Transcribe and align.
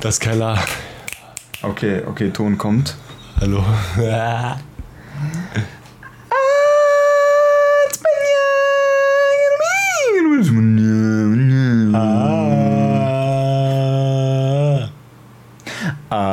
Das 0.00 0.20
Keller. 0.20 0.56
Okay, 1.62 2.02
okay, 2.06 2.30
Ton 2.30 2.56
kommt. 2.56 2.96
Hallo. 3.40 3.64
Ah. 3.98 4.58
Ah. 16.10 16.28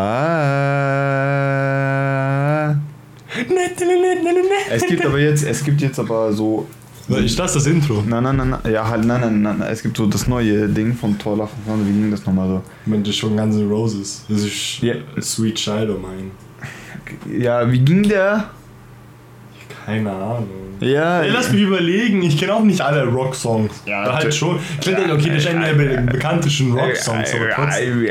Es 4.69 4.85
gibt 4.87 5.05
aber 5.05 5.19
jetzt, 5.19 5.43
es 5.43 5.63
gibt 5.63 5.81
jetzt 5.81 5.99
aber 5.99 6.31
so. 6.31 6.67
Ist 7.07 7.37
das 7.37 7.53
das 7.53 7.67
Intro? 7.67 8.03
Nein, 8.07 8.23
nein, 8.23 8.35
nein, 8.37 8.49
nein, 8.63 8.73
ja, 8.73 8.87
halt, 8.87 9.05
nein, 9.05 9.21
nein, 9.21 9.41
nein, 9.41 9.57
nein, 9.59 9.69
es 9.71 9.83
gibt 9.83 9.95
so 9.97 10.07
das 10.07 10.27
neue 10.27 10.67
Ding 10.67 10.87
Love 11.01 11.05
and 11.07 11.21
Thunder, 11.21 11.47
wie 11.87 11.91
ging 11.93 12.09
das 12.11 12.25
nochmal 12.25 12.47
so? 12.47 12.61
Ich 12.83 12.87
meine, 12.87 13.03
das 13.03 13.09
ist 13.11 13.17
schon 13.17 13.37
Guns 13.37 13.55
N' 13.55 13.69
Roses. 13.69 14.25
Das 14.27 14.41
ist 14.41 14.81
Ja. 14.81 14.95
Sweet 15.21 15.55
Child 15.55 15.89
of 15.91 15.97
Mine. 16.01 16.31
Ja, 17.43 17.71
wie 17.71 17.79
ging 17.79 18.03
der? 18.03 18.45
Keine 19.85 20.11
Ahnung. 20.11 20.47
Ja, 20.79 21.21
Ey, 21.21 21.29
lass 21.29 21.51
mich 21.51 21.61
überlegen, 21.61 22.21
ich 22.23 22.37
kenne 22.37 22.53
auch 22.55 22.63
nicht 22.63 22.81
alle 22.81 23.05
Rock-Songs. 23.05 23.83
Ja, 23.85 24.05
Ja, 24.07 24.15
halt 24.15 24.33
schon. 24.33 24.57
Ich 24.79 24.85
denke, 24.85 25.13
okay, 25.13 25.29
das 25.29 25.43
ist 25.43 25.47
einer 25.47 25.67
der 25.67 25.73
be- 25.73 26.11
bekanntesten 26.11 26.71
Rock-Songs, 26.73 27.33
aber 27.33 27.49
trotzdem. 27.55 28.07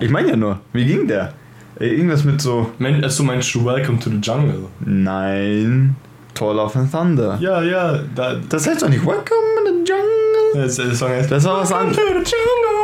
Ich 0.00 0.10
meine 0.10 0.28
ja 0.30 0.36
nur, 0.36 0.60
wie 0.72 0.84
ging 0.84 1.06
der? 1.06 1.32
Irgendwas 1.78 2.22
mit 2.24 2.40
so, 2.40 2.70
Also 3.02 3.24
meinst 3.24 3.52
du 3.54 3.64
Welcome 3.64 3.98
to 3.98 4.08
the 4.10 4.16
Jungle? 4.22 4.66
nein, 4.80 5.96
Love 6.40 6.78
and 6.78 6.90
Thunder. 6.90 7.38
Ja, 7.40 7.62
ja, 7.62 8.00
da, 8.14 8.36
Das 8.48 8.66
heißt 8.66 8.82
doch 8.82 8.88
nicht 8.88 9.04
Welcome 9.04 9.24
in 9.66 9.84
the 9.84 9.90
Jungle. 9.90 10.66
das, 10.66 10.76
der 10.76 10.94
Song 10.94 11.08
heißt 11.08 11.30
Das 11.30 11.44
war 11.44 11.60
was 11.60 11.72
anderes. 11.72 11.96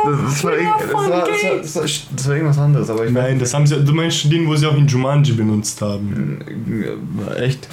Das, 0.03 0.43
war, 0.43 0.51
das, 0.51 0.93
war, 0.93 1.83
das, 1.83 2.27
war, 2.27 2.35
irgendwas 2.35 2.57
anderes, 2.57 2.89
aber 2.89 3.05
ich 3.05 3.11
Nein, 3.11 3.37
das 3.37 3.53
haben 3.53 3.67
sie, 3.67 3.83
du 3.83 3.93
meinst 3.93 4.31
den, 4.31 4.47
wo 4.47 4.55
sie 4.55 4.65
auch 4.65 4.75
in 4.75 4.87
Jumanji 4.87 5.33
benutzt 5.33 5.81
haben. 5.81 6.39
weiß 7.27 7.37
echt. 7.37 7.67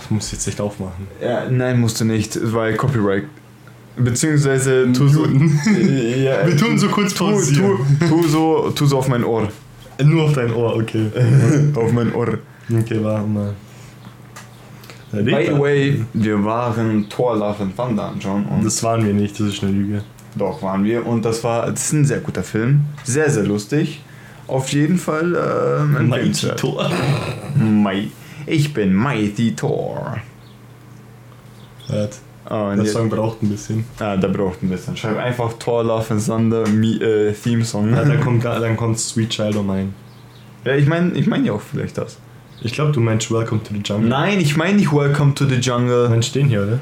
Das 0.00 0.10
muss 0.10 0.26
ich 0.26 0.32
jetzt 0.34 0.48
echt 0.48 0.60
aufmachen. 0.60 1.08
Ja, 1.20 1.48
nein, 1.50 1.80
musst 1.80 2.00
du 2.00 2.04
nicht, 2.04 2.38
weil 2.52 2.76
Copyright. 2.76 3.24
Beziehungsweise 3.96 4.92
tu 4.92 5.08
so. 5.08 5.26
Ja, 5.26 6.46
Wir 6.46 6.56
tun 6.56 6.78
so 6.78 6.88
kurz 6.88 7.14
tu, 7.14 7.30
tu, 7.30 7.78
tu, 8.08 8.28
so, 8.28 8.70
tu 8.74 8.86
so 8.86 8.98
auf 8.98 9.08
mein 9.08 9.24
Ohr. 9.24 9.48
Nur 10.02 10.24
auf 10.24 10.34
dein 10.34 10.52
Ohr, 10.52 10.76
okay. 10.76 11.10
auf 11.74 11.92
mein 11.92 12.14
Ohr. 12.14 12.38
Okay, 12.70 12.98
warte 13.02 13.26
mal. 13.26 13.54
By 15.12 15.46
the 15.46 15.58
way, 15.58 16.04
wir 16.12 16.44
waren 16.44 17.08
Thor 17.08 17.36
Love 17.36 17.62
and 17.62 17.76
Thunder 17.76 18.08
anschauen 18.08 18.44
und 18.46 18.64
Das 18.64 18.82
waren 18.82 19.06
wir 19.06 19.14
nicht, 19.14 19.38
das 19.38 19.46
ist 19.48 19.62
eine 19.62 19.72
Lüge. 19.72 20.02
doch 20.34 20.60
waren 20.62 20.84
wir 20.84 21.06
und 21.06 21.24
das 21.24 21.42
war 21.44 21.66
das 21.70 21.84
ist 21.86 21.92
ein 21.92 22.04
sehr 22.04 22.18
guter 22.20 22.42
Film, 22.42 22.84
sehr 23.04 23.30
sehr 23.30 23.44
lustig. 23.44 24.02
Auf 24.48 24.72
jeden 24.72 24.98
Fall 24.98 25.34
ähm, 25.34 25.92
Mighty 25.92 26.04
empfehlenswert. 26.04 26.60
Thor. 26.60 26.90
Mai- 27.56 28.08
Ich 28.46 28.72
bin 28.74 28.94
Mighty 28.94 29.54
Thor. 29.56 30.18
Warte, 31.88 32.16
Ah, 32.48 32.76
Der 32.76 32.86
Song 32.86 33.08
braucht 33.10 33.42
ein 33.42 33.48
bisschen. 33.48 33.84
ah, 33.98 34.16
der 34.16 34.28
braucht 34.28 34.62
ein 34.62 34.68
bisschen. 34.70 34.96
Schreib 34.96 35.16
einfach 35.18 35.52
Thor 35.54 35.82
Love 35.82 36.14
and 36.14 36.24
Thunder 36.24 36.64
Mi- 36.68 37.00
äh, 37.02 37.32
Theme 37.32 37.64
Song. 37.64 37.90
Ja, 37.90 38.04
dann 38.04 38.20
kommt, 38.20 38.44
dann 38.44 38.76
kommt 38.76 39.00
Sweet 39.00 39.30
Child 39.30 39.56
of 39.56 39.64
Mine. 39.66 39.88
Ja, 40.64 40.74
ich 40.76 40.86
meine 40.86 41.12
ich 41.14 41.26
mein 41.26 41.44
ja 41.44 41.52
auch 41.54 41.60
vielleicht 41.60 41.98
das. 41.98 42.18
Ich 42.62 42.72
glaube, 42.72 42.92
du 42.92 43.00
meinst 43.00 43.30
Welcome 43.30 43.62
to 43.62 43.74
the 43.74 43.80
Jungle. 43.84 44.08
Nein, 44.08 44.40
ich 44.40 44.56
meine 44.56 44.74
nicht 44.76 44.92
Welcome 44.92 45.34
to 45.34 45.44
the 45.46 45.56
Du 45.56 45.60
Jungle. 45.60 46.08
meinst 46.08 46.34
den 46.34 46.48
hier, 46.48 46.62
oder? 46.62 46.78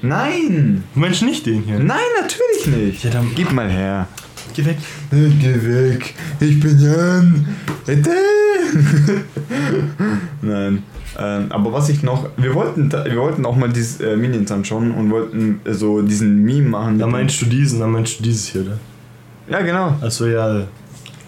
Nein! 0.00 0.82
Du 0.94 1.00
meinst 1.00 1.22
nicht 1.22 1.46
den 1.46 1.62
hier? 1.62 1.78
Nein, 1.78 1.98
natürlich 2.20 2.66
nicht. 2.76 3.04
Ja, 3.04 3.10
dann- 3.10 3.30
Gib 3.36 3.52
mal 3.52 3.70
her. 3.70 4.08
Geh 4.54 4.64
weg. 4.64 4.78
Geh 5.10 5.62
weg. 5.62 6.14
Ich 6.40 6.58
bin 6.58 6.78
Jan. 6.78 7.46
Bitte. 7.86 8.10
Nein. 10.42 10.82
Ähm, 11.18 11.46
aber 11.50 11.72
was 11.72 11.88
ich 11.90 12.02
noch. 12.02 12.28
Wir 12.36 12.54
wollten, 12.54 12.88
da- 12.88 13.04
wir 13.04 13.16
wollten 13.16 13.46
auch 13.46 13.54
mal 13.54 13.68
dieses 13.68 14.00
äh, 14.00 14.16
Minions 14.16 14.50
anschauen 14.50 14.90
und 14.92 15.10
wollten 15.10 15.60
äh, 15.64 15.72
so 15.72 16.02
diesen 16.02 16.42
Meme 16.42 16.68
machen. 16.70 16.98
Dann 16.98 17.10
mit 17.10 17.20
meinst 17.20 17.40
du 17.40 17.46
diesen, 17.46 17.80
dann 17.80 17.92
meinst 17.92 18.18
du 18.18 18.22
dieses 18.24 18.48
hier, 18.48 18.62
oder? 18.62 18.78
Ja, 19.48 19.60
genau. 19.60 19.96
Achso, 20.00 20.26
ja. 20.26 20.62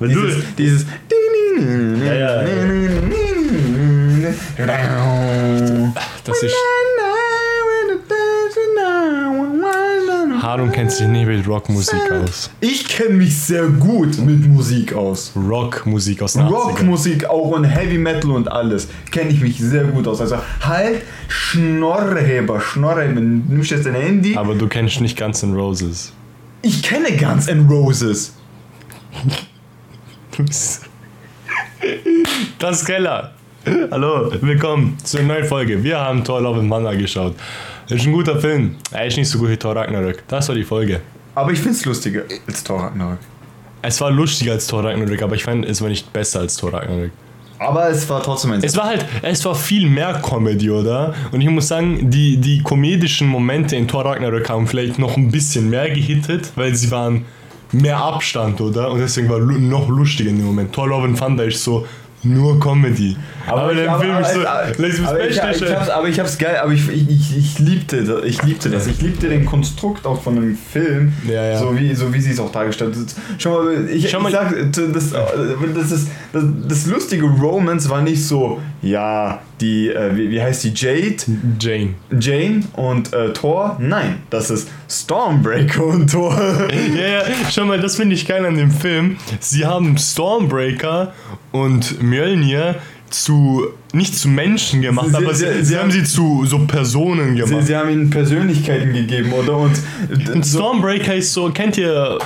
Wenn 0.00 0.08
Dieses. 0.08 0.34
du. 0.36 0.42
dieses 0.58 0.86
Ja, 1.56 2.14
ja, 2.14 2.42
Das 6.24 6.42
ist. 6.42 6.54
Harun 10.42 10.72
kennt 10.72 10.92
sich 10.92 11.06
nicht 11.08 11.26
mit 11.26 11.48
Rockmusik 11.48 12.12
aus. 12.12 12.50
Ich 12.60 12.86
kenne 12.86 13.14
mich 13.14 13.34
sehr 13.36 13.66
gut 13.66 14.18
mit 14.18 14.46
Musik 14.46 14.92
aus. 14.92 15.32
Rockmusik 15.34 16.20
aus 16.22 16.36
80ern. 16.36 16.48
Rockmusik 16.48 17.24
auch 17.24 17.50
und 17.52 17.64
Heavy 17.64 17.98
Metal 17.98 18.30
und 18.30 18.52
alles 18.52 18.88
kenne 19.10 19.30
ich 19.30 19.40
mich 19.40 19.58
sehr 19.58 19.84
gut 19.84 20.06
aus. 20.06 20.20
Also 20.20 20.36
halt 20.60 21.02
Schnorreheber, 21.28 22.60
Schnorreheber. 22.60 23.20
Nimmst 23.20 23.70
jetzt 23.70 23.86
dein 23.86 23.94
Handy. 23.94 24.36
Aber 24.36 24.54
du 24.54 24.68
kennst 24.68 25.00
nicht 25.00 25.18
Guns 25.18 25.42
N' 25.42 25.54
Roses. 25.54 26.12
Ich 26.62 26.82
kenne 26.82 27.16
Guns 27.16 27.48
N' 27.48 27.66
Roses. 27.66 28.34
Das 32.58 32.84
Keller. 32.84 33.32
Hallo, 33.90 34.30
willkommen 34.40 34.96
zur 35.02 35.22
neuen 35.22 35.44
Folge. 35.44 35.82
Wir 35.82 35.98
haben 35.98 36.24
Thor 36.24 36.40
Love 36.40 36.60
and 36.60 36.70
Thunder 36.70 36.96
geschaut. 36.96 37.34
Das 37.88 38.00
ist 38.00 38.06
ein 38.06 38.12
guter 38.12 38.38
Film. 38.38 38.76
Er 38.90 39.06
ist 39.06 39.16
nicht 39.16 39.28
so 39.28 39.38
gut 39.38 39.50
wie 39.50 39.56
Thor 39.56 39.76
Ragnarök. 39.76 40.22
Das 40.28 40.48
war 40.48 40.54
die 40.54 40.64
Folge. 40.64 41.00
Aber 41.34 41.52
ich 41.52 41.58
finde 41.58 41.76
es 41.76 41.84
lustiger 41.84 42.22
als 42.46 42.64
Thor 42.64 42.80
Ragnarok. 42.80 43.18
Es 43.82 44.00
war 44.00 44.10
lustiger 44.10 44.52
als 44.52 44.66
Thor 44.66 44.84
Ragnarök, 44.84 45.22
aber 45.22 45.34
ich 45.34 45.44
fand, 45.44 45.66
es 45.66 45.82
war 45.82 45.88
nicht 45.88 46.10
besser 46.12 46.40
als 46.40 46.56
Thor 46.56 46.72
Ragnarök. 46.72 47.12
Aber 47.58 47.88
es 47.88 48.08
war 48.08 48.22
trotzdem 48.22 48.52
ein 48.52 48.64
Es 48.64 48.76
war 48.76 48.86
halt, 48.86 49.04
es 49.22 49.44
war 49.44 49.54
viel 49.54 49.88
mehr 49.88 50.14
Comedy, 50.14 50.70
oder? 50.70 51.14
Und 51.32 51.40
ich 51.40 51.48
muss 51.48 51.68
sagen, 51.68 52.10
die, 52.10 52.38
die 52.38 52.62
komedischen 52.62 53.28
Momente 53.28 53.76
in 53.76 53.88
Thor 53.88 54.04
Ragnarök 54.04 54.48
haben 54.48 54.66
vielleicht 54.66 54.98
noch 54.98 55.16
ein 55.16 55.30
bisschen 55.30 55.70
mehr 55.70 55.90
gehittet, 55.90 56.52
weil 56.56 56.74
sie 56.74 56.90
waren 56.90 57.24
mehr 57.74 57.98
Abstand, 57.98 58.60
oder? 58.60 58.90
Und 58.90 59.00
deswegen 59.00 59.28
war 59.28 59.38
noch 59.38 59.88
lustiger 59.88 60.30
in 60.30 60.36
dem 60.36 60.46
Moment. 60.46 60.72
Thor 60.72 60.88
Love 60.88 61.04
and 61.04 61.18
Thunder 61.18 61.44
ist 61.44 61.62
so 61.62 61.86
nur 62.24 62.58
Comedy. 62.58 63.16
Aber, 63.46 63.74
der 63.74 63.98
Film 63.98 64.18
ist 64.18 64.32
so, 64.32 64.46
aber, 64.46 64.66
das 64.68 64.76
das 64.76 65.06
aber, 65.06 65.28
ich, 65.28 65.36
ich 65.36 65.42
hab's, 65.42 65.90
aber 65.90 66.08
ich 66.08 66.20
hab's 66.20 66.38
geil, 66.38 66.56
aber 66.62 66.72
ich, 66.72 66.88
ich, 66.88 67.10
ich, 67.10 67.36
ich 67.36 67.58
liebte 67.58 68.02
das. 68.02 68.24
Ich 68.24 68.42
liebte 68.42 68.70
das. 68.70 68.86
Ich 68.86 69.00
liebte 69.02 69.28
den 69.28 69.44
Konstrukt 69.44 70.06
auch 70.06 70.20
von 70.22 70.36
dem 70.36 70.56
Film. 70.56 71.12
Ja, 71.28 71.44
ja. 71.44 71.58
So 71.58 71.78
wie, 71.78 71.94
so 71.94 72.12
wie 72.12 72.20
sie 72.20 72.30
es 72.30 72.40
auch 72.40 72.50
dargestellt 72.50 72.96
hat. 72.96 73.14
Schau 73.38 73.64
mal, 73.64 73.88
ich, 73.90 74.10
Schau 74.10 74.18
ich 74.18 74.22
mal- 74.22 74.32
sag, 74.32 74.54
das, 74.72 75.10
das, 75.74 75.92
ist, 75.92 76.08
das, 76.32 76.44
das 76.66 76.86
lustige 76.86 77.26
Romance 77.26 77.88
war 77.90 78.00
nicht 78.00 78.24
so, 78.24 78.58
ja, 78.80 79.40
die, 79.60 79.88
äh, 79.88 80.16
wie, 80.16 80.30
wie 80.30 80.42
heißt 80.42 80.64
die, 80.64 80.72
Jade? 80.74 81.16
Jane. 81.60 81.94
Jane 82.20 82.60
und 82.74 83.12
äh, 83.12 83.32
Thor? 83.32 83.76
Nein, 83.80 84.16
das 84.30 84.50
ist 84.50 84.68
Stormbreaker 84.90 85.84
und 85.84 86.10
Thor. 86.10 86.34
Ja, 86.96 87.06
ja, 87.08 87.22
schau 87.50 87.64
mal, 87.64 87.80
das 87.80 87.96
finde 87.96 88.14
ich 88.14 88.26
geil 88.26 88.44
an 88.44 88.56
dem 88.56 88.70
Film. 88.70 89.16
Sie 89.40 89.64
haben 89.64 89.96
Stormbreaker 89.98 91.12
und 91.52 92.02
Mjölnir 92.02 92.76
zu, 93.10 93.66
nicht 93.92 94.16
zu 94.18 94.28
Menschen 94.28 94.82
gemacht, 94.82 95.08
Sie- 95.10 95.16
aber 95.16 95.34
sie, 95.34 95.46
sie- 95.58 95.64
sie, 95.64 95.74
haben 95.76 95.82
haben- 95.84 95.90
sie 95.92 96.04
zu 96.04 96.44
so 96.46 96.58
Personen 96.66 97.36
gemacht. 97.36 97.64
sie 97.66 97.76
haben 97.76 97.90
ihnen 97.90 98.10
Persönlichkeiten 98.10 98.92
gegeben, 98.92 99.32
oder? 99.32 99.56
Und, 99.58 99.78
Und 100.32 100.44
Stormbreaker 100.44 101.14
ist 101.14 101.32
so, 101.32 101.48
kennt 101.50 101.78
ihr, 101.78 102.18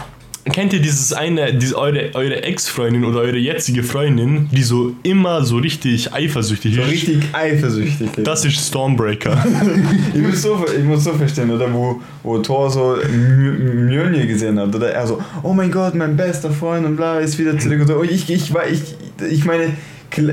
kennt 0.50 0.72
ihr 0.72 0.80
dieses 0.80 1.12
eine, 1.12 1.54
diese, 1.54 1.76
eure, 1.76 2.10
eure 2.14 2.42
Ex-Freundin 2.42 3.04
oder 3.04 3.20
eure 3.20 3.38
jetzige 3.38 3.82
Freundin, 3.82 4.48
die 4.52 4.62
so 4.62 4.92
immer 5.02 5.44
so 5.44 5.56
richtig 5.56 6.12
eifersüchtig 6.12 6.74
so 6.74 6.82
ist? 6.82 6.90
richtig 6.90 7.22
eifersüchtig. 7.32 8.10
Das 8.24 8.44
ist 8.44 8.68
Stormbreaker. 8.68 9.44
Ich 10.14 10.22
muss 10.22 10.42
so, 10.42 10.64
ich 10.76 10.84
muss 10.84 11.04
so 11.04 11.12
verstehen, 11.12 11.50
oder? 11.50 11.72
Wo, 11.72 12.00
wo 12.22 12.38
Thor 12.38 12.70
so 12.70 12.96
Mjölnir 13.08 14.26
gesehen 14.26 14.58
hat, 14.58 14.74
oder? 14.74 14.90
Er 14.90 15.06
so, 15.06 15.20
oh 15.42 15.52
mein 15.52 15.70
Gott, 15.70 15.94
mein 15.94 16.16
bester 16.16 16.50
Freund 16.50 16.86
und 16.86 16.96
bla, 16.96 17.20
ist 17.20 17.38
wieder 17.38 17.56
zurück. 17.58 17.80
Und 17.80 17.86
so. 17.86 17.94
Und 17.96 18.10
ich, 18.10 18.28
ich, 18.30 18.50
ich, 18.50 19.30
ich 19.30 19.44
meine, 19.44 19.72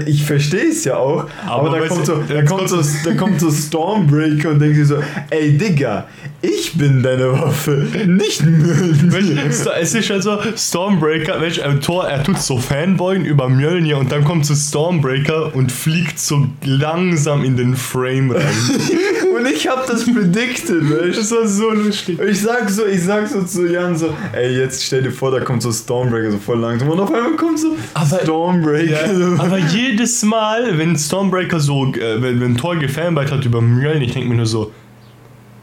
ich 0.08 0.24
verstehe 0.24 0.70
es 0.70 0.84
ja 0.86 0.96
auch, 0.98 1.26
aber, 1.46 1.70
Aber 1.70 1.80
da, 1.80 1.88
kommt 1.88 2.06
so, 2.06 2.24
da, 2.28 2.42
kommt 2.44 2.70
so, 2.70 2.82
da 3.04 3.14
kommt 3.16 3.40
so 3.40 3.52
Stormbreaker 3.52 4.50
und 4.52 4.60
denkt 4.60 4.78
sich 4.78 4.88
so, 4.88 4.98
ey 5.30 5.58
Digga, 5.58 6.08
ich 6.42 6.74
bin 6.78 7.02
deine 7.04 7.32
Waffe, 7.34 7.86
nicht 8.06 8.44
Mjölnir. 8.46 9.46
Es 9.48 9.94
ist 9.96 10.12
also 10.12 10.38
Stormbreaker, 10.56 11.42
weißt 11.42 11.58
du, 11.58 11.62
äh, 11.62 11.80
Thor, 11.80 12.08
er 12.08 12.24
tut 12.24 12.40
so 12.40 12.58
Fanboyen 12.58 13.26
über 13.26 13.50
Mjölnir 13.50 13.98
und 13.98 14.12
dann 14.12 14.24
kommt 14.24 14.46
so 14.46 14.54
Stormbreaker 14.56 15.56
und 15.56 15.72
fliegt 15.72 16.20
so 16.20 16.48
langsam 16.64 17.44
in 17.44 17.58
den 17.58 17.76
Frame 17.76 18.32
rein. 18.32 18.44
Und 19.38 19.46
ich 19.48 19.68
hab 19.68 19.86
das 19.86 20.06
predicted, 20.06 20.90
weißt? 20.90 21.18
Das 21.18 21.32
war 21.32 21.46
so 21.46 21.70
lustig. 21.72 22.18
Ich 22.22 22.42
sag 22.42 22.70
so, 22.70 22.86
ich 22.86 23.04
sag 23.04 23.28
so 23.28 23.44
zu 23.44 23.66
Jan 23.66 23.98
so, 23.98 24.14
ey, 24.32 24.58
jetzt 24.58 24.82
stell 24.82 25.02
dir 25.04 25.12
vor, 25.12 25.30
da 25.30 25.42
kommt 25.42 25.62
so 25.62 25.74
Stormbreaker 25.74 26.32
so 26.32 26.38
voll 26.38 26.58
langsam 26.60 26.90
und 26.90 27.00
auf 27.02 27.14
einmal 27.14 27.34
kommt 27.36 27.60
so 27.60 27.76
Aber- 27.94 28.20
Stormbreaker. 28.24 29.12
Ja, 29.14 29.28
aber 29.44 29.58
jedes 29.72 30.24
Mal, 30.24 30.78
wenn 30.78 30.96
Stormbreaker 30.98 31.60
so, 31.60 31.86
äh, 31.94 32.22
wenn, 32.22 32.40
wenn 32.42 32.56
Thor 32.58 32.76
gefanboyt 32.76 33.32
hat 33.32 33.46
über 33.46 33.62
Mjölnir, 33.62 34.08
ich 34.08 34.14
denke 34.14 34.30
mir 34.30 34.36
nur 34.36 34.46
so, 34.46 34.72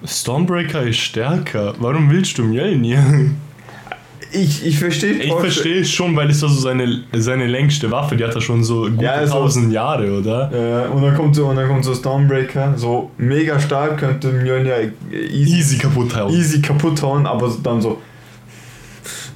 Stormbreaker 0.04 0.82
ist 0.82 0.98
stärker. 0.98 1.74
Warum 1.78 2.10
willst 2.10 2.36
du 2.38 2.42
Mjölnir? 2.44 3.30
Ich, 4.34 4.64
ich 4.66 4.78
verstehe 4.78 5.12
Ich 5.12 5.30
verstehe 5.32 5.80
es 5.82 5.90
schon, 5.90 6.16
weil 6.16 6.30
es 6.30 6.40
war 6.40 6.48
so 6.48 6.58
seine, 6.58 7.02
seine 7.12 7.46
längste 7.46 7.90
Waffe, 7.90 8.16
die 8.16 8.24
hat 8.24 8.34
er 8.34 8.40
schon 8.40 8.64
so 8.64 8.88
gute 8.90 9.04
Ja, 9.04 9.12
also- 9.12 9.34
1000 9.34 9.72
Jahre, 9.72 10.18
oder? 10.18 10.86
Äh, 10.86 10.88
und 10.88 11.02
dann 11.02 11.14
kommt 11.14 11.36
so, 11.36 11.46
und 11.46 11.56
dann 11.56 11.68
kommt 11.68 11.84
so 11.84 11.94
Stormbreaker, 11.94 12.72
so 12.76 13.10
mega 13.18 13.60
stark, 13.60 13.98
könnte 13.98 14.32
Mjölnir 14.32 14.90
easy, 15.12 15.58
Easy 15.58 15.78
kaputt 15.78 16.16
hauen. 16.16 16.32
easy 16.34 16.62
kaputt 16.62 17.02
hauen, 17.02 17.26
aber 17.26 17.54
dann 17.62 17.82
so. 17.82 18.00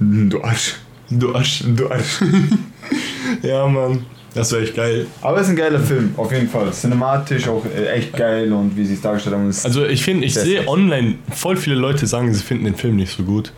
Du 0.01 0.43
Arsch. 0.43 0.77
Du 1.11 1.35
Arsch. 1.35 1.63
Du 1.67 1.89
Arsch. 1.91 2.21
Ja, 3.43 3.67
Mann. 3.67 4.07
Das 4.37 4.53
wäre 4.53 4.62
echt 4.62 4.77
geil. 4.77 5.06
Aber 5.23 5.38
es 5.38 5.44
ist 5.44 5.50
ein 5.50 5.56
geiler 5.56 5.81
Film, 5.81 6.15
auf 6.17 6.31
jeden 6.33 6.49
Fall. 6.49 6.71
Cinematisch 6.73 7.49
auch 7.49 7.65
äh, 7.65 7.87
echt 7.88 8.12
geil 8.17 8.53
und 8.53 8.77
wie 8.77 8.85
sie 8.85 8.94
es 8.94 9.00
dargestellt 9.00 9.35
haben. 9.35 9.49
Ist 9.49 9.65
Also 9.65 9.85
ich 9.85 10.03
finde, 10.03 10.27
ich 10.27 10.35
sehe 10.35 10.67
online, 10.69 11.17
voll 11.35 11.56
viele 11.56 11.77
Leute 11.77 12.06
sagen, 12.06 12.33
sie 12.33 12.43
finden 12.43 12.65
den 12.65 12.75
Film 12.77 12.97
nicht 12.97 13.17
so 13.17 13.23
gut. 13.23 13.53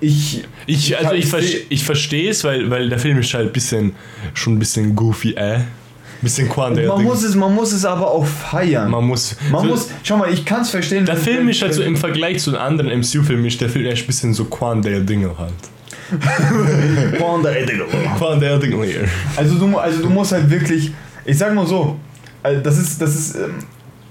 ich. 0.00 0.44
Ich, 0.66 0.98
also 0.98 1.12
ich, 1.12 1.26
ver 1.26 1.40
ich 1.68 1.84
verstehe 1.84 2.30
es, 2.30 2.42
weil, 2.42 2.70
weil 2.70 2.88
der 2.88 2.98
Film 2.98 3.18
ist 3.18 3.32
halt 3.34 3.52
bisschen, 3.52 3.94
schon 4.34 4.54
ein 4.54 4.58
bisschen 4.58 4.96
goofy, 4.96 5.32
äh. 5.34 5.60
Bisschen 6.22 6.48
Quandale. 6.48 6.88
Man 6.88 7.04
muss, 7.04 7.22
es, 7.22 7.34
man 7.34 7.54
muss 7.54 7.72
es 7.72 7.84
aber 7.84 8.10
auch 8.10 8.24
feiern. 8.26 8.90
man 8.90 9.04
muss, 9.04 9.36
Man 9.50 9.62
so, 9.62 9.68
muss, 9.68 9.90
schau 10.02 10.16
mal, 10.16 10.32
ich 10.32 10.44
kann 10.44 10.62
es 10.62 10.70
verstehen. 10.70 11.04
Der 11.04 11.16
Film 11.16 11.48
ist 11.48 11.60
halt 11.60 11.74
so 11.74 11.82
im 11.82 11.96
Vergleich 11.96 12.38
zu 12.40 12.52
den 12.52 12.58
anderen 12.60 12.90
MCU-Filmen, 13.00 13.44
ist 13.44 13.60
der 13.60 13.68
Film 13.68 13.84
echt 13.86 14.04
ein 14.04 14.06
bisschen 14.06 14.32
so 14.34 14.46
Quandale-Dinge 14.46 15.36
halt. 15.38 15.52
Hier. 18.84 19.08
Also 19.36 19.58
du, 19.58 19.76
also 19.78 20.02
du 20.02 20.10
musst 20.10 20.32
halt 20.32 20.48
wirklich, 20.48 20.92
ich 21.24 21.38
sag 21.38 21.54
mal 21.54 21.66
so, 21.66 21.98
also 22.42 22.60
das 22.60 22.78
ist, 22.78 23.00
das 23.00 23.14
ist, 23.14 23.34
ähm, 23.36 23.58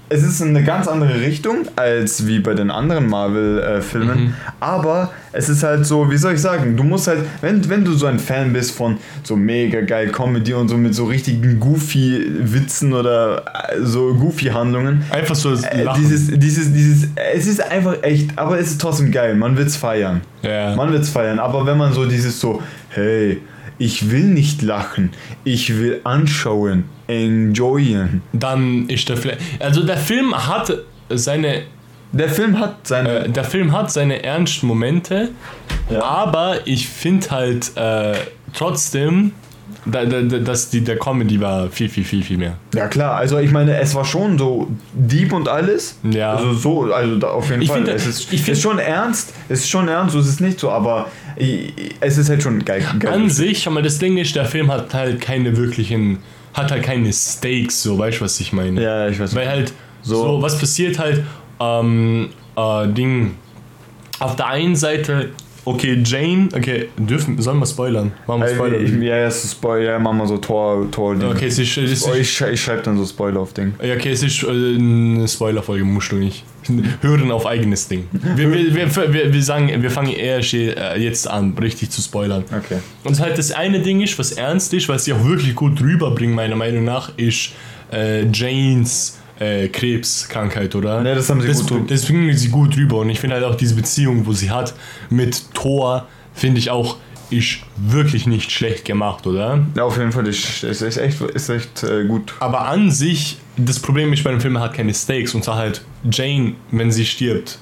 es 0.08 0.22
ist 0.22 0.40
eine 0.40 0.62
ganz 0.62 0.86
andere 0.86 1.20
Richtung 1.20 1.66
als 1.74 2.26
wie 2.26 2.38
bei 2.38 2.54
den 2.54 2.70
anderen 2.70 3.08
Marvel-Filmen, 3.08 4.18
Mhm. 4.26 4.34
aber 4.60 5.10
es 5.32 5.48
ist 5.48 5.62
halt 5.62 5.84
so, 5.84 6.10
wie 6.10 6.16
soll 6.16 6.34
ich 6.34 6.40
sagen, 6.40 6.76
du 6.76 6.82
musst 6.84 7.08
halt, 7.08 7.20
wenn, 7.40 7.68
wenn 7.68 7.84
du 7.84 7.92
so 7.92 8.06
ein 8.06 8.18
Fan 8.18 8.52
bist 8.52 8.70
von 8.72 8.98
so 9.24 9.36
mega 9.36 9.80
geil 9.80 10.08
Comedy 10.10 10.54
und 10.54 10.68
so 10.68 10.76
mit 10.76 10.94
so 10.94 11.06
richtigen 11.06 11.58
Goofy-Witzen 11.60 12.92
oder 12.92 13.42
äh, 13.70 13.80
so 13.82 14.14
Goofy-Handlungen, 14.14 15.04
Einfach 15.10 15.34
so 15.34 15.52
äh, 15.54 15.86
dieses, 15.98 16.28
dieses, 16.38 16.72
dieses, 16.72 17.08
es 17.34 17.46
ist 17.46 17.60
einfach 17.70 17.96
echt, 18.02 18.30
aber 18.38 18.58
es 18.58 18.68
ist 18.72 18.80
trotzdem 18.80 19.10
geil, 19.12 19.34
man 19.34 19.56
wird's 19.56 19.76
feiern. 19.76 20.20
ja. 20.42 20.74
Man 20.76 20.92
wird's 20.92 21.08
feiern, 21.08 21.38
aber 21.38 21.66
wenn 21.66 21.78
man 21.78 21.92
so 21.92 22.06
dieses 22.06 22.38
so, 22.40 22.62
hey, 22.90 23.40
ich 23.78 24.10
will 24.10 24.24
nicht 24.24 24.62
lachen, 24.62 25.10
ich 25.44 25.76
will 25.76 26.00
anschauen, 26.04 26.84
enjoyen. 27.06 28.22
Dann 28.32 28.88
ist 28.88 29.08
der 29.08 29.16
Film. 29.16 29.36
Also 29.58 29.82
der 29.84 29.96
Film 29.98 30.34
hat 30.46 30.72
seine. 31.10 31.62
Der 32.12 32.28
Film 32.28 32.58
hat 32.58 32.86
seine. 32.86 33.24
Äh, 33.26 33.28
der 33.28 33.44
Film 33.44 33.72
hat 33.72 33.90
seine 33.90 34.22
ernsten 34.22 34.66
Momente, 34.66 35.30
Ja. 35.90 36.02
aber 36.02 36.66
ich 36.66 36.88
finde 36.88 37.30
halt 37.30 37.76
äh, 37.76 38.14
trotzdem, 38.54 39.32
da, 39.86 40.04
da, 40.04 40.20
da, 40.22 40.38
dass 40.38 40.68
die, 40.70 40.82
der 40.82 40.98
Comedy 40.98 41.40
war 41.40 41.70
viel, 41.70 41.88
viel, 41.88 42.04
viel, 42.04 42.22
viel 42.22 42.38
mehr. 42.38 42.54
ja 42.74 42.88
klar, 42.88 43.16
also 43.16 43.38
ich 43.38 43.50
meine, 43.52 43.78
es 43.78 43.94
war 43.94 44.04
schon 44.04 44.36
so 44.38 44.68
deep 44.92 45.32
und 45.32 45.48
alles. 45.48 45.98
Ja. 46.02 46.34
Also 46.34 46.52
so, 46.54 46.92
also 46.92 47.16
da 47.16 47.28
auf 47.28 47.48
jeden 47.50 47.62
Ich 47.62 47.68
Fall. 47.68 47.78
finde- 47.78 47.92
es 47.92 48.06
ist, 48.06 48.32
ich 48.32 48.40
finde- 48.40 48.52
ist 48.52 48.62
schon 48.62 48.78
ernst, 48.78 49.32
es 49.48 49.60
ist 49.60 49.68
schon 49.70 49.88
ernst, 49.88 50.12
so 50.12 50.20
ist 50.20 50.28
es 50.28 50.40
nicht 50.40 50.58
so, 50.60 50.70
aber 50.70 51.06
es 52.00 52.18
ist 52.18 52.28
halt 52.28 52.42
schon 52.42 52.64
geil. 52.64 52.84
geil. 52.98 53.12
An 53.12 53.30
sich, 53.30 53.66
aber 53.66 53.82
das 53.82 53.98
Ding 53.98 54.16
ist, 54.18 54.34
der 54.34 54.44
Film 54.46 54.70
hat 54.72 54.92
halt 54.94 55.20
keine 55.20 55.56
wirklichen, 55.56 56.18
hat 56.54 56.70
halt 56.70 56.82
keine 56.82 57.12
Stakes, 57.12 57.82
so, 57.82 57.98
weißt 57.98 58.18
du, 58.20 58.24
was 58.24 58.40
ich 58.40 58.52
meine? 58.52 58.82
ja, 58.82 59.08
ich 59.08 59.18
weiß 59.20 59.34
Weil 59.34 59.48
halt, 59.48 59.72
so, 60.02 60.16
So. 60.16 60.42
was 60.42 60.58
passiert 60.58 60.98
halt, 60.98 61.22
ähm, 61.60 62.30
äh, 62.56 62.88
Ding, 62.88 63.34
auf 64.18 64.36
der 64.36 64.46
einen 64.48 64.74
Seite, 64.76 65.30
okay, 65.66 66.00
Jane, 66.04 66.48
okay, 66.56 66.88
dürfen, 66.96 67.40
sollen 67.42 67.58
wir 67.58 67.66
spoilern? 67.66 68.12
Machen 68.26 68.40
wir 68.42 68.48
Spoiler. 68.48 68.80
ich, 68.80 68.90
ja, 68.92 69.16
ja, 69.18 69.30
so 69.30 69.46
Spoiler, 69.48 69.90
ja, 69.92 69.98
machen 69.98 70.18
wir 70.18 70.26
so 70.26 70.38
Tor, 70.38 70.90
Tor. 70.90 71.16
okay, 71.30 71.46
es 71.46 71.58
ist, 71.58 71.76
es 71.76 71.90
ist, 71.90 72.08
oh, 72.08 72.14
ich, 72.14 72.32
schrei- 72.34 72.52
ich 72.52 72.62
schreibe 72.62 72.82
dann 72.82 72.96
so 72.96 73.04
Spoiler 73.04 73.40
auf 73.40 73.52
Ding. 73.52 73.74
Ja, 73.82 73.94
okay, 73.94 74.10
es 74.12 74.22
ist 74.22 74.42
äh, 74.44 74.46
eine 74.48 75.28
Spoilerfolge, 75.28 75.84
musst 75.84 76.12
du 76.12 76.16
nicht. 76.16 76.44
Hören 77.02 77.30
auf 77.30 77.46
eigenes 77.46 77.86
Ding. 77.86 78.08
Wir, 78.34 78.50
wir, 78.50 78.74
wir, 78.74 79.12
wir, 79.12 79.32
wir 79.32 79.42
sagen, 79.42 79.82
wir 79.82 79.90
fangen 79.90 80.12
erst 80.12 80.54
äh, 80.54 80.96
jetzt 80.96 81.28
an, 81.28 81.54
richtig 81.60 81.90
zu 81.90 82.00
spoilern. 82.02 82.44
Okay. 82.50 82.78
Und 83.04 83.20
halt 83.20 83.38
das 83.38 83.52
eine 83.52 83.80
Ding 83.80 84.00
ist, 84.00 84.18
was 84.18 84.32
ernst 84.32 84.72
ist, 84.74 84.88
was 84.88 85.04
sie 85.04 85.12
auch 85.12 85.24
wirklich 85.24 85.54
gut 85.54 85.80
rüberbringen, 85.80 86.34
meiner 86.34 86.56
Meinung 86.56 86.84
nach, 86.84 87.12
ist 87.16 87.50
äh, 87.92 88.24
Janes 88.32 89.18
äh, 89.38 89.68
Krebskrankheit, 89.68 90.74
oder? 90.74 91.00
Ne, 91.02 91.14
das 91.14 91.28
haben 91.30 91.40
sie 91.40 91.48
das, 91.48 91.60
gut 91.66 91.70
drüber- 91.90 92.06
bringen 92.06 92.36
sie 92.36 92.48
gut 92.48 92.76
rüber. 92.76 92.98
Und 92.98 93.10
ich 93.10 93.20
finde 93.20 93.36
halt 93.36 93.44
auch 93.44 93.54
diese 93.56 93.74
Beziehung, 93.74 94.26
wo 94.26 94.32
sie 94.32 94.50
hat 94.50 94.74
mit 95.10 95.52
Thor, 95.54 96.06
finde 96.34 96.58
ich 96.58 96.70
auch, 96.70 96.96
ist 97.28 97.58
wirklich 97.76 98.26
nicht 98.28 98.52
schlecht 98.52 98.84
gemacht, 98.84 99.26
oder? 99.26 99.58
Ja, 99.74 99.82
auf 99.84 99.98
jeden 99.98 100.12
Fall, 100.12 100.26
ist, 100.28 100.62
ist, 100.62 100.80
ist 100.82 100.96
echt, 100.96 101.20
ist 101.20 101.48
echt 101.48 101.82
äh, 101.82 102.04
gut. 102.04 102.34
Aber 102.38 102.66
an 102.68 102.90
sich, 102.92 103.38
das 103.56 103.80
Problem 103.80 104.12
ist 104.12 104.22
bei 104.22 104.30
dem 104.30 104.40
Film, 104.40 104.54
er 104.56 104.62
hat 104.62 104.74
keine 104.74 104.94
Stakes. 104.94 105.34
Und 105.34 105.42
zwar 105.42 105.56
halt 105.56 105.82
Jane, 106.10 106.52
wenn 106.70 106.92
sie 106.92 107.04
stirbt. 107.04 107.58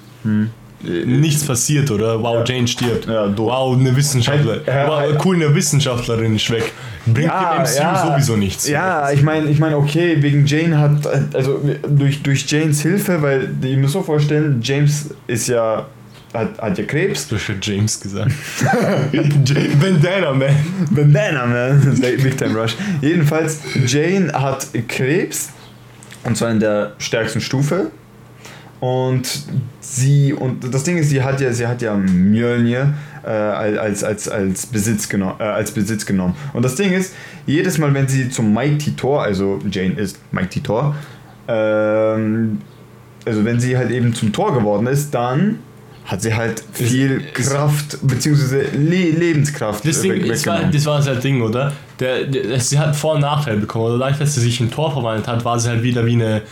Nichts 0.85 1.45
passiert, 1.45 1.91
oder? 1.91 2.23
Wow, 2.23 2.37
Ja. 2.37 2.55
Jane 2.55 2.69
stirbt. 2.69 3.07
Ja, 3.07 3.37
wow, 3.37 3.77
eine 3.79 3.95
Wissenschaftlerin. 3.97 4.63
Ja, 4.67 4.89
wow, 4.89 5.25
cool, 5.25 5.37
eine 5.37 5.55
Wissenschaftlerin 5.55 6.37
ist 6.37 6.51
weg. 6.51 6.73
Bringt 7.07 7.31
dem 7.31 7.63
MCU 7.63 8.09
sowieso 8.09 8.37
nichts. 8.37 8.69
Ja, 8.69 9.11
ich 9.11 9.23
meine, 9.23 9.49
ich 9.51 9.59
meine, 9.59 9.77
okay, 9.77 10.17
wegen 10.21 10.47
Jane 10.47 10.79
hat, 10.79 11.07
also 11.35 11.61
durch, 11.89 12.23
durch 12.23 12.47
Janes 12.51 12.81
Hilfe, 12.83 13.21
weil 13.21 13.51
ihr 13.63 13.77
müsst 13.77 13.93
so 13.93 14.03
vorstellen, 14.03 14.61
James 14.63 15.11
ist 15.27 15.49
ja, 15.49 15.87
hat, 16.33 16.59
hat 16.59 16.79
ja 16.79 16.85
Krebs. 16.85 17.29
Du 17.29 17.37
hast 17.37 17.49
ja 17.49 17.55
James 17.61 18.01
gesagt. 18.01 18.33
Bandana, 19.81 20.33
man. 20.33 20.49
Bandana, 20.91 21.47
man. 21.47 22.01
Big 22.23 22.37
Time 22.39 22.59
Rush. 22.59 22.75
Jedenfalls, 23.01 23.59
Jane 23.87 24.33
hat 24.33 24.67
Krebs. 24.89 25.51
Und 26.25 26.37
zwar 26.37 26.51
in 26.51 26.61
der 26.61 26.93
stärksten 26.99 27.41
Stufe. 27.41 27.91
Und 28.81 29.29
sie, 29.81 30.32
und 30.32 30.73
das 30.73 30.85
Ding 30.85 30.99
ist, 30.99 31.09
sie 31.11 31.23
hat 31.23 31.41
ja, 31.41 31.53
sie 31.53 31.67
hat 31.67 31.81
ja 31.81 31.94
Mjölnir 31.94 32.93
äh, 33.25 33.29
als, 33.29 34.05
als, 34.05 34.29
als, 34.29 34.67
Besitz 34.67 35.09
genommen, 35.09 35.37
äh, 35.38 35.44
als 35.44 35.71
Besitz 35.71 36.05
genommen. 36.05 36.35
Und 36.53 36.65
das 36.65 36.75
Ding 36.75 36.93
ist, 36.93 37.15
jedes 37.47 37.79
Mal, 37.79 37.94
wenn 37.94 38.09
sie 38.09 38.29
zum 38.29 38.53
Mighty 38.53 38.93
Thor, 38.93 39.23
also 39.23 39.59
Jane 39.71 39.94
ist 39.94 40.19
Mighty 40.32 40.61
Thor, 40.61 40.94
ähm, 41.49 42.59
also 43.25 43.44
wenn 43.44 43.59
sie 43.61 43.76
halt 43.76 43.91
eben 43.91 44.15
zum 44.15 44.32
Tor 44.32 44.55
geworden 44.55 44.87
ist, 44.87 45.12
dann 45.15 45.61
hat 46.05 46.20
sie 46.20 46.35
halt 46.35 46.62
viel 46.73 47.23
ist- 47.35 47.35
Kraft, 47.35 47.99
beziehungsweise 48.03 48.62
Le 48.77 49.10
Lebenskraft 49.10 49.87
Das, 49.87 50.03
Ding, 50.03 50.27
das, 50.29 50.46
war, 50.46 50.63
das 50.65 50.87
war 50.87 51.15
Ding, 51.17 51.41
oder? 51.41 51.72
Der, 51.99 52.25
der, 52.25 52.60
sie 52.60 52.79
hat 52.79 52.94
Vor- 52.94 53.15
und 53.15 53.22
Nachteile 53.22 53.58
bekommen. 53.58 53.87
Oder 53.87 53.99
dadurch, 53.99 54.19
dass 54.19 54.34
sie 54.34 54.43
sich 54.43 54.60
in 54.60 54.70
Tor 54.70 54.93
verwandelt 54.93 55.27
hat, 55.27 55.44
war 55.44 55.58
sie 55.58 55.70
halt 55.70 55.82
wieder 55.82 56.05
wie 56.05 56.15
eine, 56.15 56.43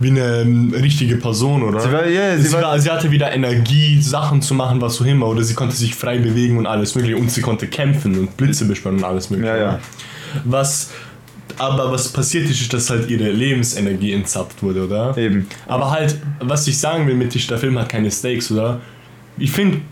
wie 0.00 0.10
eine 0.10 0.40
ähm, 0.42 0.72
richtige 0.74 1.16
Person, 1.16 1.62
oder? 1.62 1.80
Sie 1.80 1.92
war- 1.92 2.06
ja, 2.08 2.36
sie, 2.36 2.48
sie 2.48 2.52
war- 2.54 2.78
sie 2.78 2.90
hatte 2.90 3.10
wieder 3.10 3.32
Energie, 3.32 4.00
Sachen 4.02 4.42
zu 4.42 4.54
machen, 4.54 4.80
was 4.80 4.96
so 4.96 5.04
immer. 5.04 5.26
Oder 5.28 5.42
sie 5.42 5.54
konnte 5.54 5.76
sich 5.76 5.94
frei 5.94 6.18
bewegen 6.18 6.58
und 6.58 6.66
alles 6.66 6.94
mögliche. 6.94 7.16
Und 7.16 7.30
sie 7.30 7.40
konnte 7.40 7.66
kämpfen 7.68 8.18
und 8.18 8.36
Blitze 8.36 8.64
beschwören 8.64 8.96
und 8.98 9.04
alles 9.04 9.30
mögliche. 9.30 9.50
Ja, 9.52 9.56
ja. 9.56 9.78
Was, 10.44 10.90
aber 11.58 11.92
was 11.92 12.08
passiert 12.08 12.48
ist, 12.48 12.60
ist, 12.60 12.72
dass 12.72 12.90
halt 12.90 13.08
ihre 13.10 13.30
Lebensenergie 13.30 14.12
entzapft 14.12 14.62
wurde, 14.62 14.86
oder? 14.86 15.16
Eben. 15.16 15.46
Aber 15.68 15.90
halt, 15.90 16.16
was 16.40 16.66
ich 16.66 16.78
sagen 16.78 17.06
will 17.06 17.14
mit, 17.14 17.34
der 17.50 17.58
Film 17.58 17.78
hat 17.78 17.88
keine 17.88 18.10
Stakes, 18.10 18.50
oder? 18.50 18.80
Ich 19.38 19.52
finde, 19.52 19.82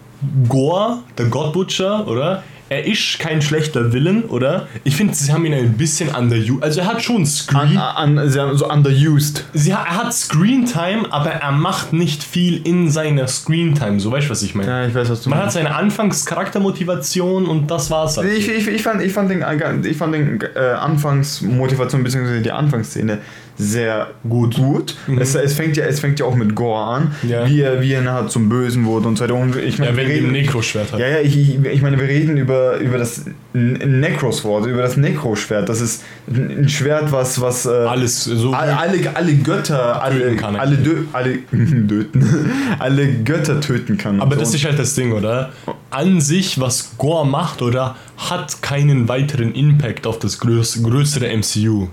Gore, 0.49 0.99
der 1.17 1.27
God 1.27 1.53
Butcher, 1.53 2.07
oder? 2.09 2.43
Er 2.73 2.87
ist 2.87 3.19
kein 3.19 3.43
schlechter 3.43 3.93
Villain, 3.93 4.23
oder? 4.27 4.69
Ich 4.85 4.95
finde, 4.95 5.13
sie 5.13 5.33
haben 5.33 5.45
ihn 5.45 5.53
ein 5.55 5.73
bisschen 5.77 6.09
underused. 6.15 6.63
Also 6.63 6.81
er 6.83 6.87
hat 6.87 7.03
schon 7.03 7.27
Screen. 7.27 7.77
an, 7.77 8.31
sie 8.31 8.39
haben 8.41 8.57
so 8.57 8.71
underused. 8.71 9.45
sie 9.55 9.75
hat, 9.75 9.87
er 9.89 9.97
hat 10.05 10.15
Screen 10.15 10.67
Time, 10.67 11.03
aber 11.11 11.31
er 11.31 11.51
macht 11.51 11.93
nicht 11.93 12.23
viel 12.23 12.65
in 12.65 12.89
seiner 12.89 13.27
Screen 13.27 13.75
Time. 13.75 13.99
So 13.99 14.13
weißt 14.13 14.29
du, 14.29 14.31
was 14.31 14.43
ich 14.45 14.55
meine? 14.55 14.69
Ja, 14.71 14.87
ich 14.87 14.95
weiß, 14.95 15.11
was 15.11 15.23
du 15.23 15.31
Man 15.31 15.39
hat 15.41 15.47
meinst. 15.47 15.55
seine 15.55 15.75
Anfangscharaktermotivation 15.75 17.47
und 17.47 17.69
das 17.73 17.91
war's 17.91 18.17
halt. 18.17 18.33
Ich, 18.33 18.49
ich, 18.49 18.69
ich, 18.69 18.83
fand, 18.83 19.03
ich 19.03 19.13
fand 19.13 19.31
den, 19.31 19.45
ich 19.85 19.97
fand 19.97 20.15
den 20.15 20.41
äh, 20.55 20.59
Anfangsmotivation 20.59 22.05
bzw. 22.05 22.41
die 22.41 22.53
Anfangsszene 22.53 23.19
sehr 23.61 24.09
gut. 24.29 24.57
gut. 24.57 24.97
Es, 25.19 25.35
es, 25.35 25.55
fängt 25.55 25.77
ja, 25.77 25.85
es 25.85 26.01
fängt 26.01 26.19
ja 26.21 26.27
auch 26.27 26.35
mit 26.35 26.55
Gore 26.55 26.83
an, 26.85 27.13
Mhm. 27.23 27.29
Ja. 27.29 27.49
wie, 27.49 27.61
er, 27.61 27.81
wie 27.81 27.93
er 27.93 28.03
nachher 28.03 28.29
zum 28.29 28.49
Bösen 28.49 28.85
wurde 28.87 29.09
und 29.09 29.17
so 29.17 29.25
weiter. 29.25 29.35
Und 29.35 29.57
ich 29.57 29.79
meine, 29.79 29.91
ja, 29.93 29.97
wir 29.97 30.03
wenn 30.05 30.11
er 30.11 30.17
reden- 30.17 30.27
im 30.27 30.33
Nekroschwert 30.33 30.93
hat. 30.93 31.01
Ja, 31.01 31.09
ja, 31.09 31.21
ich, 31.21 31.37
ich, 31.65 31.83
meine, 31.83 31.99
wir 31.99 32.09
reden 32.09 32.37
über, 32.37 32.77
über 32.79 32.99
das 32.99 33.25
Necros-Wort, 33.53 34.67
über 34.67 34.83
das 34.83 34.97
Necro-Schwert. 34.97 35.69
Das 35.69 35.81
ist 35.81 36.03
ein 36.29 36.69
Schwert, 36.69 37.13
was, 37.13 37.41
was 37.41 37.67
äh, 37.67 37.71
Alles 37.71 38.25
so. 38.25 38.53
alle, 38.53 38.77
alle, 38.79 38.99
alle 39.17 39.35
Götter, 39.35 40.03
alle, 40.03 40.21
Töten 40.21 40.37
kann 40.37 40.57
alle, 40.57 40.77
Dö 40.77 41.03
alle, 41.13 41.39
Döten, 41.53 42.25
alle 42.79 43.07
Götter 43.25 43.61
töten 43.61 43.97
kann. 43.99 44.21
Aber 44.21 44.35
so. 44.35 44.41
das 44.41 44.55
ist 44.55 44.65
halt 44.65 44.79
das 44.79 44.95
Ding, 44.95 45.13
oder? 45.13 45.51
An 45.91 46.21
sich, 46.21 46.61
was 46.61 46.93
Gore 46.99 47.27
macht, 47.27 47.63
oder 47.63 47.97
hat 48.17 48.63
keinen 48.63 49.09
weiteren 49.09 49.53
Impact 49.55 50.07
auf 50.07 50.19
das 50.19 50.39
größ 50.39 50.83
größere 50.83 51.27
MCU. 51.37 51.89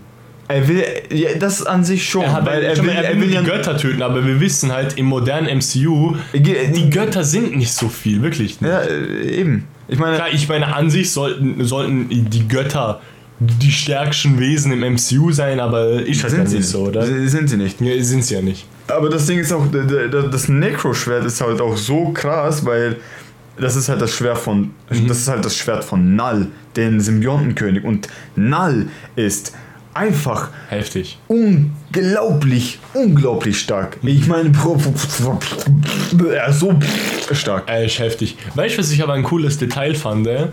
Er 0.49 0.67
will, 0.67 0.83
ja, 1.11 1.29
das 1.37 1.65
an 1.65 1.83
sich 1.83 2.07
schon, 2.07 2.23
Er, 2.23 2.31
hat, 2.33 2.45
weil 2.45 2.63
er, 2.63 2.77
er 2.77 2.83
will, 2.83 2.89
er, 2.89 3.03
er 3.09 3.19
will 3.19 3.27
die 3.27 3.43
Götter 3.43 3.75
töten, 3.77 4.01
aber 4.01 4.25
wir 4.25 4.39
wissen 4.39 4.71
halt 4.71 4.97
im 4.97 5.05
modernen 5.07 5.57
MCU, 5.57 6.15
die 6.33 6.89
Götter 6.89 7.23
sind 7.25 7.55
nicht 7.57 7.73
so 7.73 7.89
viel, 7.89 8.21
wirklich. 8.21 8.61
Nicht. 8.61 8.69
Ja, 8.71 8.79
äh, 8.81 9.39
eben. 9.39 9.67
Ich 9.89 9.99
meine, 9.99 10.15
Klar, 10.15 10.27
ich 10.31 10.47
meine, 10.47 10.73
an 10.73 10.89
sich 10.89 11.11
sollten, 11.11 11.63
sollten 11.65 12.07
die 12.29 12.47
Götter 12.47 13.01
die 13.39 13.71
stärksten 13.71 14.39
Wesen 14.39 14.71
im 14.71 14.93
MCU 14.93 15.31
sein, 15.31 15.59
aber 15.59 16.01
das 16.01 16.21
ja 16.23 16.29
sind 16.29 16.49
sie 16.49 16.57
nicht 16.57 16.67
so, 16.69 16.79
oder? 16.87 17.05
Sind 17.05 17.47
sie 17.49 17.57
nicht. 17.57 17.79
Ja, 17.81 18.01
sind 18.03 18.23
sie 18.25 18.33
ja 18.35 18.41
nicht. 18.41 18.65
Aber 18.87 19.09
das 19.09 19.25
Ding 19.27 19.39
ist 19.39 19.51
auch, 19.53 19.65
das 20.31 20.47
Necro-Schwert 20.49 21.25
ist 21.25 21.41
halt 21.41 21.61
auch 21.61 21.77
so 21.77 22.09
krass, 22.13 22.65
weil 22.65 22.95
das 23.59 23.75
ist 23.75 23.89
halt 23.89 24.01
das 24.01 24.15
Schwert 24.15 24.37
von, 24.37 24.71
Mhm. 24.89 25.07
das 25.07 25.19
ist 25.19 25.27
halt 25.27 25.43
das 25.45 25.55
Schwert 25.57 25.83
von 25.83 26.15
Null, 26.15 26.47
den 26.75 26.99
Symbiontenkönig. 26.99 27.83
Und 27.83 28.07
Null 28.35 28.87
ist 29.15 29.53
einfach 29.97 30.49
Heftig. 30.69 31.17
Unglaublich, 31.95 32.79
unglaublich 32.93 33.59
stark. 33.59 33.97
Ich 34.03 34.27
meine, 34.27 34.51
er 36.29 36.47
ist 36.49 36.59
so 36.59 36.77
stark. 37.31 37.63
Er 37.67 37.85
ist 37.85 37.99
heftig. 37.99 38.37
Weißt 38.55 38.75
du, 38.75 38.79
was 38.79 38.91
ich 38.91 39.01
aber 39.01 39.13
ein 39.13 39.23
cooles 39.23 39.57
Detail 39.57 39.95
fand? 39.95 40.27
Ja. 40.27 40.49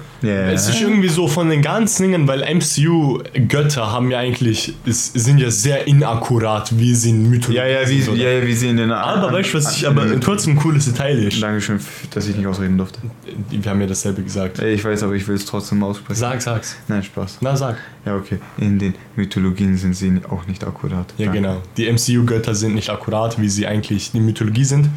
Es 0.50 0.68
ist 0.68 0.80
irgendwie 0.80 1.08
so 1.08 1.28
von 1.28 1.48
den 1.50 1.62
ganzen 1.62 2.02
Dingen, 2.04 2.28
weil 2.28 2.42
MCU-Götter 2.54 3.90
haben 3.92 4.10
ja 4.10 4.18
eigentlich, 4.18 4.74
sind 4.86 5.38
ja 5.38 5.50
sehr 5.50 5.86
inakkurat, 5.86 6.76
wie 6.78 6.94
sie 6.94 7.10
in 7.10 7.28
Mythologie 7.30 7.56
Ja, 7.58 7.66
ja, 7.66 7.88
wie, 7.88 8.00
sind. 8.00 8.16
ja, 8.16 8.28
ja, 8.30 8.46
wie 8.46 8.52
sie 8.54 8.68
in 8.68 8.76
den 8.76 8.90
Aber 8.90 9.32
weißt 9.32 9.52
du, 9.52 9.58
was 9.58 9.76
ich 9.76 9.86
aber 9.86 10.18
trotzdem 10.20 10.54
ein 10.54 10.58
cooles 10.58 10.86
Detail 10.86 11.18
ist? 11.18 11.42
Dankeschön, 11.42 11.80
dass 12.12 12.28
ich 12.28 12.36
nicht 12.36 12.46
ausreden 12.46 12.78
durfte. 12.78 13.00
Wir 13.50 13.70
haben 13.70 13.80
ja 13.80 13.86
dasselbe 13.86 14.22
gesagt. 14.22 14.60
Ich 14.62 14.84
weiß, 14.84 15.02
aber 15.02 15.14
ich 15.14 15.26
will 15.26 15.36
es 15.36 15.44
trotzdem 15.44 15.82
aussprechen. 15.82 16.18
Sag, 16.18 16.40
sag's. 16.42 16.76
Nein, 16.88 17.02
Spaß. 17.02 17.38
Na, 17.40 17.56
sag. 17.56 17.76
Ja, 18.04 18.16
okay. 18.16 18.38
In 18.58 18.78
den 18.78 18.94
Mythologien 19.16 19.76
sind 19.78 19.94
sie 19.94 20.20
auch 20.28 20.46
nicht 20.46 20.62
akkurat. 20.64 21.12
Ja. 21.16 21.32
Genau. 21.34 21.60
Die 21.76 21.86
MCU-Götter 21.90 22.54
sind 22.54 22.74
nicht 22.74 22.88
akkurat, 22.90 23.40
wie 23.40 23.48
sie 23.48 23.66
eigentlich 23.66 24.10
in 24.14 24.20
der 24.20 24.26
Mythologie 24.26 24.64
sind. 24.64 24.88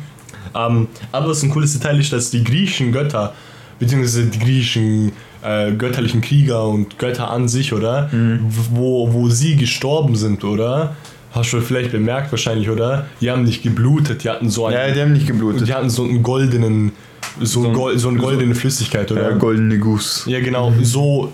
Ähm, 0.56 0.88
aber 1.12 1.30
was 1.30 1.44
ein 1.44 1.50
cooles 1.50 1.74
Detail 1.74 2.00
ist, 2.00 2.14
dass 2.14 2.30
die 2.32 2.44
griechischen 2.44 2.92
Götter, 2.92 3.34
beziehungsweise 3.80 4.26
die 4.26 4.40
griechischen 4.40 5.12
äh, 5.44 5.72
götterlichen 5.74 6.22
Krieger 6.22 6.68
und 6.68 6.98
Götter 6.98 7.30
an 7.30 7.48
sich, 7.48 7.74
oder? 7.74 8.10
Mhm. 8.12 8.40
Wo, 8.72 9.12
wo 9.14 9.30
sie 9.30 9.56
gestorben 9.56 10.16
sind, 10.16 10.44
oder? 10.44 10.96
Hast 11.32 11.52
du 11.54 11.62
vielleicht 11.62 11.92
bemerkt 11.92 12.32
wahrscheinlich, 12.32 12.70
oder? 12.70 13.06
Die 13.22 13.30
haben 13.30 13.44
nicht 13.44 13.62
geblutet, 13.62 14.24
die 14.24 14.30
hatten 14.30 14.50
so 14.50 14.66
einen, 14.66 14.78
Ja, 14.78 14.92
die 14.92 15.02
haben 15.02 15.14
nicht 15.14 15.28
geblutet. 15.28 15.68
die 15.68 15.74
hatten 15.74 15.90
so 15.90 16.04
einen 16.04 16.24
goldenen, 16.24 16.94
so, 17.42 17.62
So 17.62 17.88
ein- 17.90 18.00
so 18.00 18.08
eine 18.10 18.18
goldene 18.18 18.56
Flüssigkeit, 18.56 19.12
oder? 19.12 19.30
Ja, 19.32 19.38
goldene 19.38 19.78
Guss. 19.78 20.24
Ja, 20.26 20.40
genau. 20.40 20.74
So, 20.82 21.32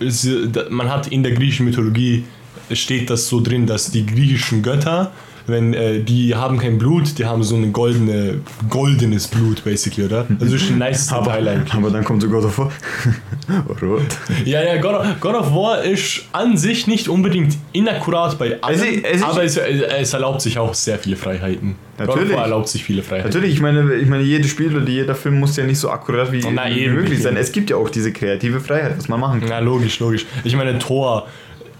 man 0.70 0.90
hat 0.90 1.08
in 1.08 1.24
der 1.24 1.32
griechischen 1.32 1.66
Mythologie 1.68 2.26
steht 2.72 3.10
das 3.10 3.28
so 3.28 3.42
drin, 3.42 3.66
dass 3.68 3.92
die 3.92 4.06
griechischen 4.06 4.62
Götter, 4.64 5.12
wenn 5.46 5.74
äh, 5.74 6.00
die 6.00 6.36
haben 6.36 6.58
kein 6.58 6.78
Blut, 6.78 7.18
die 7.20 7.26
haben 7.26 7.44
so 7.44 7.56
ein 7.58 7.74
goldene, 7.74 8.40
goldenes 8.70 9.28
Blut, 9.28 9.62
basically, 9.66 10.06
oder? 10.06 10.26
Also 10.40 10.56
ist 10.56 10.70
ein 10.70 10.78
nice 10.78 11.08
Detail 11.08 11.46
eigentlich. 11.48 11.74
Aber 11.74 11.90
dann 11.90 12.06
kommt 12.06 12.22
so 12.22 12.30
God 12.30 12.46
of 12.46 12.58
War. 12.60 12.72
Rot. 13.82 14.02
Ja, 14.46 14.64
ja, 14.64 14.78
God 14.80 14.94
of, 14.96 15.06
God 15.20 15.36
of 15.36 15.54
War 15.54 15.84
ist 15.84 16.24
an 16.32 16.56
sich 16.56 16.88
nicht 16.88 17.10
unbedingt 17.10 17.58
inakkurat 17.74 18.38
bei 18.40 18.62
allem, 18.62 18.76
Es 18.80 18.82
ist- 18.86 19.04
es 19.04 19.16
ist- 19.18 19.24
aber 19.24 19.44
es, 19.44 19.58
es 19.58 20.14
erlaubt 20.14 20.42
sich 20.42 20.58
auch 20.58 20.74
sehr 20.74 20.98
viele 20.98 21.18
Freiheiten. 21.18 21.76
God 21.98 22.08
of 22.08 22.16
Natürlich. 22.16 22.36
War 22.38 22.44
erlaubt 22.44 22.70
sich 22.70 22.84
viele 22.84 23.04
Freiheiten. 23.04 23.30
Natürlich, 23.30 23.54
ich 23.56 23.62
meine, 23.62 23.94
ich 23.96 24.08
meine, 24.08 24.24
jedes 24.24 24.50
Spiel 24.50 24.76
oder 24.76 24.88
jeder 24.88 25.14
Film 25.14 25.40
muss 25.40 25.58
ja 25.58 25.66
nicht 25.66 25.78
so 25.78 25.90
akkurat 25.90 26.32
wie, 26.32 26.42
Na, 26.54 26.74
wie 26.74 26.88
möglich 26.88 27.22
sein. 27.22 27.36
Es 27.36 27.52
gibt 27.52 27.70
ja 27.70 27.76
auch 27.76 27.90
diese 27.90 28.14
kreative 28.14 28.62
Freiheit, 28.62 28.98
was 28.98 29.10
man 29.10 29.20
machen 29.20 29.42
kann. 29.42 29.50
Ja, 29.50 29.60
logisch, 29.60 30.00
logisch. 30.00 30.26
Ich 30.46 30.56
meine, 30.56 30.80
Thor 30.80 31.28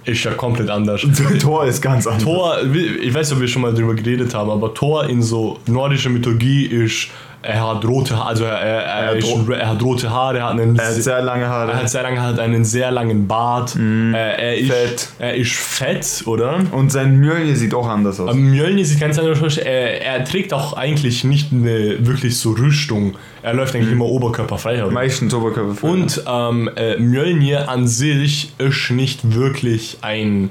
ist 0.06 0.24
ja 0.24 0.32
komplett 0.32 0.70
anders. 0.70 1.06
Tor 1.40 1.66
ist 1.66 1.82
ganz 1.82 2.08
anders. 2.08 2.24
Thor, 2.24 2.58
ich 2.74 3.14
weiß 3.14 3.30
nicht, 3.30 3.36
ob 3.36 3.42
wir 3.42 3.48
schon 3.48 3.62
mal 3.62 3.74
drüber 3.74 3.94
geredet 3.96 4.34
haben, 4.34 4.50
aber 4.50 4.74
Thor 4.74 5.08
in 5.10 5.22
so 5.22 5.60
nordischer 5.66 6.10
Mythologie 6.10 6.66
ist, 6.66 7.10
er 7.44 7.68
hat 7.68 7.86
rote 7.86 8.16
Haare, 8.18 8.28
also 8.30 8.46
er, 8.46 8.54
er, 8.58 9.16
er, 9.16 9.24
ro- 9.24 9.52
er 9.52 9.70
hat 9.70 9.84
rote 9.84 10.10
Haare, 10.10 10.38
er 10.40 10.46
hat 10.46 10.52
einen, 10.60 10.76
Er 10.78 10.88
hat 10.88 10.94
sehr 10.96 11.22
lange 11.22 11.48
Haare. 11.48 11.72
er 11.74 11.78
hat 11.80 11.90
sehr 11.90 12.02
lange 12.04 12.22
hat 12.22 12.40
einen 12.40 12.66
sehr 12.66 12.90
langen 12.92 13.28
Bart, 13.28 13.76
äh, 13.76 14.12
er, 14.14 14.58
ist, 14.58 14.72
Fett. 14.72 15.10
er 15.20 15.36
ist 15.36 15.52
fett, 15.54 16.24
oder? 16.26 16.62
und 16.72 16.92
sein 16.92 17.20
Mjölnir 17.20 17.56
sieht 17.56 17.74
auch 17.74 17.88
anders 17.88 18.20
aus. 18.20 18.34
Mjölnir 18.34 18.86
sieht 18.86 19.00
ganz 19.00 19.20
anders 19.20 19.42
aus. 19.44 19.58
Er, 19.58 20.02
er 20.02 20.24
trägt 20.26 20.54
auch 20.54 20.74
eigentlich 20.74 21.24
nicht 21.24 21.52
eine 21.52 22.06
wirklich 22.08 22.40
so 22.40 22.52
Rüstung. 22.52 23.16
Er 23.42 23.54
läuft 23.54 23.76
eigentlich 23.76 23.92
immer 23.92 24.06
oberkörperfrei 24.06 24.78
herum. 24.78 24.94
Meistens 24.94 25.34
Oberkörper. 25.34 25.84
Und 25.88 26.24
ähm, 26.28 26.70
äh, 26.76 26.98
Mjölnir 26.98 27.68
an 27.70 27.88
sich 27.88 28.54
ist 28.58 28.90
nicht 28.92 29.34
wirklich 29.36 29.98
ein, 30.02 30.50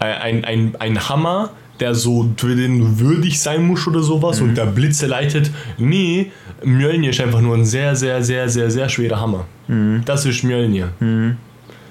ein, 0.00 0.44
ein, 0.44 0.74
ein 0.78 1.08
Hammer, 1.08 1.50
der 1.80 1.94
so 1.94 2.28
für 2.36 2.54
den 2.54 2.98
würdig 2.98 3.40
sein 3.40 3.66
muss 3.66 3.86
oder 3.86 4.02
sowas 4.02 4.40
und 4.40 4.54
der 4.54 4.66
Blitze 4.66 5.06
leitet. 5.06 5.50
Nee, 5.78 6.32
Mjölnir 6.64 7.10
ist 7.10 7.20
einfach 7.20 7.40
nur 7.40 7.56
ein 7.56 7.64
sehr, 7.64 7.94
sehr, 7.94 8.22
sehr, 8.22 8.48
sehr, 8.48 8.70
sehr 8.70 8.88
schwerer 8.88 9.20
Hammer. 9.20 9.46
Das 10.04 10.24
ist 10.24 10.42
Mjölnir. 10.42 10.90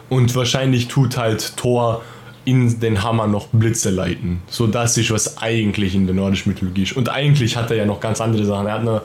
Und 0.09 0.35
wahrscheinlich 0.35 0.87
tut 0.87 1.17
halt 1.17 1.57
Thor 1.57 2.01
in 2.45 2.79
den 2.79 3.03
Hammer 3.03 3.27
noch 3.27 3.47
Blitze 3.47 3.89
leiten. 3.89 4.41
So 4.47 4.67
das 4.67 4.97
ist, 4.97 5.11
was 5.11 5.39
eigentlich 5.39 5.95
in 5.95 6.05
der 6.05 6.15
nordischen 6.15 6.51
Mythologie 6.51 6.83
ist. 6.83 6.93
Und 6.93 7.09
eigentlich 7.09 7.57
hat 7.57 7.71
er 7.71 7.77
ja 7.77 7.85
noch 7.85 7.99
ganz 7.99 8.21
andere 8.21 8.45
Sachen. 8.45 8.67
Er 8.67 8.73
hat 8.73 8.81
eine, 8.81 9.01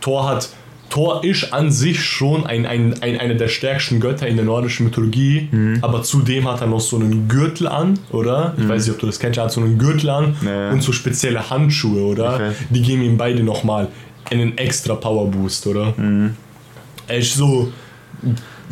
Thor 0.00 0.28
hat 0.28 0.48
Thor 0.90 1.24
ist 1.24 1.52
an 1.52 1.70
sich 1.72 2.00
schon 2.04 2.46
ein, 2.46 2.64
ein, 2.64 3.02
ein, 3.02 3.18
einer 3.18 3.34
der 3.34 3.48
stärksten 3.48 3.98
Götter 4.00 4.26
in 4.28 4.36
der 4.36 4.44
nordischen 4.44 4.86
Mythologie, 4.86 5.48
aber 5.82 6.02
zudem 6.02 6.48
hat 6.50 6.60
er 6.60 6.68
noch 6.68 6.80
so 6.80 6.96
einen 6.96 7.28
Gürtel 7.28 7.66
an, 7.68 7.98
oder? 8.12 8.54
Ich 8.58 8.68
weiß 8.68 8.84
nicht, 8.86 8.94
ob 8.94 9.00
du 9.00 9.06
das 9.06 9.18
kennst, 9.18 9.36
er 9.38 9.44
hat 9.44 9.52
so 9.52 9.60
einen 9.60 9.78
Gürtel 9.78 10.10
an 10.10 10.36
Ja. 10.44 10.70
und 10.70 10.82
so 10.82 10.92
spezielle 10.92 11.50
Handschuhe, 11.50 12.02
oder? 12.02 12.38
Weiß. 12.38 12.54
Die 12.70 12.82
geben 12.82 13.02
ihm 13.02 13.16
beide 13.16 13.42
nochmal 13.42 13.88
einen 14.30 14.56
extra 14.58 14.94
Power 14.94 15.28
Boost, 15.30 15.66
oder? 15.66 15.92
Er 17.08 17.18
ist 17.18 17.34
so, 17.34 17.72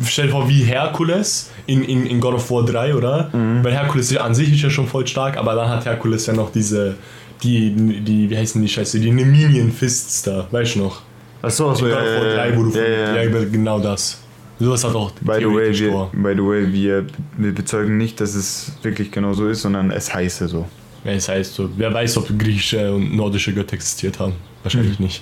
stell 0.03 0.25
dir 0.27 0.31
vor, 0.31 0.49
wie 0.49 0.63
Herkules 0.63 1.51
in, 1.67 1.83
in, 1.83 2.05
in 2.05 2.19
God 2.19 2.35
of 2.35 2.49
War 2.51 2.65
3, 2.65 2.95
oder? 2.95 3.29
Weil 3.63 3.73
Herkules 3.73 4.15
an 4.17 4.33
sich 4.35 4.51
ist 4.53 4.61
ja 4.61 4.69
schon 4.69 4.87
voll 4.87 5.05
stark, 5.07 5.37
aber 5.37 5.53
dann 5.55 5.69
hat 5.69 5.85
Herkules 5.85 6.25
ja 6.25 6.33
noch 6.33 6.51
diese, 6.51 6.95
die, 7.43 7.71
die 8.03 8.29
wie 8.29 8.37
heißen 8.37 8.61
die 8.61 8.67
Scheiße, 8.69 8.99
die 8.99 9.11
Neminian 9.11 9.71
Fists 9.71 10.23
da, 10.23 10.47
weißt 10.51 10.75
du 10.75 10.79
noch? 10.79 11.01
Achso, 11.45 11.71
In 11.73 11.87
ja, 11.89 12.03
ja, 12.03 12.35
3, 12.35 12.57
wo 12.57 12.63
du 12.63 12.69
ja, 12.71 13.15
ja, 13.15 13.23
ja. 13.23 13.45
genau 13.45 13.79
das. 13.79 14.17
Sowas 14.59 14.83
hat 14.83 14.95
auch 14.95 15.11
By 15.21 15.39
the 15.39 15.45
way, 15.45 15.77
wir, 15.77 16.09
by 16.13 16.33
the 16.33 16.41
way 16.41 16.71
wir, 16.71 17.05
wir 17.37 17.53
bezeugen 17.53 17.97
nicht, 17.97 18.19
dass 18.19 18.33
es 18.33 18.71
wirklich 18.81 19.11
genau 19.11 19.33
so 19.33 19.47
ist, 19.47 19.61
sondern 19.61 19.91
es 19.91 20.13
heiße 20.13 20.47
so. 20.47 20.65
Ja, 21.03 21.13
das 21.13 21.29
heißt 21.29 21.53
so, 21.53 21.69
wer 21.77 21.93
weiß, 21.93 22.17
ob 22.17 22.27
griechische 22.39 22.91
und 22.93 23.15
nordische 23.15 23.53
Götter 23.53 23.73
existiert 23.73 24.17
haben. 24.19 24.33
Wahrscheinlich 24.65 24.99
nicht. 24.99 25.21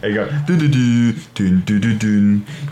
Egal. 0.00 0.30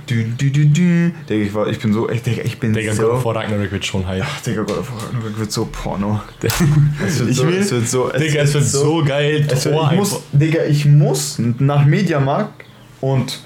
Digga, 0.08 1.44
ich, 1.44 1.54
war, 1.54 1.66
ich 1.68 1.78
bin 1.78 1.92
so, 1.92 2.08
echt, 2.08 2.24
Digga, 2.26 2.42
ich 2.42 2.58
bin 2.58 2.72
Digga, 2.72 2.92
God 2.92 3.00
so. 3.00 3.12
of 3.12 3.24
War 3.24 3.36
Ragnarök 3.36 3.70
wird 3.72 3.84
schon 3.84 4.06
hype. 4.06 4.24
Digga, 4.46 4.62
Gott, 4.62 4.84
Ragnarök 5.12 5.38
wird 5.38 5.52
so 5.52 5.68
Porno. 5.70 6.20
Es 7.06 7.18
wird 7.20 7.30
Ich 7.30 7.36
so, 7.36 7.46
will- 7.46 7.54
es 7.58 7.70
wird 7.70 7.88
so, 7.88 8.10
Digga, 8.10 8.40
es 8.40 8.54
wird 8.54 8.64
so 8.64 9.04
geil. 9.04 9.46
es 9.50 9.64
wird, 9.66 9.76
ich 9.92 9.96
muss, 9.98 10.20
Digga, 10.32 10.64
ich 10.64 10.84
muss 10.86 11.38
nach 11.58 11.84
Mediamarkt 11.84 12.64
und, 13.00 13.40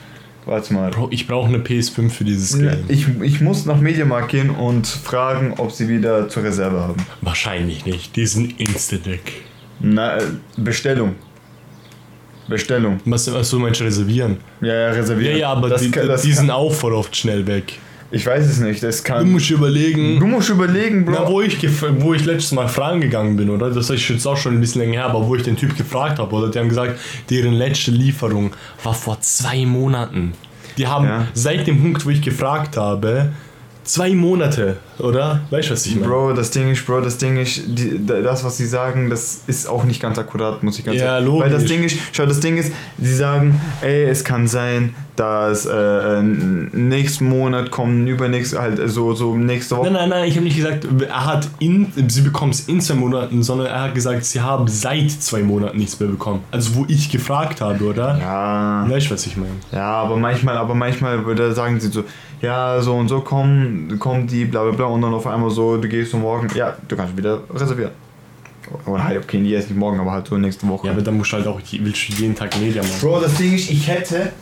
warte 0.46 0.72
mal. 0.74 0.90
Bro, 0.90 1.08
ich 1.10 1.26
brauche 1.26 1.48
eine 1.48 1.58
PS5 1.58 2.08
für 2.10 2.24
dieses 2.24 2.56
Game. 2.58 2.84
Ich, 2.88 3.06
ich 3.20 3.40
muss 3.40 3.66
nach 3.66 3.80
Mediamarkt 3.80 4.28
gehen 4.30 4.50
und 4.50 4.86
fragen, 4.86 5.54
ob 5.58 5.72
sie 5.72 5.88
wieder 5.88 6.28
zur 6.28 6.44
Reserve 6.44 6.78
haben. 6.80 6.96
Wahrscheinlich 7.20 7.84
nicht. 7.84 8.14
Die 8.16 8.26
sind 8.26 8.60
Instant-Deck. 8.60 9.42
Na, 9.80 10.18
äh, 10.18 10.22
Bestellung. 10.56 11.16
Bestellung. 12.48 13.00
Was, 13.04 13.32
was 13.32 13.50
du 13.50 13.58
meinst, 13.58 13.80
reservieren? 13.80 14.38
Ja, 14.60 14.68
ja, 14.68 14.74
Ja, 14.74 14.90
reservieren. 14.92 15.38
ja, 15.38 15.52
aber 15.52 15.68
das, 15.68 15.82
die, 15.82 15.90
das 15.90 16.22
die 16.22 16.32
sind 16.32 16.50
auch 16.50 16.72
voll 16.72 16.92
oft 16.94 17.14
schnell 17.16 17.46
weg. 17.46 17.74
Ich 18.14 18.26
weiß 18.26 18.44
es 18.46 18.58
nicht. 18.60 18.82
Das 18.82 19.02
Du 19.02 19.12
kann. 19.12 19.30
musst 19.32 19.48
überlegen. 19.50 20.20
Du 20.20 20.26
musst 20.26 20.50
überlegen, 20.50 21.06
Bro. 21.06 21.12
Na, 21.14 21.26
wo 21.28 21.40
ich, 21.40 21.56
wo 22.00 22.12
ich 22.12 22.24
letztes 22.26 22.52
Mal 22.52 22.68
fragen 22.68 23.00
gegangen 23.00 23.36
bin, 23.36 23.48
oder? 23.48 23.70
Das 23.70 23.88
ist 23.88 24.06
jetzt 24.08 24.26
auch 24.26 24.36
schon 24.36 24.54
ein 24.54 24.60
bisschen 24.60 24.82
länger 24.82 24.94
her, 24.94 25.04
aber 25.06 25.26
wo 25.26 25.34
ich 25.34 25.42
den 25.44 25.56
Typ 25.56 25.74
gefragt 25.78 26.18
habe, 26.18 26.34
oder? 26.34 26.50
Die 26.50 26.58
haben 26.58 26.68
gesagt, 26.68 26.98
deren 27.30 27.54
letzte 27.54 27.90
Lieferung 27.90 28.52
war 28.82 28.92
vor 28.92 29.18
zwei 29.22 29.64
Monaten. 29.64 30.32
Die 30.76 30.86
haben 30.86 31.06
Ja. 31.06 31.26
seit 31.32 31.66
dem 31.66 31.80
Punkt, 31.80 32.04
wo 32.04 32.10
ich 32.10 32.20
gefragt 32.20 32.76
habe, 32.76 33.32
zwei 33.92 34.14
Monate, 34.14 34.78
oder? 34.98 35.42
Weißt 35.50 35.68
du, 35.68 35.72
was 35.74 35.84
ich 35.84 35.96
meine? 35.96 36.06
Bro, 36.06 36.32
das 36.32 36.50
Ding 36.50 36.70
ist, 36.70 36.86
Bro, 36.86 37.02
das 37.02 37.18
Ding 37.18 37.36
ist, 37.36 37.62
die, 37.66 38.00
das, 38.06 38.42
was 38.42 38.56
sie 38.56 38.64
sagen, 38.64 39.10
das 39.10 39.42
ist 39.46 39.68
auch 39.68 39.84
nicht 39.84 40.00
ganz 40.00 40.18
akkurat, 40.18 40.62
muss 40.62 40.78
ich 40.78 40.84
ganz 40.86 40.98
Ja, 40.98 41.16
ehrlich 41.16 41.26
logisch. 41.26 41.44
Weil 41.44 41.50
das 41.52 41.64
Ding 41.66 41.84
ist, 41.84 41.98
schau, 42.12 42.24
das 42.24 42.40
Ding 42.40 42.56
ist, 42.56 42.72
sie 42.98 43.14
sagen, 43.14 43.60
ey, 43.82 44.04
es 44.04 44.24
kann 44.24 44.48
sein, 44.48 44.94
dass 45.16 45.66
äh, 45.66 46.22
nächsten 46.22 47.28
Monat 47.28 47.70
kommen, 47.70 48.06
übernächst, 48.06 48.58
halt 48.58 48.80
so, 48.88 49.14
so 49.14 49.36
nächste 49.36 49.76
Woche. 49.76 49.90
Nein, 49.90 50.08
nein, 50.08 50.08
nein, 50.08 50.28
ich 50.28 50.36
habe 50.36 50.44
nicht 50.44 50.56
gesagt, 50.56 50.86
er 51.06 51.26
hat 51.26 51.48
in, 51.58 51.92
sie 52.08 52.22
bekommen 52.22 52.52
es 52.52 52.68
in 52.68 52.80
zwei 52.80 52.94
Monaten, 52.94 53.42
sondern 53.42 53.66
er 53.66 53.82
hat 53.82 53.94
gesagt, 53.94 54.24
sie 54.24 54.40
haben 54.40 54.66
seit 54.68 55.10
zwei 55.10 55.42
Monaten 55.42 55.76
nichts 55.76 56.00
mehr 56.00 56.08
bekommen. 56.08 56.40
Also 56.50 56.76
wo 56.76 56.86
ich 56.88 57.10
gefragt 57.10 57.60
habe, 57.60 57.84
oder? 57.84 58.18
Ja. 58.18 58.86
Weißt 58.88 59.10
du, 59.10 59.14
was 59.14 59.26
ich 59.26 59.36
meine? 59.36 59.52
Ja, 59.70 60.02
aber 60.02 60.16
manchmal, 60.16 60.56
aber 60.56 60.74
manchmal 60.74 61.24
würde 61.26 61.52
sagen 61.52 61.78
sie 61.78 61.88
so, 61.88 62.04
ja, 62.40 62.80
so 62.80 62.94
und 62.94 63.08
so 63.08 63.20
kommen, 63.20 63.98
kommen 63.98 64.26
die, 64.26 64.46
bla 64.46 64.62
bla 64.62 64.72
bla, 64.72 64.86
und 64.86 65.02
dann 65.02 65.12
auf 65.12 65.26
einmal 65.26 65.50
so, 65.50 65.76
du 65.76 65.88
gehst 65.88 66.10
so 66.10 66.18
morgen, 66.18 66.48
ja, 66.54 66.74
du 66.88 66.96
kannst 66.96 67.16
wieder 67.16 67.40
reservieren. 67.54 67.90
Oder 68.86 69.04
halt, 69.04 69.22
okay, 69.22 69.42
die 69.42 69.52
erst 69.52 69.68
nicht 69.68 69.78
morgen, 69.78 70.00
aber 70.00 70.12
halt 70.12 70.26
so 70.26 70.38
nächste 70.38 70.66
Woche. 70.68 70.86
Ja, 70.86 70.92
aber 70.94 71.02
dann 71.02 71.16
musst 71.16 71.32
du 71.32 71.36
halt 71.36 71.46
auch 71.46 71.60
willst 71.60 72.08
du 72.08 72.12
jeden 72.14 72.34
Tag 72.34 72.58
Media 72.58 72.82
machen. 72.82 72.94
Bro, 73.00 73.20
das 73.20 73.34
Ding 73.34 73.54
ist, 73.54 73.70
ich 73.70 73.86
hätte, 73.86 74.32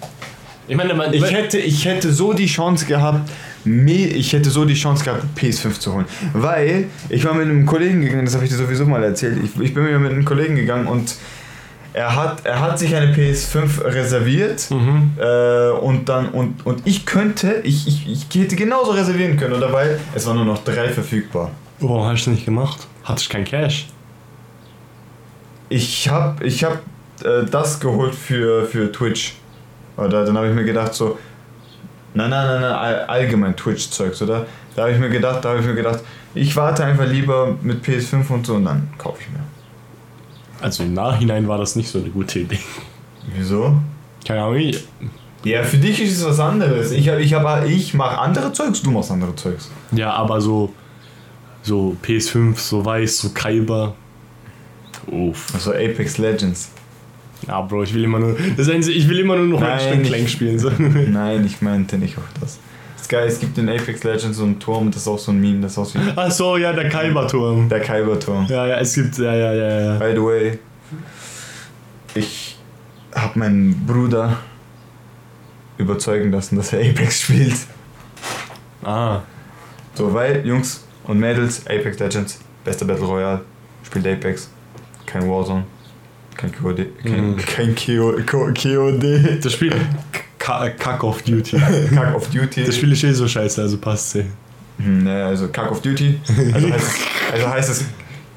Ich 0.70 0.76
meine, 0.76 0.94
man, 0.94 1.12
ich 1.12 1.32
hätte, 1.32 1.58
ich 1.58 1.84
hätte 1.84 2.12
so 2.12 2.32
die 2.32 2.46
Chance 2.46 2.86
gehabt, 2.86 3.28
ich 3.64 4.32
hätte 4.32 4.50
so 4.50 4.64
die 4.64 4.74
Chance 4.74 5.02
gehabt, 5.04 5.24
PS5 5.36 5.80
zu 5.80 5.92
holen. 5.94 6.04
Weil 6.32 6.84
ich 7.08 7.24
war 7.24 7.34
mit 7.34 7.46
einem 7.48 7.66
Kollegen 7.66 8.02
gegangen, 8.02 8.24
das 8.24 8.34
habe 8.34 8.44
ich 8.44 8.52
dir 8.52 8.56
sowieso 8.56 8.86
mal 8.86 9.02
erzählt. 9.02 9.38
Ich, 9.42 9.60
ich 9.60 9.74
bin 9.74 9.82
mir 9.82 9.98
mit 9.98 10.12
einem 10.12 10.24
Kollegen 10.24 10.54
gegangen 10.54 10.86
und 10.86 11.16
er 11.92 12.14
hat, 12.14 12.46
er 12.46 12.60
hat 12.60 12.78
sich 12.78 12.94
eine 12.94 13.12
PS5 13.12 13.82
reserviert 13.82 14.70
Mhm. 14.70 15.10
äh, 15.18 15.70
und 15.70 16.08
dann 16.08 16.28
und, 16.28 16.64
und 16.64 16.82
ich 16.86 17.04
könnte, 17.04 17.60
ich, 17.64 17.88
ich, 17.88 18.08
ich 18.08 18.40
hätte 18.40 18.54
genauso 18.54 18.92
reservieren 18.92 19.36
können, 19.36 19.54
oder 19.54 19.72
weil 19.72 19.98
es 20.14 20.24
waren 20.28 20.36
nur 20.36 20.44
noch 20.44 20.62
drei 20.62 20.88
verfügbar. 20.90 21.50
Warum 21.80 22.04
hast 22.06 22.26
du 22.26 22.30
das 22.30 22.36
nicht 22.36 22.44
gemacht? 22.44 22.86
Hattest 23.02 23.28
du 23.28 23.32
kein 23.32 23.44
Cash? 23.44 23.88
Ich 25.68 26.08
habe 26.08 26.46
ich 26.46 26.62
hab, 26.62 26.74
äh, 27.24 27.44
das 27.50 27.80
geholt 27.80 28.14
für, 28.14 28.66
für 28.66 28.92
Twitch. 28.92 29.34
Oder 30.00 30.24
dann 30.24 30.36
habe 30.36 30.48
ich 30.48 30.54
mir 30.54 30.64
gedacht 30.64 30.94
so, 30.94 31.18
nein, 32.14 32.30
nein, 32.30 32.46
nein, 32.46 32.60
nein, 32.62 32.72
all- 32.72 33.04
allgemein 33.06 33.54
Twitch-Zeugs, 33.56 34.22
oder? 34.22 34.46
Da 34.74 34.82
habe 34.82 34.92
ich 34.92 34.98
mir 34.98 35.10
gedacht, 35.10 35.44
da 35.44 35.50
habe 35.50 35.60
ich 35.60 35.66
mir 35.66 35.74
gedacht, 35.74 36.00
ich 36.34 36.54
warte 36.56 36.84
einfach 36.84 37.06
lieber 37.06 37.56
mit 37.62 37.84
PS5 37.84 38.28
und 38.30 38.46
so 38.46 38.54
und 38.54 38.64
dann 38.64 38.88
kaufe 38.98 39.18
ich 39.20 39.28
mir. 39.30 39.40
Also 40.60 40.82
im 40.84 40.94
Nachhinein 40.94 41.48
war 41.48 41.58
das 41.58 41.76
nicht 41.76 41.88
so 41.90 41.98
eine 41.98 42.08
gute 42.10 42.40
Idee. 42.40 42.58
Wieso? 43.36 43.76
Keine 44.26 44.42
Ahnung. 44.42 44.72
Ja, 45.42 45.62
für 45.62 45.78
dich 45.78 46.00
ist 46.02 46.18
es 46.18 46.24
was 46.26 46.38
anderes. 46.38 46.92
Ich, 46.92 47.06
ich, 47.06 47.34
hab- 47.34 47.66
ich 47.66 47.94
mache 47.94 48.18
andere 48.18 48.52
Zeugs, 48.52 48.82
du 48.82 48.90
machst 48.90 49.10
andere 49.10 49.34
Zeugs. 49.36 49.70
Ja, 49.92 50.12
aber 50.12 50.40
so, 50.40 50.72
so 51.62 51.96
PS5, 52.02 52.56
so 52.58 52.84
weiß, 52.84 53.18
so 53.18 53.30
Kaiba. 53.30 53.94
Uff. 55.06 55.46
Also 55.54 55.72
Apex 55.72 56.18
Legends. 56.18 56.70
Ja, 57.46 57.60
Bro, 57.62 57.84
ich 57.84 57.94
will 57.94 58.04
immer 58.04 58.18
nur. 58.18 58.36
Das 58.56 58.68
Einzige, 58.68 58.96
ich 58.96 59.08
will 59.08 59.20
immer 59.20 59.36
nur 59.36 59.46
noch 59.46 59.60
Nein, 59.60 59.92
ein 59.92 60.02
Clank 60.02 60.28
spielen. 60.28 60.58
So. 60.58 60.70
Nein, 60.78 61.44
ich 61.46 61.62
meinte 61.62 61.96
nicht 61.98 62.18
auch 62.18 62.40
das. 62.40 62.58
Das 62.98 63.08
geil, 63.08 63.26
es 63.26 63.40
gibt 63.40 63.56
in 63.56 63.68
Apex 63.68 64.04
Legends 64.04 64.36
so 64.36 64.44
einen 64.44 64.58
Turm, 64.58 64.90
das 64.90 65.02
ist 65.02 65.08
auch 65.08 65.18
so 65.18 65.32
ein 65.32 65.40
Meme, 65.40 65.60
das 65.62 65.78
aussieht 65.78 66.02
Ach 66.14 66.30
so, 66.30 66.56
ja, 66.58 66.72
der 66.72 66.88
Kaiba-Turm. 66.90 67.68
der 67.68 67.80
Kyber-Turm. 67.80 68.46
Ja, 68.48 68.66
ja, 68.66 68.76
es 68.78 68.92
gibt, 68.94 69.16
ja, 69.18 69.34
ja, 69.34 69.52
ja, 69.54 69.80
ja. 69.80 69.98
By 69.98 70.12
the 70.14 70.22
way, 70.22 70.58
ich 72.14 72.58
habe 73.14 73.38
meinen 73.38 73.86
Bruder 73.86 74.36
überzeugen 75.78 76.30
lassen, 76.30 76.56
dass 76.56 76.72
er 76.74 76.80
Apex 76.80 77.22
spielt. 77.22 77.54
Ah, 78.82 79.20
So, 79.94 80.12
weil, 80.12 80.46
Jungs 80.46 80.84
und 81.04 81.18
Mädels, 81.18 81.66
Apex 81.66 81.98
Legends, 81.98 82.38
bester 82.64 82.84
Battle 82.84 83.06
Royale, 83.06 83.40
spielt 83.82 84.06
Apex, 84.06 84.50
kein 85.06 85.28
Warzone, 85.28 85.64
kein 86.40 86.52
KOD, 86.52 86.86
kein, 87.02 87.30
Mhm. 87.32 87.36
kein 87.36 87.74
KOD, 87.74 89.38
das 89.42 89.52
Spiel 89.52 89.72
Ka- 90.38 90.70
Kack 90.70 91.04
of 91.04 91.22
Duty. 91.22 91.58
Kack 91.94 92.14
of 92.16 92.28
Duty. 92.30 92.64
Das 92.64 92.76
Spiel 92.76 92.92
ist 92.92 93.04
eh 93.04 93.12
so 93.12 93.28
scheiße, 93.28 93.60
also 93.60 93.76
passt 93.78 94.16
eh. 94.16 94.24
Hm, 94.78 95.04
ne, 95.04 95.24
also 95.26 95.48
Kack 95.48 95.70
of 95.70 95.82
Duty, 95.82 96.18
also 96.54 96.72
heißt, 96.72 96.86
also 97.32 97.48
heißt 97.50 97.70
es 97.70 97.84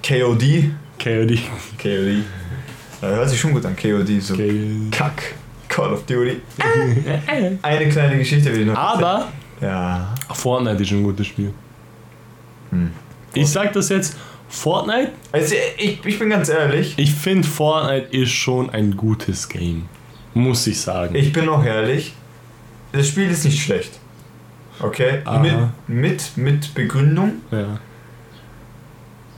KOD, 0.05 0.71
KOD. 0.99 1.39
KOD. 1.81 2.23
Ja, 3.01 3.07
hört 3.09 3.29
sich 3.29 3.39
schon 3.39 3.53
gut 3.53 3.65
an, 3.65 3.75
KOD, 3.75 4.19
so. 4.21 4.35
Kack, 4.91 5.35
Call 5.69 5.93
of 5.93 6.05
Duty. 6.05 6.41
Eine 7.61 7.89
kleine 7.89 8.17
Geschichte 8.17 8.51
will 8.53 8.61
ich 8.61 8.67
noch 8.67 8.75
Aber 8.77 9.27
Ja. 9.61 10.13
Fortnite 10.33 10.83
ist 10.83 10.91
ein 10.91 11.03
gutes 11.03 11.27
Spiel. 11.27 11.53
Hm. 12.71 12.91
Ich 13.33 13.49
sag 13.49 13.71
das 13.73 13.89
jetzt, 13.89 14.17
Fortnite, 14.53 15.11
Also 15.31 15.55
ich, 15.77 16.05
ich 16.05 16.19
bin 16.19 16.29
ganz 16.29 16.47
ehrlich, 16.47 16.93
ich 16.97 17.11
finde 17.13 17.47
Fortnite 17.47 18.15
ist 18.15 18.31
schon 18.31 18.69
ein 18.69 18.95
gutes 18.95 19.49
Game. 19.49 19.89
Muss 20.35 20.67
ich 20.67 20.79
sagen. 20.79 21.15
ich 21.15 21.33
bin 21.33 21.49
auch 21.49 21.65
ehrlich, 21.65 22.13
das 22.91 23.07
Spiel 23.07 23.29
ist 23.29 23.45
nicht 23.45 23.61
schlecht. 23.61 23.99
Okay? 24.79 25.21
Aha. 25.25 25.39
Mit, 25.39 25.57
mit, 25.87 26.37
mit 26.37 26.75
Begründung, 26.75 27.41
ja. 27.51 27.79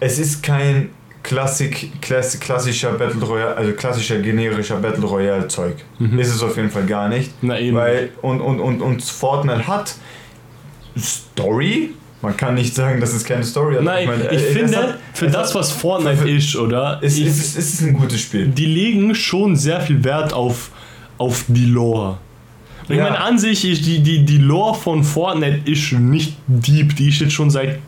es 0.01 0.19
ist 0.19 0.43
kein 0.43 0.89
Klassik, 1.23 2.01
klass, 2.01 2.39
klassischer 2.39 2.91
Battle 2.91 3.25
Royale, 3.25 3.57
also 3.57 3.71
klassischer 3.71 4.19
generischer 4.19 4.75
Battle 4.75 5.05
Royale 5.05 5.47
Zeug. 5.47 5.77
Mhm. 5.97 6.19
Ist 6.19 6.35
es 6.35 6.43
auf 6.43 6.55
jeden 6.55 6.69
Fall 6.69 6.85
gar 6.85 7.09
nicht. 7.09 7.31
Na 7.41 7.59
eben. 7.59 7.75
Weil, 7.75 8.11
und, 8.21 8.41
und, 8.41 8.59
und, 8.59 8.81
und 8.81 9.01
Fortnite 9.01 9.65
hat 9.65 9.95
Story. 10.95 11.95
Man 12.25 12.35
kann 12.37 12.55
nicht 12.55 12.73
sagen, 12.73 12.99
dass 12.99 13.13
es 13.13 13.23
keine 13.23 13.43
Story 13.43 13.75
hat. 13.75 13.83
Nein, 13.83 14.07
meine, 14.07 14.23
ich 14.31 14.41
äh, 14.41 14.51
finde, 14.53 14.77
hat- 14.77 14.97
für 15.13 15.27
das, 15.27 15.53
was 15.53 15.71
Fortnite 15.71 16.17
für- 16.17 16.29
ist, 16.29 16.55
oder? 16.55 16.99
Es, 17.01 17.17
ich, 17.17 17.27
es, 17.27 17.37
ist- 17.39 17.57
es 17.57 17.73
ist 17.75 17.81
ein 17.83 17.93
gutes 17.93 18.19
Spiel. 18.19 18.47
die 18.47 18.65
legen 18.65 19.13
schon 19.13 19.55
sehr 19.55 19.79
viel 19.81 20.03
Wert 20.03 20.33
auf, 20.33 20.71
auf 21.17 21.45
die 21.47 21.65
Lore. 21.65 22.17
Ich 22.89 22.95
Ja. 22.97 23.03
meine, 23.03 23.19
an 23.19 23.37
sich 23.37 23.63
ist 23.63 23.85
die, 23.85 23.99
die, 23.99 24.25
die 24.25 24.37
Lore 24.37 24.75
von 24.75 25.03
Fortnite 25.03 25.61
ist 25.69 25.91
nicht 25.93 26.35
deep, 26.47 26.95
die 26.95 27.09
ist 27.09 27.19
jetzt 27.19 27.33
schon 27.33 27.49
seit. 27.49 27.79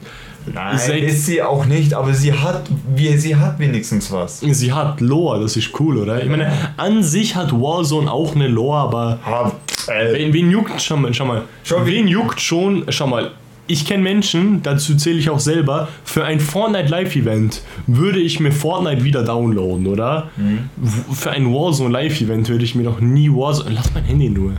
Nein, 0.54 0.78
seit 0.78 1.02
ist 1.04 1.26
sie 1.26 1.42
auch 1.42 1.66
nicht, 1.66 1.94
aber 1.94 2.14
sie 2.14 2.32
hat, 2.32 2.70
wie, 2.96 3.18
sie 3.18 3.36
hat 3.36 3.60
wenigstens 3.60 4.10
was. 4.12 4.40
sie 4.40 4.72
hat 4.72 5.02
Lore, 5.02 5.42
das 5.42 5.58
ist 5.58 5.78
cool, 5.80 5.98
oder? 5.98 6.24
Ich 6.24 6.30
meine, 6.30 6.50
an 6.78 7.04
sich 7.04 7.36
hat 7.36 7.52
Warzone 7.52 8.10
auch 8.10 8.34
eine 8.34 8.48
Lore, 8.48 8.78
aber 8.78 9.20
Ah, 9.26 9.52
äh, 9.92 10.14
wen, 10.14 10.32
wen 10.34 10.50
juckt, 10.50 10.82
schau 10.82 10.96
mal, 10.96 11.14
schau 11.14 11.26
mal, 11.26 11.44
wen 11.84 12.08
juckt 12.08 12.40
schon, 12.40 12.86
schau 12.90 13.08
mal, 13.08 13.32
ich 13.68 13.86
kenne 13.86 14.02
Menschen, 14.04 14.64
dazu 14.64 14.96
zähle 14.96 15.20
ich 15.20 15.30
auch 15.30 15.40
selber, 15.40 15.88
für 16.04 16.24
ein 16.26 16.40
Fortnite 16.40 16.88
Live-Event 16.90 17.62
würde 17.86 18.20
ich 18.20 18.40
mir 18.40 18.52
Fortnite 18.52 19.04
wieder 19.04 19.24
downloaden, 19.24 19.88
oder? 19.88 20.30
Mhm. 20.38 20.70
Für 21.14 21.32
ein 21.32 21.54
Warzone 21.54 21.90
Live-Event 21.90 22.48
würde 22.50 22.64
ich 22.64 22.76
mir 22.76 22.84
noch 22.84 23.00
nie 23.02 23.30
Warzone, 23.30 23.72
lass 23.72 23.94
mein 23.94 24.04
Handy 24.06 24.30
nur. 24.30 24.54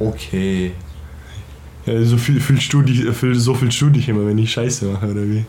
okay. 0.00 0.72
Ja, 1.84 2.02
so 2.02 2.16
viel, 2.16 2.40
viel 2.40 2.60
Studi, 2.60 3.06
so 3.34 3.54
viel 3.54 3.70
Studi 3.70 4.00
ich 4.00 4.08
immer, 4.08 4.26
wenn 4.26 4.38
ich 4.38 4.50
Scheiße 4.50 4.86
mache, 4.86 5.06
oder 5.06 5.22
wie? 5.22 5.44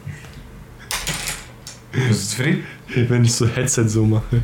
Bist 1.92 2.10
du 2.34 2.36
zufrieden? 2.38 2.64
Wenn 3.10 3.24
ich 3.26 3.34
so 3.34 3.48
Headset 3.48 3.88
so 3.88 4.06
mache. 4.06 4.42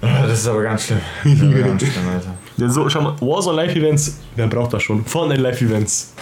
Ah, 0.00 0.26
Das 0.26 0.40
ist 0.40 0.46
aber 0.46 0.62
ganz 0.62 0.84
schlimm. 0.86 1.00
Das 1.24 1.32
ist 1.34 1.42
aber 1.42 1.58
ganz 1.60 1.82
schlimm, 1.82 2.08
Alter. 2.08 2.34
Ja, 2.56 2.68
so, 2.68 2.88
schau 2.88 3.00
mal, 3.02 3.16
Warzone 3.20 3.56
Live-Events, 3.56 4.20
wer 4.36 4.46
braucht 4.46 4.72
das 4.74 4.82
schon? 4.84 5.04
Fortnite 5.04 5.40
Live-Events. 5.42 6.14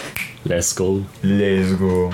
Let's 0.45 0.75
go. 0.75 1.01
Let's 1.21 1.77
go. 1.77 2.11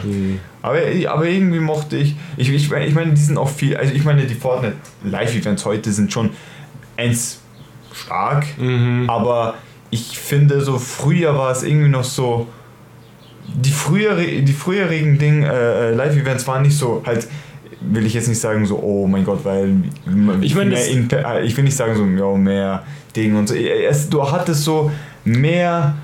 Aber, 0.62 0.78
aber 1.08 1.26
irgendwie 1.26 1.60
mochte 1.60 1.98
ich, 1.98 2.15
ich, 2.38 2.50
ich, 2.52 2.70
meine- 2.70 2.86
ich 2.86 2.94
meine, 2.94 3.12
die 3.13 3.22
sind 3.22 3.38
auch 3.38 3.50
viel, 3.50 3.76
also 3.78 3.94
ich 3.94 4.04
meine, 4.04 4.26
die 4.26 4.36
Fortnite 4.36 4.76
Live-Events 5.04 5.65
heute 5.65 5.92
sind 5.92 6.12
schon 6.13 6.30
eins 6.98 7.39
stark, 7.94 8.46
Mhm. 8.58 9.10
aber 9.10 9.56
ich 9.89 10.20
finde 10.20 10.62
so 10.62 10.78
früher 10.78 11.36
war 11.38 11.52
es 11.52 11.63
irgendwie 11.63 11.89
noch 11.89 12.04
so, 12.04 12.48
die, 13.48 13.72
frühere, 13.72 14.24
die 14.26 14.54
früherigen 14.54 15.18
Ding, 15.18 15.42
äh, 15.44 15.89
äh, 15.92 15.96
Live-Events 15.96 16.46
waren 16.48 16.62
nicht 16.62 16.78
so, 16.78 17.02
halt, 17.06 17.28
will 17.82 18.06
ich 18.06 18.13
jetzt 18.13 18.28
nicht 18.28 18.39
sagen 18.39 18.65
so, 18.65 18.78
oh 18.78 19.08
mein 19.08 19.24
Gott, 19.26 19.44
weil 19.44 19.74
Ich 20.42 20.54
Impe- 20.56 21.24
äh, 21.26 21.46
ich 21.46 21.56
will 21.58 21.63
nicht 21.63 21.76
sagen 21.78 21.96
so, 21.96 22.06
ja, 22.06 22.38
mehr 22.38 22.84
Ding 23.15 23.36
und 23.36 23.48
so, 23.48 23.56
es, 23.56 24.08
du 24.10 24.30
hattest 24.30 24.63
so 24.65 24.92
mehr, 25.24 25.96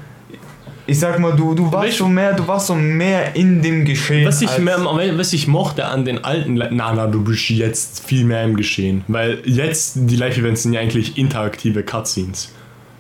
ich 0.88 1.00
sag 1.00 1.20
mal, 1.20 1.36
du, 1.36 1.54
du 1.56 1.72
warst 1.72 1.86
Welch- 1.88 1.98
so 1.98 2.08
mehr, 2.08 2.34
du 2.34 2.48
warst 2.48 2.68
so 2.68 2.76
mehr 2.76 3.36
in 3.36 3.62
dem 3.62 3.86
Geschehen. 3.86 4.26
Was 4.28 4.42
ich, 4.42 4.58
mehr, 4.60 4.78
was 5.18 5.34
ich 5.34 5.48
mochte 5.48 5.86
an 5.86 6.06
den 6.06 6.24
alten, 6.24 6.58
Li- 6.58 6.68
na, 6.72 6.94
na, 6.94 7.08
du 7.08 7.24
bist 7.24 7.50
jetzt 7.50 8.06
viel 8.06 8.24
mehr 8.26 8.44
im 8.44 8.56
Geschehen. 8.56 9.04
Weil 9.08 9.40
jetzt, 9.46 9.94
die 9.96 10.16
Live-Events 10.16 10.64
sind 10.64 10.74
ja 10.74 10.82
eigentlich 10.82 11.18
interaktive 11.18 11.84
Cutscenes. 11.84 12.52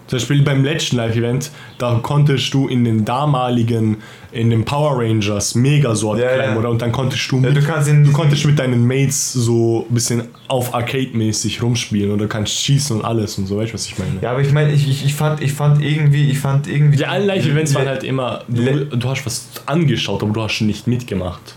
Zum 0.07 0.19
Beispiel 0.19 0.43
beim 0.43 0.63
letzten 0.63 0.97
Live-Event, 0.97 1.49
da 1.79 1.99
konntest 2.03 2.53
du 2.53 2.67
in 2.67 2.83
den 2.83 3.05
damaligen, 3.05 3.97
in 4.31 4.51
den 4.51 4.63
Power 4.63 4.99
Rangers 5.01 5.55
Megasort 5.55 6.19
Ja, 6.19 6.35
ja. 6.51 6.55
oder? 6.55 6.69
Und 6.69 6.79
dann 6.81 6.91
konntest 6.91 7.31
du 7.31 7.37
Ja, 7.37 7.49
mit, 7.49 7.57
du 7.57 7.63
kannst 7.63 7.87
in 7.89 8.03
du 8.03 8.11
konntest 8.11 8.45
mit 8.45 8.59
deinen 8.59 8.85
Mates 8.85 9.33
so 9.33 9.87
ein 9.89 9.93
bisschen 9.95 10.23
auf 10.47 10.75
Arcade-mäßig 10.75 11.63
rumspielen 11.63 12.11
oder 12.11 12.27
kannst 12.27 12.53
schießen 12.53 12.97
und 12.97 13.03
alles 13.03 13.39
und 13.39 13.47
so, 13.47 13.57
weißt 13.57 13.71
du, 13.71 13.73
was 13.73 13.87
ich 13.87 13.97
meine? 13.97 14.11
Ja, 14.21 14.31
aber 14.31 14.41
ich 14.41 14.51
meine, 14.51 14.71
ich, 14.73 14.87
ich, 14.87 15.05
ich, 15.05 15.15
fand, 15.15 15.41
ich 15.41 15.53
fand 15.53 15.81
irgendwie, 15.81 16.29
ich 16.29 16.37
fand 16.37 16.67
irgendwie. 16.67 16.97
Die 16.97 17.05
alten 17.07 17.25
Live-Events 17.25 17.73
waren 17.73 17.87
halt 17.87 18.03
immer, 18.03 18.43
du, 18.47 18.85
du 18.85 19.09
hast 19.09 19.25
was 19.25 19.47
angeschaut, 19.65 20.21
aber 20.21 20.33
du 20.33 20.41
hast 20.43 20.61
nicht 20.61 20.85
mitgemacht. 20.85 21.55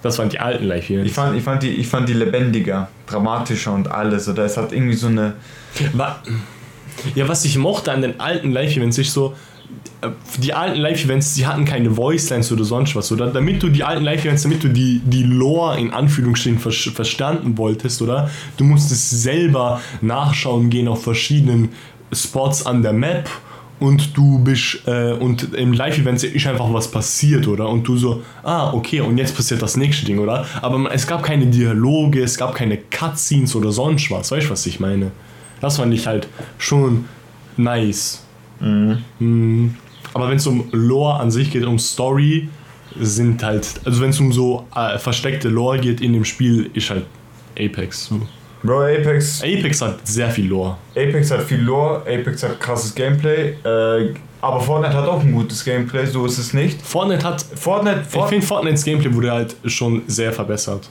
Das 0.00 0.18
waren 0.18 0.30
die 0.30 0.40
alten 0.40 0.64
Live-Events. 0.64 1.06
Ich 1.10 1.14
fand, 1.14 1.36
ich, 1.36 1.42
fand 1.44 1.62
die, 1.62 1.68
ich 1.70 1.86
fand 1.86 2.08
die 2.08 2.12
lebendiger, 2.14 2.88
dramatischer 3.06 3.72
und 3.74 3.90
alles. 3.90 4.26
Oder 4.28 4.44
es 4.46 4.56
hat 4.56 4.72
irgendwie 4.72 4.94
so 4.96 5.06
eine. 5.08 5.34
Wa- 5.92 6.16
Ja, 7.14 7.28
was 7.28 7.44
ich 7.44 7.58
mochte 7.58 7.92
an 7.92 8.02
den 8.02 8.20
alten 8.20 8.52
Live-Events 8.52 8.98
ist 8.98 9.12
so, 9.12 9.34
äh, 10.00 10.08
die 10.38 10.52
alten 10.52 10.80
Live-Events, 10.80 11.34
die 11.34 11.46
hatten 11.46 11.64
keine 11.64 11.96
Voicelines 11.96 12.52
oder 12.52 12.64
sonst 12.64 12.94
was, 12.96 13.10
oder? 13.12 13.28
Damit 13.28 13.62
du 13.62 13.68
die 13.68 13.84
alten 13.84 14.04
Live-Events, 14.04 14.42
damit 14.42 14.62
du 14.64 14.68
die, 14.68 15.00
die 15.04 15.22
Lore 15.22 15.78
in 15.78 15.92
Anführungsstrichen 15.92 16.58
ver 16.58 16.72
verstanden 16.72 17.56
wolltest, 17.58 18.02
oder? 18.02 18.30
Du 18.56 18.64
musstest 18.64 19.22
selber 19.22 19.80
nachschauen 20.00 20.70
gehen 20.70 20.88
auf 20.88 21.02
verschiedenen 21.02 21.70
Spots 22.12 22.66
an 22.66 22.82
der 22.82 22.92
Map 22.92 23.28
und 23.80 24.16
du 24.16 24.38
bist 24.38 24.82
äh, 24.86 25.12
und 25.12 25.54
im 25.54 25.72
Live-Event 25.72 26.22
ist 26.22 26.46
einfach 26.46 26.72
was 26.72 26.88
passiert, 26.88 27.48
oder? 27.48 27.68
Und 27.68 27.86
du 27.86 27.96
so, 27.96 28.22
ah, 28.42 28.72
okay, 28.72 29.00
und 29.00 29.18
jetzt 29.18 29.36
passiert 29.36 29.62
das 29.62 29.76
nächste 29.76 30.06
Ding, 30.06 30.18
oder? 30.18 30.46
Aber 30.62 30.92
es 30.92 31.06
gab 31.06 31.22
keine 31.22 31.46
Dialoge, 31.46 32.22
es 32.22 32.38
gab 32.38 32.54
keine 32.54 32.78
Cutscenes 32.78 33.54
oder 33.56 33.72
sonst 33.72 34.10
was, 34.10 34.30
weißt 34.30 34.46
du, 34.46 34.50
was 34.50 34.66
ich 34.66 34.80
meine? 34.80 35.10
Das 35.60 35.76
fand 35.76 35.92
ich 35.94 36.06
halt 36.06 36.28
schon 36.58 37.06
nice. 37.56 38.24
Mhm. 38.60 39.74
Aber 40.12 40.28
wenn 40.28 40.36
es 40.36 40.46
um 40.46 40.68
Lore 40.72 41.14
an 41.20 41.30
sich 41.30 41.50
geht, 41.50 41.64
um 41.64 41.78
Story, 41.78 42.48
sind 42.98 43.42
halt, 43.42 43.66
also 43.84 44.00
wenn 44.00 44.10
es 44.10 44.20
um 44.20 44.32
so 44.32 44.66
äh, 44.74 44.98
versteckte 44.98 45.48
Lore 45.48 45.78
geht 45.78 46.00
in 46.00 46.12
dem 46.12 46.24
Spiel, 46.24 46.70
ist 46.74 46.90
halt 46.90 47.06
Apex. 47.58 48.06
So. 48.06 48.20
Bro, 48.62 48.84
Apex, 48.84 49.42
Apex 49.42 49.82
hat 49.82 50.06
sehr 50.06 50.30
viel 50.30 50.46
Lore. 50.46 50.78
Apex 50.92 51.30
hat 51.30 51.42
viel 51.42 51.60
Lore, 51.60 51.98
Apex 52.00 52.42
hat 52.42 52.58
krasses 52.60 52.94
Gameplay, 52.94 53.56
äh, 53.62 54.14
aber 54.40 54.60
Fortnite 54.60 54.94
hat 54.94 55.06
auch 55.06 55.20
ein 55.20 55.32
gutes 55.32 55.64
Gameplay, 55.64 56.06
so 56.06 56.24
ist 56.24 56.38
es 56.38 56.54
nicht. 56.54 56.80
Fortnite 56.80 57.24
hat, 57.24 57.44
Fortnite, 57.56 58.02
ich 58.02 58.08
Fort 58.08 58.28
finde 58.30 58.46
Fortnites 58.46 58.84
Gameplay 58.84 59.12
wurde 59.12 59.32
halt 59.32 59.56
schon 59.66 60.02
sehr 60.06 60.32
verbessert. 60.32 60.88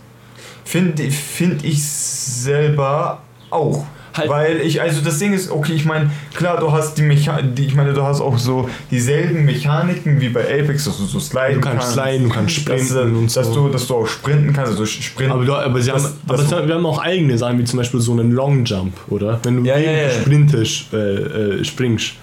finde 0.64 1.10
find 1.10 1.64
ich 1.66 1.84
selber 1.84 3.22
auch. 3.50 3.86
Halt- 4.14 4.30
Weil 4.30 4.62
ich, 4.62 4.80
also 4.80 5.02
das 5.02 5.18
Ding 5.18 5.34
ist, 5.34 5.50
okay, 5.50 5.74
ich 5.74 5.86
meine, 5.86 6.12
klar, 6.36 6.60
du 6.60 6.72
hast 6.72 7.00
die 7.00 7.02
Mechanik, 7.02 7.58
ich 7.60 7.74
meine, 7.74 7.94
du 7.94 8.04
hast 8.04 8.22
auch 8.22 8.38
so 8.38 8.70
dieselben 8.92 9.44
Mechaniken 9.46 10.22
wie 10.22 10.30
bei 10.30 10.42
Apex, 10.42 10.86
dass 10.86 10.98
du 10.98 11.06
so 11.06 11.20
sliden 11.20 11.56
Du 11.56 11.62
kannst 11.62 11.94
sliden, 11.94 12.28
du 12.28 12.30
kannst 12.30 12.56
dass, 12.58 12.64
sprinten 12.64 13.16
und 13.16 13.36
dass, 13.36 13.48
so. 13.48 13.54
du, 13.54 13.70
dass 13.70 13.88
du 13.88 13.96
auch 13.96 14.06
sprinten 14.08 14.54
kannst, 14.54 14.72
also 14.74 14.86
sprinten. 14.86 15.34
Aber, 15.34 15.46
du, 15.46 15.54
aber, 15.56 15.82
sie 15.82 15.90
Das- 15.92 16.04
haben, 16.04 16.14
das- 16.28 16.36
aber 16.40 16.48
sie 16.48 16.56
haben- 16.56 16.68
wir 16.68 16.76
haben 16.76 16.86
auch 16.86 17.00
eigene 17.02 17.38
Sachen, 17.38 17.58
wie 17.58 17.64
zum 17.64 17.78
Beispiel 17.78 18.00
so 18.00 18.12
einen 18.12 18.32
Long 18.32 18.64
Jump, 18.66 18.94
oder? 19.10 19.40
Wenn 19.42 19.58
du 19.58 19.64
Ja, 19.68 19.78
ja, 19.78 19.92
ja. 19.92 20.10
sprintest, 20.12 20.94
äh, 20.94 20.98
äh, 20.98 21.64
springst. 21.64 22.14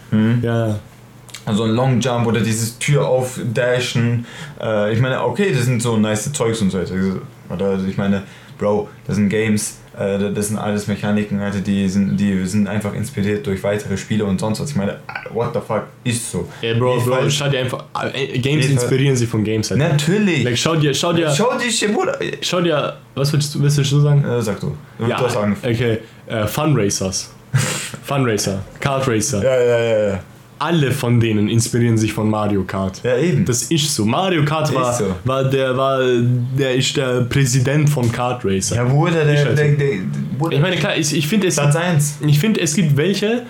Ja, 0.42 0.79
Also 1.46 1.64
ein 1.64 1.70
Long 1.70 2.00
Jump 2.00 2.26
oder 2.26 2.38
dieses 2.40 2.79
Tür 2.79 3.09
aufdashen. 3.09 4.26
Äh, 4.61 4.92
ich 4.92 5.00
meine, 5.00 5.24
okay, 5.24 5.53
das 5.53 5.64
sind 5.64 5.83
so 5.83 5.96
nice 5.96 6.33
Zeugs 6.33 6.61
und 6.61 6.70
so 6.70 6.79
weiter. 6.79 6.94
Oder 7.48 7.66
also 7.70 7.87
ich 7.87 7.96
meine, 7.96 8.22
Bro, 8.59 8.88
das 9.07 9.16
sind 9.16 9.29
Games, 9.31 9.79
das 10.00 10.48
sind 10.48 10.58
alles 10.58 10.86
Mechaniken, 10.86 11.40
Alter, 11.40 11.60
die 11.60 11.88
sind, 11.88 12.16
die 12.16 12.46
sind 12.46 12.66
einfach 12.68 12.94
inspiriert 12.94 13.46
durch 13.46 13.62
weitere 13.62 13.96
Spiele 13.96 14.24
und 14.24 14.40
sonst 14.40 14.60
was. 14.60 14.70
Ich 14.70 14.76
meine, 14.76 14.96
what 15.32 15.50
the 15.52 15.60
fuck 15.66 15.84
ist 16.04 16.30
so? 16.30 16.48
Ey, 16.62 16.74
Bro, 16.74 16.98
Ich 16.98 17.04
Bro, 17.04 17.14
weiß- 17.16 17.30
schau 17.30 17.48
dir 17.48 17.60
einfach. 17.60 17.84
äh, 18.14 18.38
Games 18.38 18.64
Ich 18.66 18.70
weiß- 18.70 18.74
inspirieren 18.74 19.16
sich 19.16 19.28
von 19.28 19.44
Games 19.44 19.70
halt. 19.70 19.78
Natürlich! 19.80 20.44
Like, 20.44 20.56
schau 20.58 20.74
dir, 20.76 20.94
schau 20.94 21.12
dir, 21.12 21.30
Schau 21.30 21.56
dich, 21.58 21.86
Bruder! 21.92 22.18
schau 22.40 22.60
dir, 22.60 22.96
was 23.14 23.32
willst 23.32 23.54
du, 23.54 23.60
willst 23.62 23.78
du 23.78 23.84
sagen? 23.84 24.24
Äh, 24.24 24.40
sag 24.42 24.58
du. 24.60 24.74
Du 24.98 25.06
Ja, 25.06 25.18
hast 25.20 25.36
angefangen. 25.36 25.74
okay. 25.74 25.98
Äh, 26.26 26.46
Fun 26.46 26.74
Racers. 26.76 27.30
Fun 28.04 28.24
Racer, 28.28 28.60
Kart 28.78 29.06
Racer. 29.08 29.42
Ja, 29.42 29.60
ja, 29.60 29.78
ja, 29.80 30.08
ja. 30.12 30.20
Alle 30.62 30.92
von 30.92 31.18
denen 31.20 31.48
inspirieren 31.48 31.96
sich 31.96 32.12
von 32.12 32.28
Mario 32.28 32.64
Kart. 32.64 33.00
Ja, 33.02 33.16
eben. 33.16 33.44
Das 33.46 33.62
ist 33.62 33.94
so. 33.94 34.04
Mario 34.04 34.44
Kart 34.44 34.72
war, 34.74 34.92
so. 34.92 35.06
war 35.24 35.44
der 35.44 35.74
war 35.76 36.00
der 36.58 36.74
ist 36.74 36.94
der 36.96 37.22
Präsident 37.22 37.88
von 37.88 38.12
Kart 38.12 38.44
Racer. 38.44 38.76
ja, 38.76 38.84
Bruder, 38.84 39.24
der, 39.24 39.24
der, 39.24 39.44
halt 39.46 39.58
der, 39.58 39.68
der 39.72 39.86
Bruder, 40.38 40.54
Ich 40.56 40.60
meine, 40.62 40.76
klar, 40.76 40.96
ich, 40.96 41.16
ich 41.16 41.26
finde 41.26 41.46
es 41.46 41.56
Platz 41.56 41.74
1. 41.76 42.18
Ich 42.26 42.38
finde, 42.38 42.60
es 42.60 42.74
gibt 42.74 42.94
welche, 42.98 43.44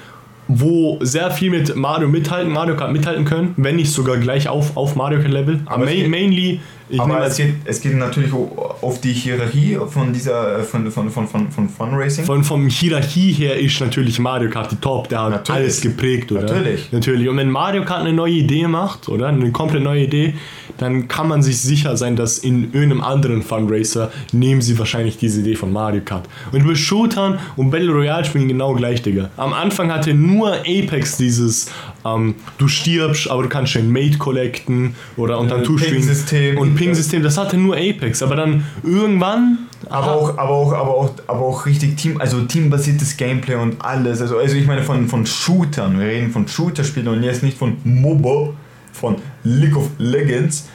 wo 0.46 0.98
sehr 1.02 1.30
viel 1.32 1.50
mit 1.50 1.74
Mario 1.74 2.06
mithalten, 2.08 2.52
Mario 2.52 2.76
Kart 2.76 2.92
mithalten 2.92 3.24
können, 3.24 3.54
wenn 3.56 3.74
nicht 3.76 3.90
sogar 3.90 4.16
gleich 4.18 4.48
auf, 4.48 4.76
auf 4.76 4.94
Mario 4.94 5.18
Kart 5.18 5.32
Level. 5.32 5.60
Aber 5.66 5.86
geht- 5.86 6.08
mainly, 6.08 6.60
ich 6.90 7.00
Aber 7.00 7.24
es 7.24 7.36
geht, 7.36 7.54
es 7.64 7.80
geht 7.80 7.94
natürlich 7.96 8.32
auf 8.32 9.00
die 9.00 9.12
Hierarchie 9.12 9.78
von 9.88 10.12
dieser 10.12 10.58
äh, 10.58 10.62
von, 10.62 10.90
von, 10.90 11.10
von, 11.10 11.26
von, 11.28 11.50
von 11.50 11.68
Fun 11.68 11.88
Racing. 11.94 12.24
von 12.24 12.42
vom 12.44 12.68
Hierarchie 12.68 13.32
her 13.32 13.58
ist 13.58 13.80
natürlich 13.80 14.18
Mario 14.18 14.50
Kart 14.50 14.72
die 14.72 14.76
Top, 14.76 15.08
der 15.08 15.22
hat 15.22 15.30
Natürlich. 15.30 15.60
alles 15.62 15.80
geprägt, 15.80 16.32
oder? 16.32 16.42
Natürlich. 16.42 16.90
Natürlich. 16.92 17.28
Und 17.28 17.36
wenn 17.36 17.50
Mario 17.50 17.84
Kart 17.84 18.00
eine 18.00 18.12
neue 18.12 18.32
Idee 18.32 18.66
macht, 18.66 19.08
oder 19.08 19.28
eine 19.28 19.50
komplett 19.52 19.82
neue 19.82 20.04
Idee, 20.04 20.34
dann 20.78 21.08
kann 21.08 21.28
man 21.28 21.42
sich 21.42 21.58
sicher 21.60 21.96
sein, 21.96 22.16
dass 22.16 22.38
in 22.38 22.72
irgendeinem 22.72 23.02
anderen 23.02 23.42
Fun 23.42 23.66
Racer 23.68 24.10
nehmen 24.32 24.62
sie 24.62 24.78
wahrscheinlich 24.78 25.18
diese 25.18 25.40
Idee 25.40 25.54
von 25.54 25.72
Mario 25.72 26.00
Kart. 26.04 26.26
Und 26.52 26.66
bei 26.66 26.74
Shootern 26.74 27.38
und 27.56 27.70
Battle 27.70 27.92
Royale 27.92 28.24
spielen 28.24 28.48
genau 28.48 28.74
gleich, 28.74 29.02
Digga. 29.02 29.30
Am 29.36 29.52
Anfang 29.52 29.92
hatte 29.92 30.14
nur 30.14 30.54
Apex 30.60 31.16
dieses, 31.18 31.70
ähm, 32.04 32.34
du 32.58 32.66
stirbst, 32.68 33.30
aber 33.30 33.42
du 33.42 33.48
kannst 33.48 33.74
den 33.74 33.90
Mate 33.90 34.16
collecten 34.18 34.94
oder 35.16 35.38
und 35.38 35.50
dann 35.50 35.60
Äh, 35.60 35.64
tust 35.64 35.84
du 35.90 35.94
ihn-. 35.94 36.56
Und 36.56 36.79
Ping-System, 36.80 37.22
das 37.22 37.36
hatte 37.36 37.58
nur 37.58 37.76
Apex, 37.76 38.22
aber 38.22 38.36
dann 38.36 38.64
irgendwann 38.82 39.58
Aber 39.90 40.14
auch, 40.14 40.38
aber 40.38 40.50
auch, 40.50 40.72
aber 40.72 40.96
auch, 40.96 41.10
aber 41.26 41.40
auch 41.40 41.66
richtig 41.66 41.96
Team, 41.96 42.18
also 42.18 42.40
teambasiertes 42.40 43.18
Gameplay 43.18 43.56
und 43.56 43.84
alles. 43.84 44.22
Also, 44.22 44.38
also 44.38 44.56
ich 44.56 44.66
meine 44.66 44.82
von, 44.82 45.06
von 45.06 45.26
Shootern, 45.26 45.98
wir 45.98 46.06
reden 46.06 46.30
von 46.30 46.48
Shooter-Spielen 46.48 47.08
und 47.08 47.22
jetzt 47.22 47.42
nicht 47.42 47.58
von 47.58 47.76
MOBA, 47.84 48.54
von 48.92 49.16
League 49.44 49.76
of 49.76 49.90
Legends 49.98 50.70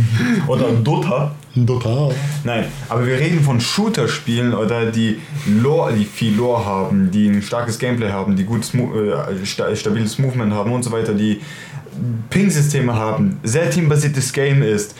oder 0.46 0.70
Dota. 0.70 1.34
Dota. 1.56 2.10
Nein, 2.44 2.66
aber 2.88 3.04
wir 3.04 3.18
reden 3.18 3.40
von 3.40 3.60
Shooter-Spielen 3.60 4.54
oder 4.54 4.92
die 4.92 5.18
Lore, 5.60 5.92
die 5.92 6.04
viel 6.04 6.36
Lore 6.36 6.64
haben, 6.64 7.10
die 7.10 7.26
ein 7.26 7.42
starkes 7.42 7.80
Gameplay 7.80 8.10
haben, 8.10 8.36
die 8.36 8.44
gutes, 8.44 8.74
äh, 8.74 9.44
sta 9.44 9.74
stabiles 9.74 10.20
Movement 10.20 10.52
haben 10.52 10.70
und 10.70 10.84
so 10.84 10.92
weiter, 10.92 11.14
die 11.14 11.40
Ping-Systeme 12.30 12.94
haben, 12.94 13.38
sehr 13.42 13.70
teambasiertes 13.70 14.32
Game 14.32 14.62
ist. 14.62 14.94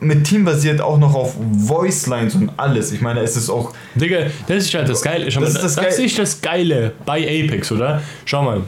Mit 0.00 0.24
teambasiert 0.24 0.80
auch 0.80 0.98
noch 0.98 1.14
auf 1.14 1.34
Voice-Lines 1.66 2.34
und 2.34 2.50
alles. 2.58 2.92
Ich 2.92 3.00
meine, 3.00 3.20
es 3.20 3.36
ist 3.36 3.48
auch. 3.48 3.72
Digga, 3.94 4.26
das 4.46 4.64
ist 4.64 4.74
halt 4.74 4.88
das 4.88 5.00
Geile. 5.02 5.30
Schau 5.30 5.40
mal, 5.40 5.46
Das 5.46 5.54
das, 5.54 5.64
ist 5.64 5.76
das 5.76 5.84
das 5.86 5.98
ist 5.98 6.18
das 6.18 6.40
Geile 6.42 6.92
bei 7.06 7.20
Apex, 7.22 7.72
oder? 7.72 8.02
Schau 8.24 8.42
mal. 8.42 8.62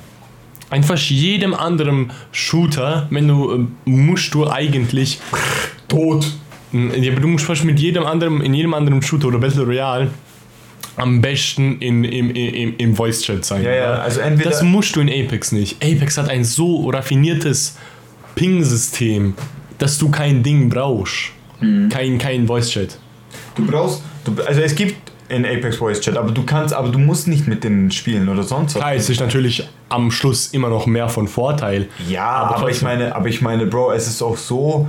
In 0.72 0.82
fast 0.82 1.10
jedem 1.10 1.52
anderen 1.54 2.10
Shooter, 2.32 3.06
wenn 3.10 3.28
du 3.28 3.52
ähm, 3.52 3.76
musst 3.84 4.34
du 4.34 4.48
eigentlich 4.50 5.20
Tot. 5.88 6.26
ja, 6.72 7.12
aber 7.12 7.20
du 7.20 7.28
musst 7.28 7.44
fast 7.44 7.64
mit 7.64 7.78
jedem 7.78 8.04
anderen, 8.04 8.40
in 8.40 8.54
jedem 8.54 8.74
anderen 8.74 9.02
Shooter 9.02 9.28
oder 9.28 9.38
Battle 9.38 9.64
Royale 9.64 10.10
am 10.96 11.20
besten 11.20 11.78
in, 11.80 12.04
im, 12.04 12.30
im, 12.30 12.74
im 12.76 12.96
Voice 12.96 13.22
Chat 13.22 13.44
sein. 13.44 13.62
Ja, 13.62 13.70
ja, 13.74 13.94
also 13.94 14.20
entweder- 14.20 14.50
das 14.50 14.62
musst 14.62 14.96
du 14.96 15.00
in 15.00 15.08
Apex 15.08 15.52
nicht. 15.52 15.76
Apex 15.84 16.16
hat 16.18 16.28
ein 16.30 16.44
so 16.44 16.88
raffiniertes 16.90 17.76
Ping-System, 18.34 19.34
dass 19.78 19.98
du 19.98 20.10
kein 20.10 20.42
Ding 20.42 20.68
brauchst. 20.68 21.32
Mhm. 21.60 21.88
Kein, 21.88 22.18
kein 22.18 22.46
Voice 22.46 22.70
Chat. 22.70 22.98
Du 23.54 23.66
brauchst. 23.66 24.02
Du, 24.24 24.32
also 24.42 24.60
es 24.60 24.74
gibt 24.74 24.94
in 25.28 25.44
Apex 25.44 25.76
Voice 25.76 26.00
Chat, 26.00 26.16
aber 26.16 26.30
du 26.30 26.44
kannst, 26.44 26.72
aber 26.74 26.88
du 26.88 26.98
musst 26.98 27.26
nicht 27.28 27.48
mit 27.48 27.64
denen 27.64 27.90
spielen 27.90 28.28
oder 28.28 28.42
sonst 28.42 28.74
was. 28.74 28.80
Klar, 28.82 28.94
es 28.94 29.10
ist 29.10 29.20
natürlich 29.20 29.68
am 29.88 30.10
Schluss 30.10 30.48
immer 30.48 30.68
noch 30.68 30.86
mehr 30.86 31.08
von 31.08 31.26
Vorteil. 31.28 31.88
Ja, 32.08 32.26
aber, 32.26 32.56
ich 32.56 32.78
trotzdem. 32.78 32.88
meine, 32.88 33.14
aber 33.14 33.28
ich 33.28 33.40
meine, 33.40 33.66
Bro, 33.66 33.92
es 33.92 34.06
ist 34.06 34.22
auch 34.22 34.36
so 34.36 34.86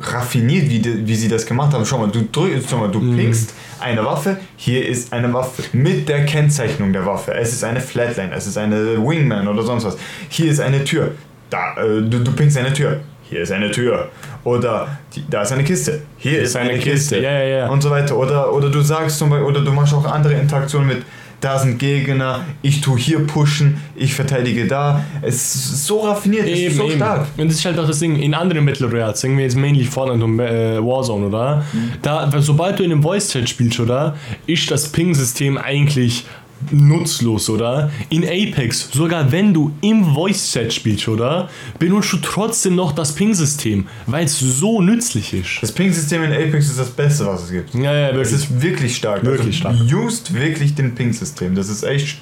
raffiniert, 0.00 0.68
wie, 0.68 0.78
die, 0.80 1.06
wie 1.06 1.14
sie 1.14 1.28
das 1.28 1.46
gemacht 1.46 1.72
haben. 1.72 1.84
Schau 1.84 1.98
mal, 1.98 2.08
du 2.08 2.26
drückst, 2.30 2.68
schau 2.70 2.78
mal, 2.78 2.90
du 2.90 3.00
Mhm. 3.00 3.16
pingst 3.16 3.54
eine 3.80 4.04
Waffe, 4.04 4.38
hier 4.56 4.86
ist 4.86 5.12
eine 5.12 5.32
Waffe 5.32 5.62
mit 5.72 6.08
der 6.08 6.24
Kennzeichnung 6.24 6.92
der 6.92 7.04
Waffe. 7.04 7.34
Es 7.34 7.52
ist 7.52 7.62
eine 7.64 7.80
Flatline, 7.80 8.32
es 8.34 8.46
ist 8.46 8.56
eine 8.58 8.96
Wingman 8.96 9.46
oder 9.48 9.62
sonst 9.62 9.84
was. 9.84 9.96
Hier 10.28 10.50
ist 10.50 10.60
eine 10.60 10.82
Tür. 10.84 11.12
Da, 11.50 11.74
äh, 11.76 12.02
du, 12.02 12.20
du 12.20 12.32
pingst 12.32 12.56
eine 12.58 12.72
Tür. 12.72 13.00
Hier 13.28 13.40
ist 13.40 13.52
eine 13.52 13.70
Tür. 13.70 14.08
Oder 14.44 14.98
die, 15.14 15.24
da 15.28 15.42
ist 15.42 15.52
eine 15.52 15.64
Kiste. 15.64 16.02
Hier 16.16 16.40
ist 16.42 16.54
eine, 16.56 16.70
eine 16.70 16.78
Kiste. 16.78 17.16
Kiste. 17.16 17.20
Ja, 17.20 17.32
ja, 17.32 17.44
ja. 17.58 17.68
Und 17.68 17.82
so 17.82 17.90
weiter. 17.90 18.16
Oder, 18.16 18.52
oder 18.52 18.70
du 18.70 18.80
sagst 18.80 19.18
zum 19.18 19.30
Beispiel, 19.30 19.46
oder 19.46 19.60
du 19.62 19.72
machst 19.72 19.92
auch 19.94 20.04
andere 20.04 20.34
Interaktionen 20.34 20.86
mit, 20.88 20.98
da 21.46 21.60
sind 21.60 21.78
Gegner, 21.78 22.44
ich 22.60 22.80
tue 22.80 22.98
hier 22.98 23.24
pushen, 23.24 23.80
ich 23.94 24.12
verteidige 24.12 24.66
da. 24.66 25.04
Es 25.22 25.54
ist 25.54 25.86
so 25.86 26.00
raffiniert, 26.00 26.48
es 26.48 26.58
ist 26.58 26.76
so 26.76 26.90
stark. 26.90 27.28
Und 27.36 27.46
das 27.48 27.58
ist 27.58 27.64
halt 27.64 27.78
auch 27.78 27.86
das 27.86 28.00
Ding, 28.00 28.16
in 28.16 28.34
anderen 28.34 28.66
Battle 28.66 28.90
Royales, 28.90 29.20
sagen 29.20 29.36
wir 29.36 29.44
jetzt 29.44 29.56
mainly 29.56 29.84
Fortnite 29.84 30.24
und 30.24 30.40
äh, 30.40 30.84
Warzone, 30.84 31.26
oder? 31.26 31.64
Mhm. 31.72 31.92
Da, 32.02 32.28
sobald 32.38 32.80
du 32.80 32.82
in 32.82 32.90
einem 32.90 33.00
Voice-Chat 33.00 33.48
spielst, 33.48 33.78
oder? 33.78 34.16
Ist 34.48 34.68
das 34.72 34.88
Ping-System 34.88 35.56
eigentlich 35.56 36.24
nutzlos, 36.70 37.48
oder? 37.50 37.90
In 38.08 38.24
Apex, 38.24 38.88
sogar 38.92 39.30
wenn 39.30 39.52
du 39.52 39.72
im 39.80 40.04
Voice-Chat 40.14 40.72
spielst, 40.72 41.08
oder? 41.08 41.48
Benutzt 41.78 42.12
du 42.12 42.16
trotzdem 42.18 42.74
noch 42.74 42.92
das 42.92 43.14
Ping-System, 43.14 43.86
weil 44.06 44.24
es 44.24 44.38
so 44.38 44.80
nützlich 44.80 45.32
ist. 45.32 45.58
Das 45.62 45.72
Ping-System 45.72 46.24
in 46.24 46.32
Apex 46.32 46.68
ist 46.68 46.78
das 46.78 46.90
Beste, 46.90 47.26
was 47.26 47.44
es 47.44 47.50
gibt. 47.50 47.74
Ja, 47.74 47.92
ja, 47.92 48.08
Es 48.10 48.14
wirklich. 48.16 48.32
ist 48.32 48.62
wirklich 48.62 48.96
stark. 48.96 49.24
Wirklich 49.24 49.64
also, 49.64 49.96
Used 49.96 50.34
wirklich 50.34 50.74
den 50.74 50.94
Ping-System. 50.94 51.54
Das 51.54 51.68
ist 51.68 51.82
echt. 51.82 52.18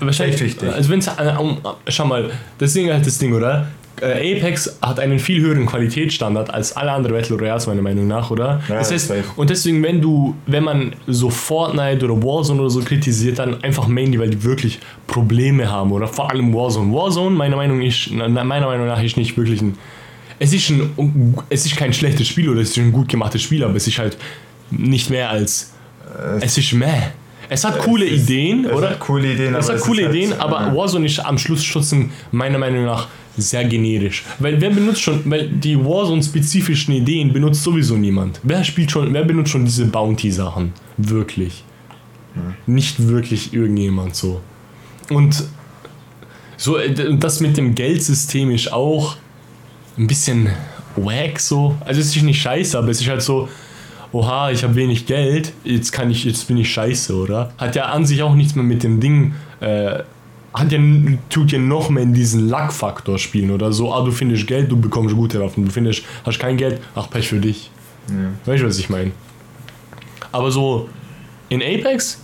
Wahrscheinlich, 0.00 0.36
Echt 0.36 0.44
wichtig. 0.44 0.68
Also 0.72 0.90
wenn's, 0.90 1.06
äh, 1.06 1.34
um, 1.38 1.58
schau 1.88 2.06
mal, 2.06 2.30
das 2.58 2.72
Ding 2.72 2.90
halt 2.90 3.06
das 3.06 3.18
Ding, 3.18 3.32
oder? 3.32 3.68
Äh, 4.02 4.36
Apex 4.36 4.78
hat 4.82 5.00
einen 5.00 5.18
viel 5.18 5.40
höheren 5.40 5.66
Qualitätsstandard 5.66 6.50
als 6.52 6.76
alle 6.76 6.92
anderen 6.92 7.16
Battle 7.16 7.36
Royals 7.38 7.66
meiner 7.66 7.82
Meinung 7.82 8.06
nach, 8.06 8.30
oder? 8.30 8.62
Ja, 8.68 8.76
das 8.76 8.90
heißt, 8.92 9.12
und 9.36 9.50
deswegen, 9.50 9.82
wenn 9.82 10.00
du, 10.00 10.34
wenn 10.46 10.64
man 10.64 10.94
so 11.06 11.30
Fortnite 11.30 12.04
oder 12.04 12.22
Warzone 12.22 12.60
oder 12.60 12.70
so 12.70 12.80
kritisiert, 12.80 13.38
dann 13.38 13.62
einfach 13.62 13.86
mainly, 13.88 14.18
weil 14.18 14.30
die 14.30 14.42
wirklich 14.44 14.78
Probleme 15.06 15.70
haben, 15.70 15.92
oder? 15.92 16.06
Vor 16.08 16.30
allem 16.30 16.54
Warzone. 16.54 16.92
Warzone, 16.92 17.34
meiner 17.36 17.56
Meinung, 17.56 17.80
ist, 17.82 18.10
na, 18.12 18.28
meiner 18.44 18.66
Meinung 18.66 18.86
nach, 18.86 19.02
ist 19.02 19.16
nicht 19.16 19.36
wirklich 19.36 19.60
ein. 19.62 19.76
Es 20.38 20.52
ist, 20.52 20.70
ein, 20.70 21.34
es 21.48 21.66
ist 21.66 21.76
kein 21.76 21.92
schlechtes 21.92 22.28
Spiel 22.28 22.48
oder 22.48 22.60
es 22.60 22.70
ist 22.70 22.76
ein 22.78 22.92
gut 22.92 23.08
gemachtes 23.08 23.42
Spiel, 23.42 23.64
aber 23.64 23.74
es 23.74 23.86
ist 23.88 23.98
halt 23.98 24.16
nicht 24.70 25.10
mehr 25.10 25.30
als. 25.30 25.72
Es 26.40 26.56
ist 26.56 26.72
mehr. 26.72 27.12
Es 27.50 27.64
hat 27.64 27.78
coole 27.78 28.04
Äh, 28.04 28.08
es 28.14 28.20
ist- 28.22 28.30
Ideen, 28.30 28.64
es 28.66 28.72
oder? 28.72 28.90
hat 28.90 29.00
coole 29.00 29.32
Ideen, 29.32 29.54
Es 29.54 29.64
aber 29.66 29.72
hat 29.74 29.80
es 29.80 29.86
coole 29.86 30.04
halt- 30.04 30.14
Ideen, 30.14 30.32
aber 30.38 30.60
ja. 30.60 30.76
Warzone 30.76 31.06
ist 31.06 31.18
am 31.20 31.38
Schluss 31.38 31.66
trotzdem 31.72 32.10
meiner 32.30 32.58
Meinung 32.58 32.84
nach 32.84 33.08
sehr 33.42 33.64
generisch. 33.64 34.24
Weil 34.38 34.60
wer 34.60 34.70
benutzt 34.70 35.00
schon, 35.00 35.22
weil 35.30 35.48
die 35.48 35.78
Warzone-spezifischen 35.78 36.94
Ideen 36.94 37.32
benutzt 37.32 37.62
sowieso 37.62 37.96
niemand. 37.96 38.40
Wer 38.42 38.64
spielt 38.64 38.90
schon, 38.90 39.12
wer 39.12 39.24
benutzt 39.24 39.50
schon 39.50 39.64
diese 39.64 39.86
Bounty-Sachen? 39.86 40.72
Wirklich. 40.96 41.64
Nicht 42.66 43.08
wirklich 43.08 43.52
irgendjemand 43.52 44.14
so. 44.14 44.40
Und 45.10 45.44
so, 46.56 46.76
äh, 46.76 47.16
das 47.16 47.40
mit 47.40 47.56
dem 47.56 47.74
Geldsystem 47.74 48.50
ist 48.50 48.72
auch 48.72 49.16
ein 49.96 50.06
bisschen 50.06 50.48
wack 50.96 51.40
so. 51.40 51.76
Also 51.84 52.00
es 52.00 52.14
ist 52.14 52.22
nicht 52.22 52.40
scheiße, 52.40 52.78
aber 52.78 52.88
es 52.88 53.00
ist 53.00 53.08
halt 53.08 53.22
so, 53.22 53.48
oha, 54.12 54.50
ich 54.50 54.62
habe 54.64 54.74
wenig 54.74 55.06
Geld, 55.06 55.52
jetzt 55.64 55.92
kann 55.92 56.10
ich, 56.10 56.24
jetzt 56.24 56.46
bin 56.48 56.56
ich 56.56 56.72
scheiße, 56.72 57.14
oder? 57.14 57.52
Hat 57.58 57.76
ja 57.76 57.86
an 57.86 58.06
sich 58.06 58.22
auch 58.22 58.34
nichts 58.34 58.54
mehr 58.54 58.64
mit 58.64 58.82
dem 58.82 59.00
Ding, 59.00 59.34
äh, 59.60 60.02
hat 60.58 60.72
ja, 60.72 60.78
tut 61.28 61.52
ja 61.52 61.58
noch 61.58 61.90
mehr 61.90 62.02
in 62.02 62.14
diesen 62.14 62.48
Luck-Faktor 62.48 63.18
spielen 63.18 63.50
oder 63.50 63.72
so, 63.72 63.92
ah, 63.92 64.04
du 64.04 64.10
findest 64.10 64.46
Geld, 64.46 64.70
du 64.70 64.80
bekommst 64.80 65.14
gute 65.14 65.40
Waffen, 65.40 65.64
du 65.64 65.70
findest, 65.70 66.02
hast 66.24 66.38
kein 66.38 66.56
Geld, 66.56 66.80
ach, 66.94 67.08
Pech 67.10 67.28
für 67.28 67.38
dich. 67.38 67.70
Weißt 68.46 68.62
du, 68.62 68.66
was 68.66 68.78
ich 68.78 68.88
meine? 68.88 69.12
Aber 70.32 70.50
so, 70.50 70.88
in 71.48 71.62
Apex, 71.62 72.20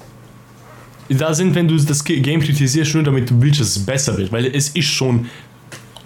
da 1.08 1.34
sind, 1.34 1.54
wenn 1.54 1.68
du 1.68 1.76
das 1.76 2.02
Game 2.04 2.40
kritisierst, 2.40 2.94
nur 2.94 3.02
damit 3.02 3.30
du 3.30 3.40
willst, 3.40 3.60
dass 3.60 3.76
es 3.76 3.84
besser 3.84 4.16
wird, 4.16 4.32
weil 4.32 4.46
es 4.46 4.70
ist 4.70 4.88
schon, 4.88 5.26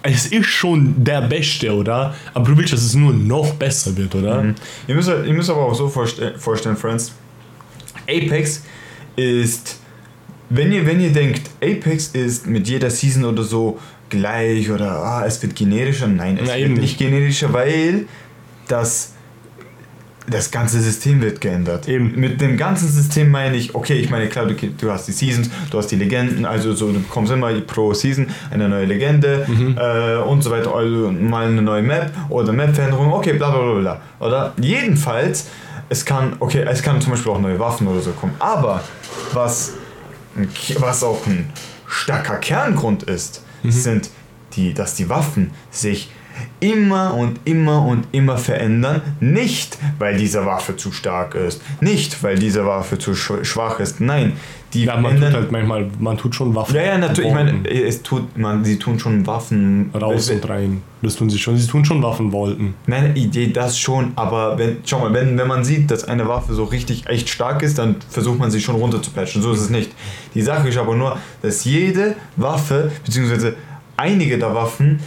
es 0.01 0.27
ist 0.27 0.47
schon 0.47 1.03
der 1.03 1.21
Beste, 1.21 1.73
oder? 1.73 2.13
Aber 2.33 2.45
du 2.45 2.57
willst, 2.57 2.73
dass 2.73 2.83
es 2.83 2.93
nur 2.93 3.13
noch 3.13 3.53
besser 3.55 3.95
wird, 3.95 4.13
oder? 4.15 4.53
Ihr 4.87 4.95
müsst, 4.95 5.09
ihr 5.09 5.33
müsst 5.33 5.49
aber 5.49 5.61
auch 5.61 5.75
so 5.75 5.87
vorste 5.87 6.35
vorstellen, 6.37 6.75
Friends. 6.75 7.13
Apex 8.07 8.63
ist, 9.15 9.78
wenn 10.49 10.71
ihr, 10.71 10.85
wenn 10.85 10.99
ihr 10.99 11.11
denkt, 11.11 11.49
Apex 11.61 12.07
ist 12.09 12.47
mit 12.47 12.67
jeder 12.67 12.89
Season 12.89 13.25
oder 13.25 13.43
so 13.43 13.79
gleich 14.09 14.69
oder 14.71 14.91
ah, 15.03 15.23
es 15.25 15.41
wird 15.41 15.55
generischer, 15.55 16.07
nein, 16.07 16.37
es 16.41 16.47
Na, 16.47 16.55
wird 16.55 16.65
eben 16.65 16.73
nicht 16.75 16.97
generischer, 16.97 17.53
weil 17.53 18.05
das, 18.67 19.13
das 20.27 20.49
ganze 20.49 20.79
System 20.79 21.21
wird 21.21 21.41
geändert. 21.41 21.87
Eben. 21.87 22.19
Mit 22.19 22.41
dem 22.41 22.57
ganzen 22.57 22.87
System 22.87 23.29
meine 23.29 23.57
ich, 23.57 23.75
okay, 23.75 23.93
ich 23.99 24.09
meine, 24.09 24.27
klar, 24.27 24.47
du, 24.47 24.55
du 24.55 24.91
hast 24.91 25.07
die 25.07 25.11
Seasons, 25.11 25.49
du 25.69 25.77
hast 25.77 25.87
die 25.87 25.95
Legenden, 25.95 26.45
also 26.45 26.73
so, 26.73 26.91
du 26.91 26.99
bekommst 26.99 27.31
immer 27.31 27.51
pro 27.61 27.93
Season 27.93 28.27
eine 28.49 28.67
neue 28.67 28.85
Legende 28.85 29.45
Mhm. 29.47 29.77
äh, 29.77 30.17
und 30.17 30.41
so 30.43 30.49
weiter, 30.51 30.73
also 30.73 31.11
mal 31.11 31.47
eine 31.47 31.61
neue 31.61 31.83
Map 31.83 32.11
oder 32.29 32.51
Map-Veränderung, 32.53 33.11
okay, 33.13 33.33
bla 33.33 33.51
bla 33.51 33.61
bla 33.61 33.79
bla. 33.79 34.01
Oder 34.19 34.53
jedenfalls, 34.59 35.47
es 35.89 36.05
kann, 36.05 36.33
okay, 36.39 36.65
es 36.67 36.81
kann 36.81 36.99
zum 37.01 37.11
Beispiel 37.11 37.31
auch 37.31 37.39
neue 37.41 37.59
Waffen 37.59 37.87
oder 37.87 37.99
so 38.01 38.11
kommen, 38.11 38.33
aber 38.39 38.83
was, 39.33 39.73
was 40.79 41.03
auch 41.03 41.25
ein 41.27 41.51
starker 41.87 42.37
Kerngrund 42.37 43.03
ist, 43.03 43.41
Mhm. 43.63 43.71
sind 43.71 44.09
die, 44.53 44.73
dass 44.73 44.95
die 44.95 45.09
Waffen 45.09 45.51
sich 45.69 46.09
immer 46.59 47.13
und 47.15 47.39
immer 47.45 47.85
und 47.85 48.05
immer 48.11 48.37
verändern. 48.37 49.01
Nicht, 49.19 49.77
weil 49.97 50.17
diese 50.17 50.45
Waffe 50.45 50.75
zu 50.75 50.91
stark 50.91 51.35
ist. 51.35 51.61
Nicht, 51.81 52.21
weil 52.23 52.37
diese 52.37 52.65
Waffe 52.65 52.97
zu 52.97 53.15
sch 53.15 53.31
schwach 53.43 53.79
ist. 53.79 54.01
Nein, 54.01 54.33
die 54.73 54.85
Ja, 54.85 54.95
man 54.97 55.15
tut 55.15 55.23
ändern. 55.23 55.33
halt 55.33 55.51
manchmal, 55.51 55.87
man 55.99 56.17
tut 56.17 56.35
schon 56.35 56.53
Waffen. 56.53 56.75
ja, 56.75 56.83
ja, 56.83 56.97
natürlich. 56.97 57.29
Ich 57.29 57.33
meine, 57.35 57.67
es 57.69 58.03
tut, 58.03 58.37
man, 58.37 58.63
sie 58.63 58.77
tun 58.77 58.99
schon 58.99 59.25
Waffen 59.25 59.89
raus 59.99 60.29
und 60.29 60.47
rein. 60.49 60.81
Das 61.01 61.15
tun 61.15 61.29
sie 61.29 61.39
schon. 61.39 61.57
Sie 61.57 61.65
tun 61.67 61.85
schon 61.85 62.03
Waffenwolken. 62.03 62.73
Meine 62.85 63.15
Idee, 63.15 63.47
das 63.47 63.79
schon, 63.79 64.11
aber 64.15 64.57
wenn, 64.57 64.77
schau 64.85 64.99
mal, 64.99 65.13
wenn, 65.13 65.37
wenn 65.37 65.47
man 65.47 65.63
sieht, 65.63 65.89
dass 65.89 66.03
eine 66.03 66.27
Waffe 66.27 66.53
so 66.53 66.65
richtig 66.65 67.07
echt 67.07 67.29
stark 67.29 67.63
ist, 67.63 67.77
dann 67.79 67.95
versucht 68.09 68.37
man 68.37 68.51
sie 68.51 68.59
schon 68.61 68.75
runter 68.75 69.01
zu 69.01 69.11
patchen. 69.11 69.41
So 69.41 69.53
ist 69.53 69.61
es 69.61 69.69
nicht. 69.69 69.91
Die 70.35 70.41
Sache 70.41 70.67
ist 70.67 70.77
aber 70.77 70.95
nur, 70.95 71.17
dass 71.41 71.63
jede 71.63 72.15
Waffe, 72.35 72.91
beziehungsweise 73.05 73.55
einige 73.97 74.37
der 74.37 74.53
Waffen, 74.53 74.99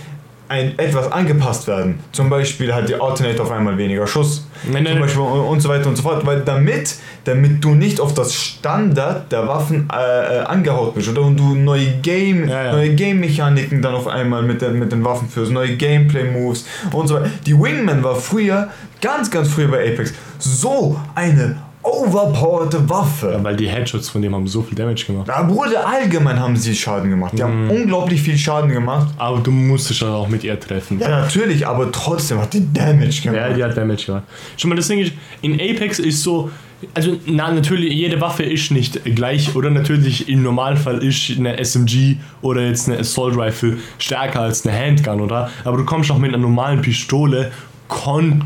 ein, 0.52 0.78
etwas 0.78 1.10
angepasst 1.10 1.66
werden. 1.66 1.98
Zum 2.12 2.28
Beispiel 2.28 2.74
hat 2.74 2.88
die 2.88 2.94
Alternate 2.94 3.40
auf 3.42 3.50
einmal 3.50 3.76
weniger 3.78 4.06
Schuss. 4.06 4.46
Nein, 4.70 4.82
nein. 4.84 5.00
Beispiel 5.00 5.22
und, 5.22 5.40
und 5.40 5.60
so 5.60 5.68
weiter 5.68 5.88
und 5.88 5.96
so 5.96 6.02
fort. 6.02 6.24
Weil 6.26 6.40
damit, 6.42 6.94
damit 7.24 7.64
du 7.64 7.70
nicht 7.70 7.98
auf 8.00 8.12
das 8.14 8.34
Standard 8.34 9.32
der 9.32 9.48
Waffen 9.48 9.88
äh, 9.92 9.96
äh, 9.96 10.40
angehaut 10.44 10.94
bist 10.94 11.08
oder 11.08 11.22
und 11.22 11.36
du 11.38 11.54
neue 11.54 11.86
Game, 12.02 12.48
Ja, 12.48 12.64
ja. 12.66 12.72
neue 12.72 12.94
Game-Mechaniken 12.94 13.80
dann 13.80 13.94
auf 13.94 14.06
einmal 14.06 14.42
mit, 14.42 14.60
den- 14.60 14.78
mit 14.78 14.92
den 14.92 15.02
Waffen 15.04 15.28
führst, 15.28 15.50
neue 15.52 15.76
Gameplay-Moves 15.76 16.66
und 16.92 17.06
so 17.08 17.14
weiter. 17.16 17.30
Die 17.46 17.58
Wingman 17.58 18.02
war 18.04 18.14
früher, 18.14 18.68
ganz, 19.00 19.30
ganz 19.30 19.48
früher 19.48 19.68
bei 19.68 19.78
Apex, 19.92 20.12
so 20.38 21.00
eine 21.14 21.56
overpowerte 21.82 22.88
Waffe. 22.88 23.32
Ja, 23.32 23.42
weil 23.44 23.56
die 23.56 23.68
Headshots 23.68 24.08
von 24.08 24.22
dem 24.22 24.34
haben 24.34 24.46
so 24.46 24.62
viel 24.62 24.76
Damage 24.76 25.04
gemacht. 25.06 25.28
Da 25.28 25.48
wurde 25.48 25.84
allgemein 25.84 26.38
haben 26.38 26.56
sie 26.56 26.74
Schaden 26.74 27.10
gemacht. 27.10 27.32
Die 27.36 27.42
Mhm. 27.42 27.46
haben 27.46 27.70
unglaublich 27.70 28.22
viel 28.22 28.38
Schaden 28.38 28.70
gemacht. 28.70 29.08
Aber 29.18 29.40
du 29.40 29.50
musstest 29.50 30.02
dann 30.02 30.10
auch 30.10 30.28
mit 30.28 30.44
ihr 30.44 30.58
treffen. 30.58 30.98
Ja, 31.00 31.08
natürlich, 31.22 31.66
aber 31.66 31.90
trotzdem 31.92 32.38
hat 32.40 32.52
die 32.54 32.72
Damage 32.72 33.20
gemacht. 33.22 33.36
Ja, 33.36 33.52
die 33.52 33.64
hat 33.64 33.76
Damage 33.76 34.06
gemacht. 34.06 34.24
Schon 34.56 34.68
mal 34.70 34.76
das 34.76 34.88
Ding 34.88 35.00
ist, 35.00 35.12
in 35.40 35.54
Apex 35.54 35.98
ist 35.98 36.22
so, 36.22 36.50
also 36.94 37.16
na, 37.26 37.50
natürlich, 37.52 37.92
jede 37.94 38.20
Waffe 38.20 38.42
ist 38.42 38.70
nicht 38.72 39.04
gleich 39.14 39.54
oder 39.54 39.70
natürlich 39.70 40.28
im 40.28 40.42
Normalfall 40.42 40.98
ist 40.98 41.30
eine 41.38 41.56
SMG 41.64 42.16
oder 42.42 42.62
jetzt 42.66 42.88
eine 42.88 42.98
Assault 42.98 43.36
Rifle 43.36 43.78
stärker 43.98 44.40
als 44.40 44.66
eine 44.66 44.76
Handgun, 44.76 45.20
oder? 45.20 45.50
Aber 45.64 45.76
du 45.76 45.84
kommst 45.84 46.10
auch 46.10 46.18
mit 46.18 46.30
einer 46.30 46.38
normalen 46.42 46.80
Pistole, 46.82 47.52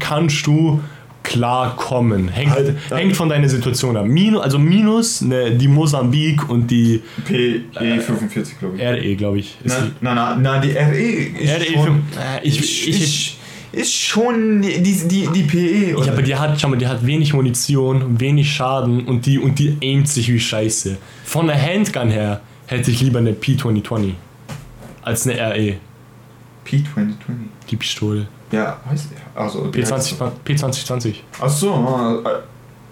kannst 0.01 0.47
du 0.47 0.81
klar 1.27 1.77
kommen. 1.77 2.29
Hängt, 2.29 2.51
Halt, 2.53 2.75
hängt 2.91 3.15
von 3.17 3.29
deiner 3.29 3.49
Situation 3.49 3.97
ab. 3.97 4.07
Minus, 4.07 4.43
also 4.43 4.59
minus 4.59 5.21
ne, 5.21 5.51
die 5.51 5.69
Mosambik 5.69 6.49
und 6.49 6.71
die 6.71 7.03
PE45, 7.29 8.59
glaube 8.59 8.77
ich. 8.77 8.83
RE, 8.83 9.17
glaube 9.17 9.39
ich. 9.41 9.57
Ist 9.63 9.79
Nein, 9.79 9.93
nein, 10.01 10.15
nein, 10.15 10.43
nein, 10.43 10.63
die 10.63 10.71
RE 10.71 11.43
ist 11.43 11.61
RE 11.61 11.85
schon... 11.85 11.97
äh, 12.17 12.47
ich- 12.47 12.59
ist, 12.61 12.87
ich- 12.89 13.39
ist, 13.73 13.93
schon 13.95 14.63
die, 14.63 14.81
die, 14.83 15.29
die, 15.35 15.43
PE. 15.43 15.91
Ja, 15.91 15.97
oder? 15.97 16.13
aber 16.13 16.23
die 16.23 16.35
hat, 16.35 16.59
schau 16.59 16.69
mal, 16.69 16.77
die 16.79 16.87
hat 16.87 17.05
wenig 17.05 17.35
Munition, 17.35 18.19
wenig 18.19 18.51
Schaden 18.55 19.05
und 19.05 19.27
die, 19.27 19.39
und 19.39 19.59
die 19.59 19.77
aimt 19.83 20.09
sich 20.09 20.33
wie 20.33 20.41
scheiße. 20.41 20.97
Von 21.25 21.49
der 21.49 21.61
Handgun 21.61 22.09
her 22.09 22.41
hätte 22.67 22.91
ich 22.91 23.03
lieber 23.03 23.19
eine 23.19 23.33
P2020 23.33 24.13
als 25.03 25.27
eine 25.29 25.39
RE, 25.41 25.75
P2020. 26.67 26.85
die 27.71 27.77
Pistole. 27.77 28.29
Ja, 28.53 28.79
heißt 28.89 29.09
der. 29.11 29.43
Also, 29.43 29.67
die 29.69 29.85
heißt 29.85 30.15
P20, 30.15 30.31
P2020. 30.47 31.15
Ach 31.41 31.49
so, 31.49 31.75
ah, 31.75 32.21
äh, 32.25 32.29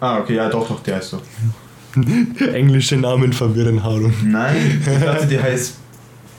ah, 0.00 0.18
okay, 0.18 0.34
ja, 0.34 0.48
doch, 0.48 0.66
doch, 0.68 0.82
der 0.82 0.96
heißt 0.96 1.10
so. 1.10 1.22
Englische 2.52 2.96
Namen 2.96 3.32
verwirren, 3.32 3.82
Harun. 3.82 4.12
Nein, 4.24 4.82
ich 4.84 5.04
dachte, 5.04 5.26
die 5.26 5.40
heißt 5.40 5.76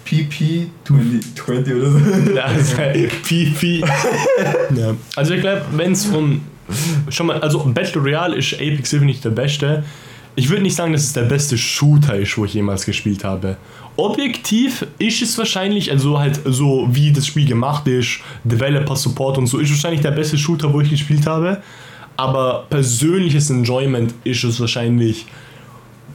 PP20 0.06 1.76
oder 1.76 1.92
so. 1.92 2.00
Ja, 2.36 2.44
also, 2.46 2.76
P, 2.76 3.46
P. 3.58 3.80
ja. 4.76 4.96
Also 5.16 5.34
ich 5.34 5.42
glaube, 5.42 5.62
wenn 5.72 5.94
es 5.94 6.06
um... 6.08 6.42
Schon 7.10 7.28
mal, 7.28 7.40
also 7.42 7.64
Battle 7.66 8.02
Royale 8.02 8.36
ist 8.38 8.56
Apex 8.56 8.90
definitiv 8.90 9.22
der 9.22 9.30
beste. 9.30 9.84
Ich 10.38 10.50
würde 10.50 10.64
nicht 10.64 10.76
sagen, 10.76 10.92
dass 10.92 11.04
es 11.04 11.14
der 11.14 11.24
beste 11.24 11.58
Shooter 11.58 12.18
ist, 12.18 12.38
wo 12.38 12.44
ich 12.44 12.54
jemals 12.54 12.86
gespielt 12.86 13.24
habe. 13.24 13.56
Objektiv 13.96 14.86
ist 14.98 15.22
es 15.22 15.38
wahrscheinlich, 15.38 15.90
also 15.90 16.20
halt 16.20 16.42
so 16.44 16.88
wie 16.92 17.14
das 17.14 17.28
Spiel 17.28 17.48
gemacht 17.48 17.88
ist, 17.88 18.20
Developer 18.44 18.98
Support 18.98 19.38
und 19.38 19.48
so, 19.48 19.60
ist 19.60 19.70
wahrscheinlich 19.70 20.02
der 20.02 20.12
beste 20.12 20.38
Shooter, 20.38 20.74
wo 20.74 20.82
ich 20.82 20.90
gespielt 20.90 21.26
habe. 21.26 21.62
Aber 22.18 22.66
persönliches 22.70 23.50
Enjoyment 23.50 24.14
ist 24.26 24.44
es 24.44 24.60
wahrscheinlich 24.60 25.26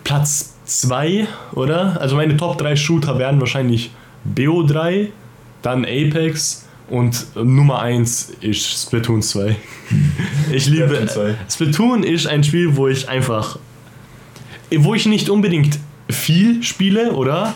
Platz 0.05 0.55
2, 0.65 1.27
oder? 1.53 1.99
Also 2.01 2.17
meine 2.17 2.37
Top 2.37 2.59
3 2.59 2.77
Shooter 2.77 3.19
wären 3.19 3.41
wahrscheinlich 3.41 3.91
BO3, 4.35 5.09
dann 5.63 5.85
Apex 5.85 6.67
und 6.91 7.27
Nummer 7.37 7.81
1 7.81 8.33
ist 8.41 8.83
Splatoon 8.83 9.23
2. 9.23 9.57
Ich 10.53 10.67
liebe 10.67 10.89
Splatoon 10.89 11.09
2. 11.09 11.35
Splatoon 11.49 12.03
ist 12.03 12.27
ein 12.27 12.45
Spiel, 12.45 12.77
wo 12.77 12.89
ich 12.89 13.09
einfach 13.09 13.59
wo 14.77 14.95
ich 14.95 15.07
nicht 15.07 15.29
unbedingt 15.29 15.79
viel 16.09 16.63
spiele, 16.63 17.13
oder? 17.13 17.55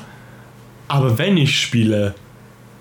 Aber 0.88 1.18
wenn 1.18 1.36
ich 1.36 1.58
spiele, 1.60 2.14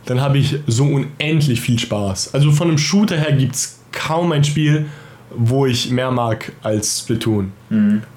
dann 0.06 0.22
habe 0.22 0.38
ich 0.38 0.58
so 0.67 0.86
unendlich 0.86 1.62
viel 1.62 1.80
Spaß. 1.80 2.34
Also 2.34 2.52
von 2.52 2.67
einem 2.67 2.78
Shooter 2.78 3.17
her 3.17 3.32
gibt 3.32 3.56
es 3.56 3.80
kaum 3.91 4.32
ein 4.32 4.43
Spiel, 4.43 4.86
wo 5.36 5.65
ich 5.65 5.89
mehr 5.89 6.12
mag 6.12 6.52
als 6.62 7.00
Splatoon. 7.00 7.52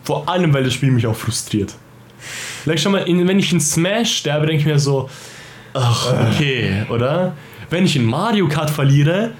Vor 0.02 0.28
allem, 0.28 0.52
weil 0.52 0.64
das 0.64 0.74
Spiel 0.74 0.90
mich 0.90 1.06
auch 1.06 1.16
frustriert. 1.16 1.74
Vielleicht 2.64 2.82
schon 2.82 2.92
mal, 2.92 3.02
in, 3.02 3.26
wenn 3.28 3.38
ich 3.38 3.52
in 3.52 3.60
Smash 3.60 4.16
sterbe, 4.16 4.46
denke 4.46 4.60
ich 4.60 4.66
mir 4.66 4.78
so, 4.78 5.08
ach, 5.72 6.12
okay, 6.30 6.84
oder? 6.90 7.34
wenn 7.70 7.84
ich 7.84 7.96
in 7.96 8.04
Mario 8.04 8.48
Kart 8.48 8.70
verliere, 8.70 9.32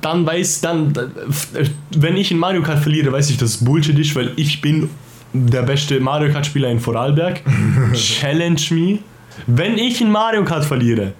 dann 0.00 0.24
weiß, 0.24 0.60
dann, 0.60 0.92
äh, 0.94 1.64
wenn 1.96 2.16
ich 2.16 2.30
in 2.30 2.38
Mario 2.38 2.62
Kart 2.62 2.78
verliere, 2.78 3.12
weiß 3.12 3.30
ich, 3.30 3.36
dass 3.36 3.50
es 3.50 3.64
Bullshit 3.64 3.98
ist, 3.98 4.14
weil 4.14 4.32
ich 4.36 4.60
bin 4.60 4.88
der 5.32 5.62
beste 5.62 6.00
Mario 6.00 6.32
Kart 6.32 6.46
Spieler 6.46 6.68
in 6.68 6.80
Vorarlberg. 6.80 7.42
Challenge 7.94 8.60
me. 8.70 8.98
Wenn 9.46 9.78
ich 9.78 10.00
in 10.00 10.10
Mario 10.10 10.44
Kart 10.44 10.64
verliere, 10.64 11.12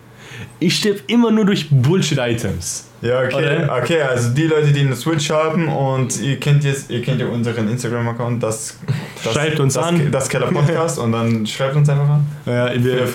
ich 0.58 0.76
sterbe 0.76 1.00
immer 1.06 1.30
nur 1.30 1.46
durch 1.46 1.68
Bullshit-Items. 1.70 2.88
Ja, 3.02 3.22
okay. 3.22 3.34
Oder? 3.34 3.78
Okay, 3.82 4.02
also 4.02 4.34
die 4.34 4.42
Leute, 4.42 4.72
die 4.72 4.80
eine 4.80 4.94
Switch 4.94 5.30
haben 5.30 5.68
und 5.68 6.20
ihr 6.20 6.38
kennt 6.38 6.64
jetzt, 6.64 6.90
ihr 6.90 7.00
kennt 7.00 7.18
ja 7.18 7.26
unseren 7.28 7.68
Instagram-Account, 7.68 8.42
das, 8.42 8.78
das 9.24 9.32
Schreibt 9.32 9.58
uns 9.58 9.74
das, 9.74 9.86
an. 9.86 10.10
Das 10.10 10.28
Keller 10.28 10.48
Podcast 10.48 10.98
und 10.98 11.12
dann 11.12 11.46
schreibt 11.46 11.76
uns 11.76 11.88
einfach 11.88 12.08
an. 12.08 12.26
Ja, 12.44 12.70
wir, 12.74 13.08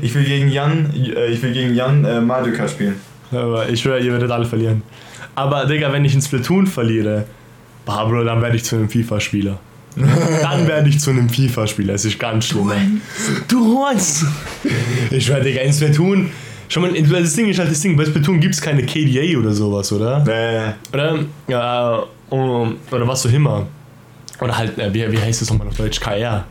ich 0.00 0.14
will 0.14 0.24
gegen 0.24 0.48
Jan, 0.48 0.90
äh, 0.94 1.26
ich 1.26 1.42
will 1.42 1.52
gegen 1.52 1.74
Jan 1.74 2.04
äh, 2.04 2.20
Mario 2.20 2.54
Kart 2.54 2.70
spielen. 2.70 2.98
aber 3.30 3.68
ich 3.68 3.82
schwöre, 3.82 4.00
ihr 4.00 4.12
werdet 4.12 4.30
alle 4.30 4.46
verlieren. 4.46 4.82
Aber 5.34 5.66
Digga, 5.66 5.92
wenn 5.92 6.04
ich 6.06 6.14
in 6.14 6.22
Splatoon 6.22 6.66
verliere, 6.66 7.26
bah, 7.84 8.04
Bro, 8.04 8.24
dann 8.24 8.40
werde 8.40 8.56
ich 8.56 8.64
zu 8.64 8.76
einem 8.76 8.88
FIFA-Spieler. 8.88 9.58
Dann 9.96 10.66
werde 10.66 10.88
ich 10.88 11.00
zu 11.00 11.10
einem 11.10 11.28
FIFA-Spieler. 11.28 11.94
Es 11.94 12.04
ist 12.04 12.18
ganz 12.18 12.46
schlimm. 12.46 13.00
Du 13.48 13.78
Horns! 13.78 14.24
Ich 15.10 15.26
schwöre, 15.26 15.42
Digga, 15.42 15.60
in 15.62 15.72
Splatoon. 15.72 16.30
Schon 16.68 16.82
mal, 16.82 16.92
das 17.22 17.34
Ding 17.34 17.48
ist 17.48 17.58
halt 17.58 17.70
das 17.70 17.80
Ding, 17.80 17.96
bei 17.96 18.04
Splatoon 18.04 18.40
gibt 18.40 18.54
es 18.54 18.60
keine 18.60 18.84
KDA 18.84 19.38
oder 19.38 19.52
sowas, 19.52 19.92
oder? 19.92 20.24
Äh, 20.26 20.72
Oder, 20.92 21.20
ja, 21.48 22.02
oder 22.30 23.06
was 23.06 23.24
auch 23.26 23.32
immer. 23.32 23.66
Oder 24.40 24.58
halt, 24.58 24.76
äh, 24.78 24.92
wie, 24.92 25.10
wie 25.12 25.18
heißt 25.20 25.40
das 25.42 25.50
nochmal 25.50 25.68
auf 25.68 25.76
Deutsch? 25.76 26.00
KR. 26.00 26.44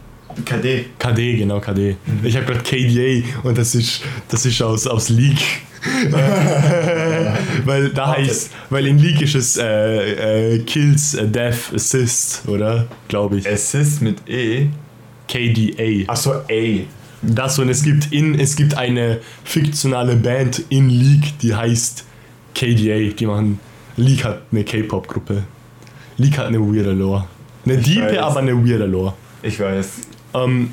KD. 0.43 0.85
KD, 0.99 1.37
genau, 1.37 1.59
KD. 1.59 1.95
Ich 2.23 2.35
habe 2.35 2.45
gerade 2.45 2.61
KDA 2.61 3.23
und 3.43 3.57
das 3.57 3.73
ist, 3.75 4.01
das 4.29 4.45
ist 4.45 4.61
aus, 4.61 4.85
aus 4.87 5.09
League. 5.09 5.41
weil 7.65 7.89
da 7.89 8.13
heißt, 8.15 8.51
weil 8.69 8.87
in 8.87 8.97
League 8.97 9.21
ist 9.21 9.35
es 9.35 9.57
äh, 9.57 10.55
äh, 10.55 10.59
Kills, 10.63 11.13
äh, 11.13 11.27
Death, 11.27 11.73
Assist, 11.73 12.43
oder? 12.47 12.87
Glaube 13.07 13.37
ich. 13.37 13.47
Assist 13.47 14.01
mit 14.01 14.27
E. 14.27 14.67
KDA. 15.27 16.11
Achso, 16.11 16.31
A. 16.33 16.85
Das 17.21 17.57
und 17.59 17.69
es 17.69 17.83
gibt 17.83 18.11
in, 18.11 18.39
es 18.39 18.55
gibt 18.55 18.75
eine 18.77 19.19
fiktionale 19.43 20.15
Band 20.15 20.63
in 20.69 20.89
League, 20.89 21.37
die 21.41 21.55
heißt 21.55 22.03
KDA. 22.53 23.13
Die 23.17 23.25
machen, 23.25 23.59
League 23.97 24.23
hat 24.23 24.41
eine 24.51 24.63
K-Pop-Gruppe. 24.63 25.43
League 26.17 26.37
hat 26.37 26.47
eine 26.47 26.59
weirde 26.59 26.91
Lore. 26.91 27.25
Eine 27.65 27.75
Ich 27.75 27.83
diepe, 27.85 28.07
weiß. 28.07 28.17
aber 28.19 28.39
eine 28.39 28.53
weirde 28.55 28.85
Lore. 28.85 29.13
Ich 29.41 29.59
weiß. 29.59 29.87
Ähm, 30.35 30.71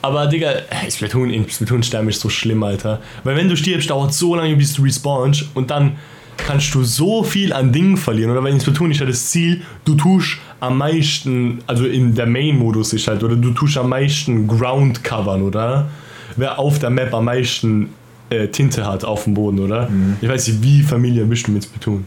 aber 0.00 0.26
Digga, 0.26 0.50
äh, 0.50 0.90
Splatoon, 0.90 1.30
in 1.30 1.48
Splatoon 1.48 1.82
sterben 1.82 2.08
ist 2.08 2.20
so 2.20 2.28
schlimm, 2.28 2.62
Alter. 2.62 3.00
Weil 3.24 3.36
wenn 3.36 3.48
du 3.48 3.56
stirbst, 3.56 3.90
dauert 3.90 4.12
so 4.12 4.34
lange, 4.34 4.56
bis 4.56 4.74
du 4.74 4.82
respawnst 4.82 5.46
und 5.54 5.70
dann 5.70 5.96
kannst 6.36 6.74
du 6.74 6.82
so 6.82 7.22
viel 7.22 7.52
an 7.52 7.72
Dingen 7.72 7.96
verlieren. 7.96 8.30
Oder 8.32 8.42
weil 8.42 8.52
in 8.52 8.60
Splatoon 8.60 8.90
ist 8.90 9.00
ja 9.00 9.06
das 9.06 9.30
Ziel, 9.30 9.62
du 9.84 9.94
tust 9.94 10.38
am 10.60 10.78
meisten, 10.78 11.60
also 11.66 11.86
in 11.86 12.14
der 12.14 12.26
Main-Modus 12.26 12.92
ist 12.92 13.06
halt, 13.06 13.22
oder 13.22 13.36
du 13.36 13.52
tust 13.52 13.76
am 13.76 13.90
meisten 13.90 14.48
Ground 14.48 15.04
covern, 15.04 15.42
oder? 15.42 15.88
Wer 16.36 16.58
auf 16.58 16.78
der 16.78 16.90
Map 16.90 17.14
am 17.14 17.26
meisten 17.26 17.90
äh, 18.30 18.48
Tinte 18.48 18.86
hat 18.86 19.04
auf 19.04 19.24
dem 19.24 19.34
Boden, 19.34 19.60
oder? 19.60 19.88
Ich 20.20 20.28
weiß 20.28 20.48
nicht, 20.48 20.62
wie 20.62 20.82
Familie 20.82 21.24
bist 21.26 21.46
du 21.46 21.52
mit 21.52 21.64
Splatoon? 21.64 22.06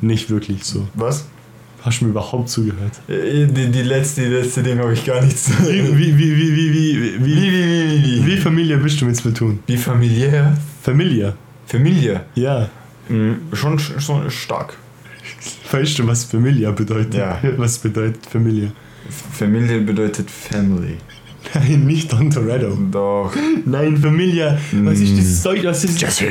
Nicht 0.00 0.30
wirklich 0.30 0.64
so. 0.64 0.86
Was? 0.94 1.26
Hast 1.82 2.00
du 2.00 2.06
mir 2.06 2.10
überhaupt 2.10 2.48
zugehört? 2.48 2.92
Äh, 3.08 3.46
Die, 3.46 3.70
die 3.70 3.82
letzte, 3.82 4.22
die 4.22 4.28
letzte 4.34 4.62
Ding 4.62 4.78
habe 4.78 4.92
ich 4.92 5.04
gar 5.04 5.22
nichts. 5.24 5.50
Wie, 5.60 5.96
wie, 5.96 6.18
wie, 6.18 6.36
wie, 6.36 6.56
wie, 6.56 6.74
wie, 6.74 7.00
wie, 7.00 7.24
Wie, 7.24 7.36
wie, 7.36 7.52
wie, 7.52 8.04
wie, 8.04 8.26
Wie 8.26 8.36
Familie 8.36 8.76
bist 8.78 9.00
du 9.00 9.04
mit 9.06 9.16
Splatoon? 9.16 9.60
Wie 9.66 9.76
familiär? 9.76 10.56
Familie. 10.82 11.34
Familie. 11.66 12.24
Ja. 12.34 12.68
Mhm. 13.08 13.36
Schon, 13.52 13.78
schon 13.78 14.30
stark. 14.30 14.76
Weißt 15.70 15.98
du, 15.98 16.06
was 16.06 16.24
Familie 16.24 16.72
bedeutet? 16.72 17.14
Ja. 17.14 17.38
Was 17.58 17.78
bedeutet 17.78 18.26
Familie? 18.26 18.72
Familie 19.32 19.80
bedeutet 19.80 20.28
Family. 20.30 20.96
Nein, 21.54 21.84
nicht 21.86 22.12
Don 22.12 22.30
Toretto. 22.30 22.76
Doch. 22.90 23.32
Nein, 23.64 23.96
Familie. 23.96 24.58
Was 24.72 24.98
ist 25.00 25.16
das 25.18 25.42
Zeug? 25.42 25.64
Was 25.64 25.84
ist 25.84 26.00
Jesse. 26.00 26.26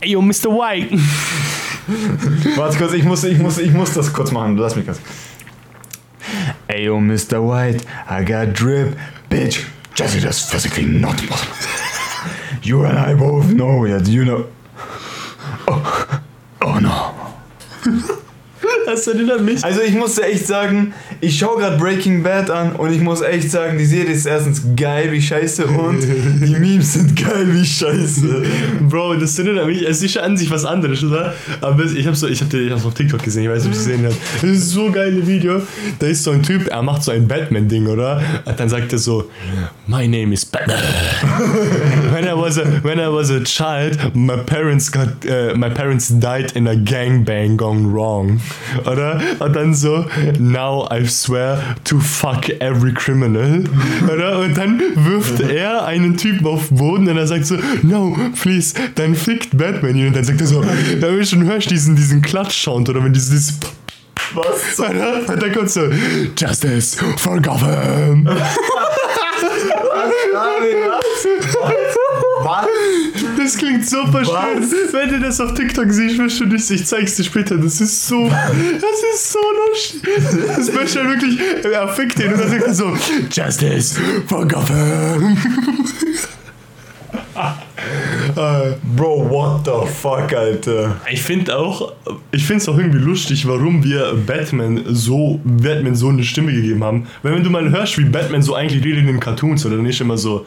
Ey, 0.00 0.10
yo, 0.12 0.20
Mr. 0.22 0.50
White. 0.50 0.96
Warte 2.56 2.76
kurz, 2.76 2.92
ich 2.92 3.04
muss, 3.04 3.24
ich, 3.24 3.38
muss, 3.38 3.58
ich 3.58 3.72
muss 3.72 3.94
das 3.94 4.12
kurz 4.12 4.30
machen. 4.30 4.56
Lass 4.56 4.76
mich 4.76 4.84
kurz. 4.84 5.00
Ey, 6.66 6.84
yo, 6.84 7.00
Mr. 7.00 7.40
White, 7.40 7.84
I 8.10 8.24
got 8.24 8.52
drip. 8.52 8.96
Bitch, 9.30 9.64
Jesse, 9.94 10.20
that's 10.20 10.50
physically 10.50 10.84
not 10.84 11.16
possible. 11.26 11.54
You 12.62 12.84
and 12.84 12.98
I 12.98 13.14
both 13.14 13.52
know 13.52 13.86
that 13.86 14.06
you 14.06 14.24
know. 14.24 14.46
Oh, 15.66 16.20
oh 16.60 16.78
no. 16.78 17.14
Das 18.86 19.06
erinnert 19.06 19.42
mich. 19.42 19.62
Also 19.64 19.80
ich 19.82 19.94
muss 19.94 20.18
echt 20.18 20.46
sagen, 20.46 20.94
ich 21.20 21.38
schaue 21.38 21.58
gerade 21.58 21.76
Breaking 21.76 22.22
Bad 22.22 22.50
an 22.50 22.72
und 22.72 22.92
ich 22.92 23.00
muss 23.00 23.20
echt 23.20 23.50
sagen, 23.50 23.76
die 23.76 23.84
Serie 23.84 24.12
ist 24.12 24.26
erstens 24.26 24.62
geil 24.76 25.12
wie 25.12 25.20
scheiße 25.20 25.66
und 25.66 26.00
die 26.00 26.56
Memes 26.58 26.94
sind 26.94 27.14
geil 27.14 27.46
wie 27.52 27.64
scheiße. 27.64 28.42
Bro, 28.88 29.16
das 29.16 29.38
erinnert 29.38 29.66
mich. 29.66 29.82
Es 29.82 30.02
ist 30.02 30.14
ja 30.14 30.22
an 30.22 30.36
sich 30.36 30.50
was 30.50 30.64
anderes, 30.64 31.04
oder? 31.04 31.34
Aber 31.60 31.84
ich 31.84 32.06
hab's, 32.06 32.20
so, 32.20 32.28
ich 32.28 32.40
hab, 32.40 32.52
ich 32.52 32.70
hab's 32.70 32.84
auf 32.84 32.94
TikTok 32.94 33.22
gesehen, 33.22 33.44
ich 33.44 33.50
weiß 33.50 33.64
nicht, 33.64 33.66
ob 33.66 33.72
du 33.74 33.78
es 33.78 33.86
gesehen 33.86 34.06
hast. 34.06 34.42
Das 34.42 34.50
ist 34.50 34.70
so 34.70 34.86
ein 34.86 34.92
geiles 34.92 35.26
Video. 35.26 35.62
Da 35.98 36.06
ist 36.06 36.24
so 36.24 36.30
ein 36.30 36.42
Typ, 36.42 36.68
er 36.68 36.82
macht 36.82 37.02
so 37.02 37.10
ein 37.10 37.28
Batman-Ding, 37.28 37.86
oder? 37.86 38.22
Und 38.44 38.58
dann 38.58 38.68
sagt 38.68 38.92
er 38.92 38.98
so, 38.98 39.28
My 39.86 40.06
name 40.06 40.32
is 40.32 40.44
Batman. 40.44 40.78
when, 42.12 42.24
I 42.26 42.34
was 42.34 42.58
a, 42.58 42.64
when 42.82 42.98
I 42.98 43.08
was 43.08 43.30
a 43.30 43.42
child, 43.44 44.14
my 44.14 44.36
parents 44.36 44.90
got, 44.90 45.08
uh, 45.26 45.54
my 45.56 45.68
parents 45.68 46.08
died 46.08 46.52
in 46.56 46.66
a 46.66 46.74
gangbang 46.74 47.56
gone 47.56 47.92
wrong. 47.92 48.40
Oder? 48.84 49.20
Und 49.38 49.56
dann 49.56 49.74
so, 49.74 50.06
now 50.38 50.88
I 50.92 51.06
swear 51.06 51.58
to 51.84 51.98
fuck 51.98 52.48
every 52.60 52.92
criminal. 52.92 53.64
Oder? 54.12 54.40
Und 54.40 54.56
dann 54.56 54.80
wirft 54.94 55.40
er 55.40 55.84
einen 55.84 56.16
Typen 56.16 56.46
auf 56.46 56.68
den 56.68 56.76
Boden 56.78 57.08
und 57.08 57.16
er 57.16 57.26
sagt 57.26 57.46
so, 57.46 57.56
no, 57.82 58.16
please, 58.40 58.74
dann 58.94 59.14
fickt 59.14 59.56
Batman 59.56 59.96
ihn. 59.96 60.08
Und 60.08 60.16
dann 60.16 60.24
sagt 60.24 60.40
er 60.40 60.46
so, 60.46 60.62
da 61.00 61.10
will 61.10 61.20
ich 61.20 61.30
schon 61.30 61.44
hörst 61.44 61.70
diesen, 61.70 61.96
diesen 61.96 62.22
Klatsch-Sound 62.22 62.88
oder 62.88 63.02
wenn 63.02 63.12
dieses 63.12 63.58
Was? 64.34 64.78
oder? 64.78 65.28
Und 65.28 65.42
dann 65.42 65.52
kommt 65.52 65.70
so, 65.70 65.82
Justice 66.36 66.96
for 67.16 67.40
Gotham. 67.40 68.28
Was? 72.44 72.66
Das 73.48 73.56
klingt 73.56 73.88
so 73.88 74.06
verstört. 74.08 74.62
Wenn 74.92 75.08
du 75.08 75.20
das 75.20 75.40
auf 75.40 75.54
TikTok 75.54 75.90
siehst, 75.90 76.18
wirst 76.18 76.38
du 76.38 76.44
nicht, 76.44 76.70
ich 76.70 76.84
zeig's 76.84 77.16
dir 77.16 77.24
später. 77.24 77.56
Das 77.56 77.80
ist 77.80 78.06
so, 78.06 78.28
das 78.28 79.14
ist 79.14 79.32
so 79.32 79.38
lustig. 79.70 80.02
Das 80.54 80.70
möchte 80.70 80.98
er 80.98 81.08
wirklich, 81.08 81.38
er 81.64 81.88
fickt 81.88 82.20
ihn 82.20 82.34
und 82.34 82.40
dann 82.40 82.50
sagt 82.50 82.66
er 82.66 82.74
so, 82.74 82.92
Justice 83.32 83.98
for 84.26 84.46
Gotham. 84.46 85.38
Bro, 88.94 89.30
what 89.30 89.64
the 89.64 89.90
fuck, 89.90 90.30
Alter? 90.34 91.00
Ich 91.10 91.22
finde 91.22 91.56
auch, 91.56 91.92
ich 92.30 92.44
finde 92.44 92.60
es 92.60 92.68
auch 92.68 92.76
irgendwie 92.76 92.98
lustig, 92.98 93.48
warum 93.48 93.82
wir 93.82 94.14
Batman 94.26 94.82
so, 94.88 95.40
Batman 95.42 95.94
so 95.94 96.10
eine 96.10 96.22
Stimme 96.22 96.52
gegeben 96.52 96.84
haben. 96.84 97.06
Weil 97.22 97.34
wenn 97.34 97.42
du 97.42 97.48
mal 97.48 97.70
hörst, 97.70 97.96
wie 97.96 98.04
Batman 98.04 98.42
so 98.42 98.54
eigentlich 98.54 98.84
redet 98.84 99.00
in 99.00 99.06
den 99.06 99.20
Cartoons, 99.20 99.64
oder 99.64 99.76
nicht 99.76 100.02
immer 100.02 100.18
so, 100.18 100.44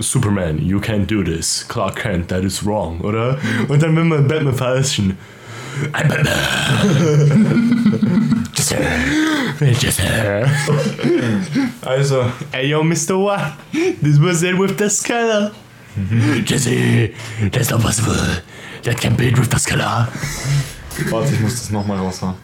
Superman, 0.00 0.58
you 0.58 0.80
can't 0.80 1.06
do 1.06 1.22
this. 1.22 1.64
Clark 1.64 1.96
Kent, 1.96 2.28
that 2.28 2.44
is 2.44 2.62
wrong, 2.64 3.00
oder? 3.02 3.38
Und 3.68 3.82
dann, 3.82 3.96
wenn 3.96 4.08
man 4.08 4.26
Batman 4.26 4.54
verarschen, 4.54 5.16
I'm 5.92 6.08
Batman. 6.08 6.36
Just, 8.54 8.74
just, 9.80 10.00
Also, 11.86 12.30
hey 12.52 12.66
yo, 12.68 12.82
Mr. 12.82 13.16
White, 13.22 13.56
this 14.02 14.18
was 14.18 14.42
it 14.42 14.58
with 14.58 14.76
the 14.78 14.90
scanner. 14.90 15.52
Jesse, 16.44 17.14
that's 17.50 17.70
not 17.70 17.80
possible. 17.80 18.14
That 18.82 18.98
can't 19.00 19.16
be 19.16 19.30
with 19.30 19.50
the 19.50 19.58
scanner. 19.58 20.08
warte, 21.10 21.32
ich 21.32 21.40
muss 21.40 21.54
das 21.54 21.70
nochmal 21.70 21.98
raushauen. 21.98 22.34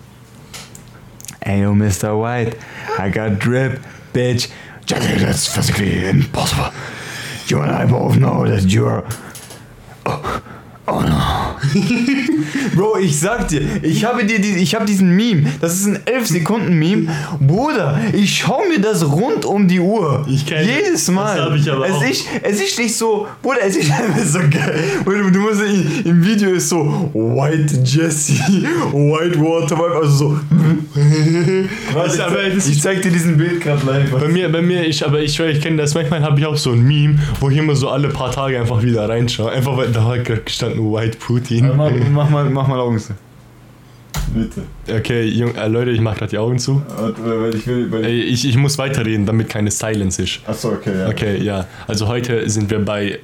Ey, 1.40 1.60
yo, 1.60 1.74
Mr. 1.74 2.16
White, 2.18 2.56
I 2.98 3.10
got 3.10 3.38
drip, 3.38 3.80
bitch. 4.12 4.48
Jesse, 4.86 5.18
that's 5.18 5.46
physically 5.46 6.06
impossible. 6.08 6.72
You 7.46 7.60
and 7.60 7.70
I 7.70 7.86
both 7.86 8.16
know 8.16 8.44
that 8.44 8.64
you're. 8.64 9.06
Oh, 10.04 10.42
oh 10.88 11.00
no. 11.00 11.15
Bro, 12.74 12.98
ich 12.98 13.18
sag 13.18 13.48
dir, 13.48 13.62
ich 13.82 14.04
habe 14.04 14.24
dir 14.24 14.38
die, 14.40 14.56
ich 14.56 14.74
habe 14.74 14.84
diesen 14.84 15.14
Meme. 15.14 15.44
Das 15.60 15.74
ist 15.74 15.86
ein 15.86 15.98
11 16.04 16.26
Sekunden 16.26 16.78
Meme. 16.78 17.08
Bruder, 17.40 18.00
ich 18.12 18.36
schau 18.38 18.62
mir 18.68 18.80
das 18.80 19.04
rund 19.10 19.44
um 19.44 19.66
die 19.68 19.80
Uhr. 19.80 20.26
Ich 20.28 20.44
kenn- 20.46 20.64
Jedes 20.66 21.08
Mal. 21.10 21.36
das 21.36 21.46
hab 21.46 21.56
ich 21.56 21.70
aber 21.70 21.86
es 21.86 21.92
auch. 21.94 22.02
Ist, 22.02 22.24
es 22.42 22.60
ist 22.62 22.78
nicht 22.78 22.94
so, 22.96 23.26
Bruder, 23.42 23.58
es 23.66 23.76
ist 23.76 23.90
einfach 23.90 24.24
so 24.24 24.38
geil. 24.40 24.80
Bruder, 25.04 25.30
du 25.30 25.40
musst 25.40 25.62
im 26.04 26.24
Video 26.24 26.50
ist 26.50 26.68
so 26.68 27.10
White 27.14 27.80
Jesse, 27.84 28.34
White 28.92 29.38
Watermark, 29.40 29.94
also 29.96 30.16
so. 30.16 30.40
Warte, 31.92 32.52
ich, 32.56 32.68
ich 32.70 32.80
zeig 32.80 33.02
dir 33.02 33.10
diesen 33.10 33.36
Bild 33.36 33.60
gerade 33.60 33.84
live. 33.86 34.10
Bei 34.10 34.28
mir, 34.28 34.50
bei 34.50 34.62
mir, 34.62 34.84
ich, 34.86 35.04
aber 35.04 35.20
ich 35.20 35.38
ich 35.38 35.60
kenne 35.60 35.76
das. 35.76 35.94
Manchmal 35.94 36.22
habe 36.22 36.40
ich 36.40 36.46
auch 36.46 36.56
so 36.56 36.72
ein 36.72 36.82
Meme, 36.82 37.18
wo 37.40 37.50
ich 37.50 37.56
immer 37.58 37.74
so 37.76 37.88
alle 37.90 38.08
paar 38.08 38.30
Tage 38.32 38.58
einfach 38.58 38.82
wieder 38.82 39.08
reinschaue. 39.08 39.50
Einfach 39.52 39.76
weil 39.76 39.88
da 39.88 40.04
hat 40.04 40.24
gerade 40.24 40.40
gestanden 40.42 40.92
White 40.92 41.18
Putin. 41.18 41.65
Mach, 41.74 41.90
mach 42.12 42.30
mal, 42.30 42.44
mach 42.50 42.66
mal 42.68 42.80
Augen 42.80 42.98
zu. 42.98 43.12
Bitte. 44.34 44.62
Okay, 44.88 45.22
Jung, 45.24 45.54
äh, 45.54 45.68
Leute, 45.68 45.90
ich 45.92 46.00
mache 46.00 46.18
gerade 46.18 46.30
die 46.30 46.38
Augen 46.38 46.58
zu. 46.58 46.82
Warte, 46.88 47.40
weil 47.40 47.54
ich 47.54 47.66
will. 47.66 47.90
Weil 47.90 48.04
Ey, 48.04 48.20
ich, 48.22 48.46
ich 48.46 48.56
muss 48.56 48.76
weiterreden, 48.76 49.24
damit 49.24 49.48
keine 49.48 49.70
Silence 49.70 50.22
ist. 50.22 50.40
Achso, 50.46 50.70
okay, 50.72 50.98
ja. 50.98 51.08
Okay, 51.08 51.42
ja. 51.42 51.66
Also 51.86 52.08
heute 52.08 52.48
sind 52.50 52.70
wir 52.70 52.84
bei 52.84 53.18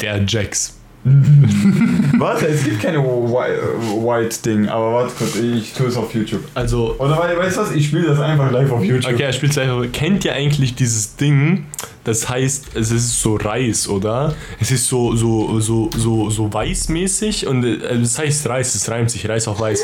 der 0.00 0.22
Jax. 0.26 0.74
Warte, 2.18 2.46
es 2.48 2.64
gibt 2.64 2.82
keine 2.82 2.98
White-Ding, 2.98 4.68
aber 4.68 4.92
warte 4.92 5.12
kurz, 5.16 5.36
ich 5.36 5.72
tue 5.72 5.86
es 5.86 5.96
auf 5.96 6.12
YouTube. 6.12 6.42
Also, 6.54 6.96
Oder 6.98 7.16
wei- 7.18 7.36
weißt 7.36 7.56
du 7.58 7.60
was, 7.60 7.70
ich 7.72 7.86
spiele 7.86 8.08
das 8.08 8.18
einfach 8.18 8.50
live 8.50 8.72
auf 8.72 8.82
YouTube. 8.82 9.12
okay, 9.12 9.22
er 9.22 9.32
spielt 9.32 9.56
einfach. 9.56 9.84
Kennt 9.92 10.24
ihr 10.24 10.32
eigentlich 10.32 10.74
dieses 10.74 11.14
Ding? 11.14 11.66
Das 12.06 12.28
heißt, 12.28 12.76
es 12.76 12.92
ist 12.92 13.20
so 13.20 13.34
Reis, 13.34 13.88
oder? 13.88 14.32
Es 14.60 14.70
ist 14.70 14.86
so, 14.86 15.16
so, 15.16 15.58
so, 15.58 15.90
so, 15.96 16.30
so 16.30 16.52
weißmäßig 16.52 17.48
und 17.48 17.64
äh, 17.64 17.98
das 18.00 18.16
heißt 18.16 18.48
Reis, 18.48 18.76
es 18.76 18.88
reimt 18.88 19.10
sich, 19.10 19.28
Reis 19.28 19.48
auf 19.48 19.58
Weiß. 19.58 19.82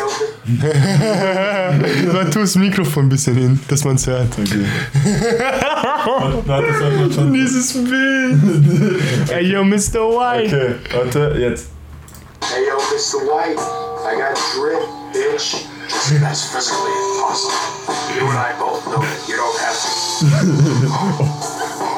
Man 2.12 2.30
tu 2.30 2.38
das 2.38 2.54
Mikrofon 2.54 3.06
ein 3.06 3.08
bisschen 3.08 3.34
hin, 3.36 3.58
dass 3.66 3.82
man 3.82 3.96
es 3.96 4.06
hört. 4.06 4.28
Okay. 4.38 4.64
Dieses 7.32 7.72
Bild. 7.72 8.38
Ey, 9.28 9.44
yo, 9.46 9.64
Mr. 9.64 10.06
White. 10.06 10.54
Okay, 10.54 10.74
warte, 10.94 11.34
jetzt. 11.40 11.70
Hey 12.40 12.62
yo, 12.68 12.76
Mr. 12.76 13.18
White, 13.26 13.60
I 14.06 14.14
got 14.16 14.38
drip, 14.54 14.80
bitch. 15.12 15.66
Just 15.88 16.20
that's 16.20 16.44
physically 16.44 16.92
impossible. 17.16 17.56
You 18.14 18.28
and 18.28 18.38
I 18.38 18.52
both 18.60 18.86
know 18.86 19.02
that 19.02 19.28
you 19.28 19.34
don't 19.36 19.58
have 19.58 19.76
to. 21.18 21.28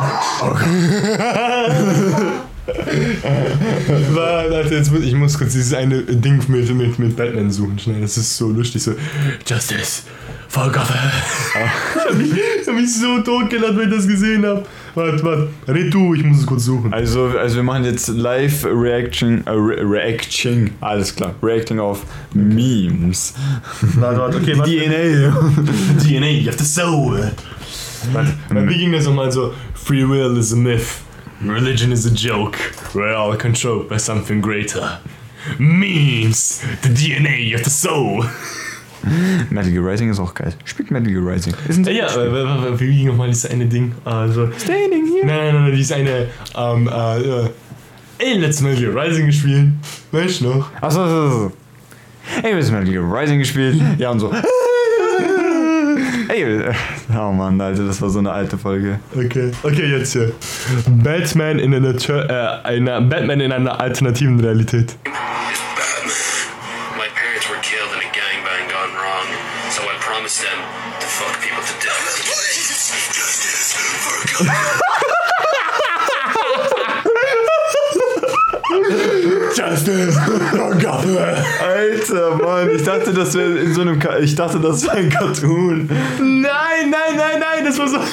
Warte, 2.67 4.51
warte, 4.51 4.75
jetzt 4.75 4.91
muss, 4.91 5.03
ich 5.03 5.15
muss 5.15 5.39
kurz 5.39 5.53
dieses 5.53 5.75
eine 5.75 6.03
Ding 6.03 6.41
mit, 6.49 6.75
mit, 6.75 6.99
mit 6.99 7.17
Batman 7.17 7.51
suchen. 7.51 7.79
Schnell, 7.79 8.01
das 8.01 8.17
ist 8.17 8.37
so 8.37 8.49
lustig. 8.49 8.83
So, 8.83 8.93
Justice 9.47 10.03
for 10.49 10.71
Gotham. 10.71 10.97
ich 11.95 12.01
hab 12.01 12.15
mich, 12.15 12.33
ich 12.33 12.67
hab 12.67 12.75
mich 12.75 12.95
so 12.95 13.19
totgelacht, 13.21 13.77
wenn 13.77 13.91
ich 13.91 13.97
das 13.97 14.07
gesehen 14.07 14.47
hab. 14.47 14.67
Warte, 14.95 15.23
warte. 15.25 15.49
Red 15.69 15.93
du, 15.93 16.15
ich 16.15 16.25
muss 16.25 16.39
es 16.39 16.47
kurz 16.47 16.65
suchen. 16.65 16.93
Also, 16.93 17.33
also 17.39 17.57
wir 17.57 17.63
machen 17.63 17.85
jetzt 17.85 18.09
live 18.09 18.65
Reaction, 18.65 19.47
äh, 19.47 19.51
Re 19.51 19.83
Reaction, 19.83 20.71
alles 20.81 21.15
klar, 21.15 21.35
Reacting 21.43 21.81
auf 21.81 22.03
Memes. 22.33 23.35
Warte, 23.97 24.21
warte, 24.21 24.37
okay, 24.39 24.55
Die 24.65 24.79
DNA. 24.79 25.31
DNA, 26.03 26.27
you 26.29 26.49
have 26.49 26.59
the 26.59 26.65
soul. 26.65 27.31
Warte, 28.13 28.33
weil 28.51 28.69
wie 28.69 28.79
ging 28.79 28.93
das 28.93 29.05
nochmal 29.05 29.33
so? 29.33 29.53
Free 29.85 30.05
will 30.05 30.39
is 30.39 30.53
a 30.53 30.57
myth. 30.57 31.05
Religion 31.43 31.93
is 31.93 32.07
a 32.07 32.11
joke. 32.11 32.57
We're 32.95 33.15
all 33.15 33.37
controlled 33.37 33.89
by 33.91 33.99
something 33.99 34.41
greater. 34.41 34.99
Memes, 35.59 36.61
the 36.81 36.89
DNA, 36.89 37.51
have 37.53 37.65
the 37.65 37.71
soul. 37.71 38.25
Metal 39.51 39.71
Gear 39.71 39.83
Rising 39.83 40.09
ist 40.09 40.19
auch 40.19 40.33
geil. 40.33 40.55
Spielt 40.65 40.91
Metal 40.91 41.13
Gear 41.13 41.21
Rising. 41.23 41.53
Ist 41.69 41.77
ein 41.77 41.85
Ja, 41.85 41.93
ja, 41.93 42.07
aber, 42.09 42.49
aber 42.49 42.81
wie 42.81 42.97
ging 42.97 43.09
nochmal 43.09 43.29
dieses 43.29 43.45
eine 43.51 43.67
Ding? 43.67 43.93
Also, 44.07 44.51
Standing 44.53 45.07
here. 45.07 45.27
nein, 45.27 45.55
nein, 45.55 45.63
nein, 45.65 45.73
dieses 45.73 45.93
eine, 45.93 46.29
ähm, 46.57 46.89
äh, 46.89 47.21
äh, 47.21 47.51
ey, 48.19 48.39
letztes 48.39 48.63
Mal 48.63 48.75
Gear 48.77 48.95
Rising 48.95 49.27
gespielt. 49.27 49.69
Weißt 50.13 50.41
du 50.41 50.45
noch? 50.47 50.73
Achso, 50.81 51.03
achso, 51.03 51.27
achso. 51.27 51.53
Ey, 52.43 52.57
wir 52.57 52.65
haben 52.65 52.73
Metal 52.73 52.85
Gear 52.91 53.05
Rising 53.21 53.39
gespielt. 53.39 53.83
Ja, 53.99 54.11
und 54.13 54.21
so. 54.21 54.33
Ey, 56.29 56.43
äh, 56.43 56.73
oh 57.17 57.33
Mann, 57.33 57.61
Alter, 57.61 57.87
das 57.87 58.01
war 58.01 58.11
so 58.11 58.19
eine 58.19 58.33
alte 58.33 58.57
Folge. 58.57 59.01
Okay, 59.15 59.53
okay, 59.63 59.87
jetzt 59.87 60.13
hier. 60.13 60.33
Batman 61.03 61.59
in 61.59 61.75
einer, 61.75 61.95
äh, 61.95 62.67
einer, 62.67 63.01
Batman 63.01 63.41
in 63.41 63.53
einer 63.53 63.81
alternativen 63.81 64.41
Realität. 64.41 64.97
is 65.55 65.61
Batman. 65.77 66.99
My 66.99 67.09
parents 67.15 67.49
were 67.49 67.61
killed 67.63 67.91
in 67.95 68.01
a 68.01 68.11
gangbang 68.11 68.69
gone 68.71 68.95
wrong, 68.97 69.29
so 69.71 69.83
I 69.83 69.95
promised 70.01 70.41
them 70.41 70.59
to 71.01 71.07
fuck 71.07 71.41
people 71.41 71.63
to 71.63 71.75
death. 71.85 72.05
Justice 73.13 73.75
for 74.03 74.74
Gotham. 79.57 81.19
Alter, 81.63 82.37
Mann, 82.37 82.71
ich 82.75 82.83
dachte, 82.83 83.13
das 83.13 83.35
wäre 83.35 83.59
in 83.59 83.75
so 83.75 83.83
einem. 83.83 83.99
Ka 83.99 84.19
ich 84.19 84.35
dachte, 84.35 84.59
das 84.59 84.85
wäre 84.85 84.97
ein 84.97 85.11
Cartoon. 85.11 85.89
Nein, 86.19 86.91
nein, 86.91 87.17
nein, 87.17 87.41
nein, 87.41 87.65
das 87.65 87.79
war 87.79 87.89
so. 87.89 87.99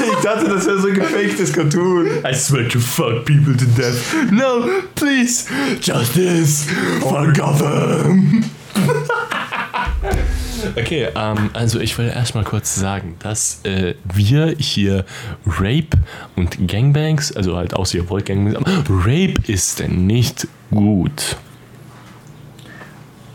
Ich 0.00 0.24
dachte, 0.24 0.48
das 0.48 0.66
wäre 0.66 0.80
so 0.80 0.88
ein 0.88 0.94
gefaktes 0.94 1.52
Cartoon. 1.52 2.06
I 2.24 2.34
swear 2.34 2.68
to 2.68 2.80
fuck 2.80 3.24
people 3.24 3.56
to 3.56 3.64
death. 3.76 4.14
No, 4.30 4.64
please. 4.94 5.46
Justice 5.80 6.66
for 7.00 7.32
Gotham. 7.32 8.44
Okay, 10.76 11.08
ähm, 11.14 11.50
also 11.52 11.80
ich 11.80 11.96
will 11.98 12.08
erstmal 12.08 12.44
kurz 12.44 12.74
sagen, 12.74 13.16
dass 13.18 13.60
äh, 13.64 13.94
wir 14.04 14.54
hier 14.58 15.04
Rape 15.46 15.98
und 16.36 16.68
Gangbangs, 16.68 17.32
also 17.32 17.56
halt 17.56 17.74
außer 17.74 17.98
ihr 17.98 18.08
wollt 18.08 18.26
Gangbangs, 18.26 18.56
aber 18.56 18.70
Rape 18.88 19.34
ist 19.46 19.80
denn 19.80 20.06
nicht 20.06 20.46
gut. 20.70 21.36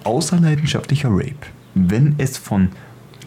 Außer 0.04 0.40
leidenschaftlicher 0.40 1.10
Rape. 1.10 1.36
Wenn 1.76 2.16
es 2.18 2.38
von 2.38 2.70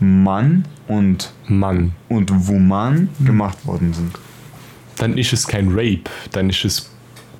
Mann 0.00 0.64
und, 0.88 1.32
Mann, 1.46 1.92
und 2.08 2.48
Woman 2.48 3.10
gemacht 3.24 3.66
worden 3.66 3.92
sind. 3.92 4.18
dann 4.96 5.16
ist 5.16 5.32
es 5.32 5.46
kein 5.46 5.68
Rape, 5.70 6.04
dann 6.32 6.50
ist 6.50 6.64
es, 6.64 6.90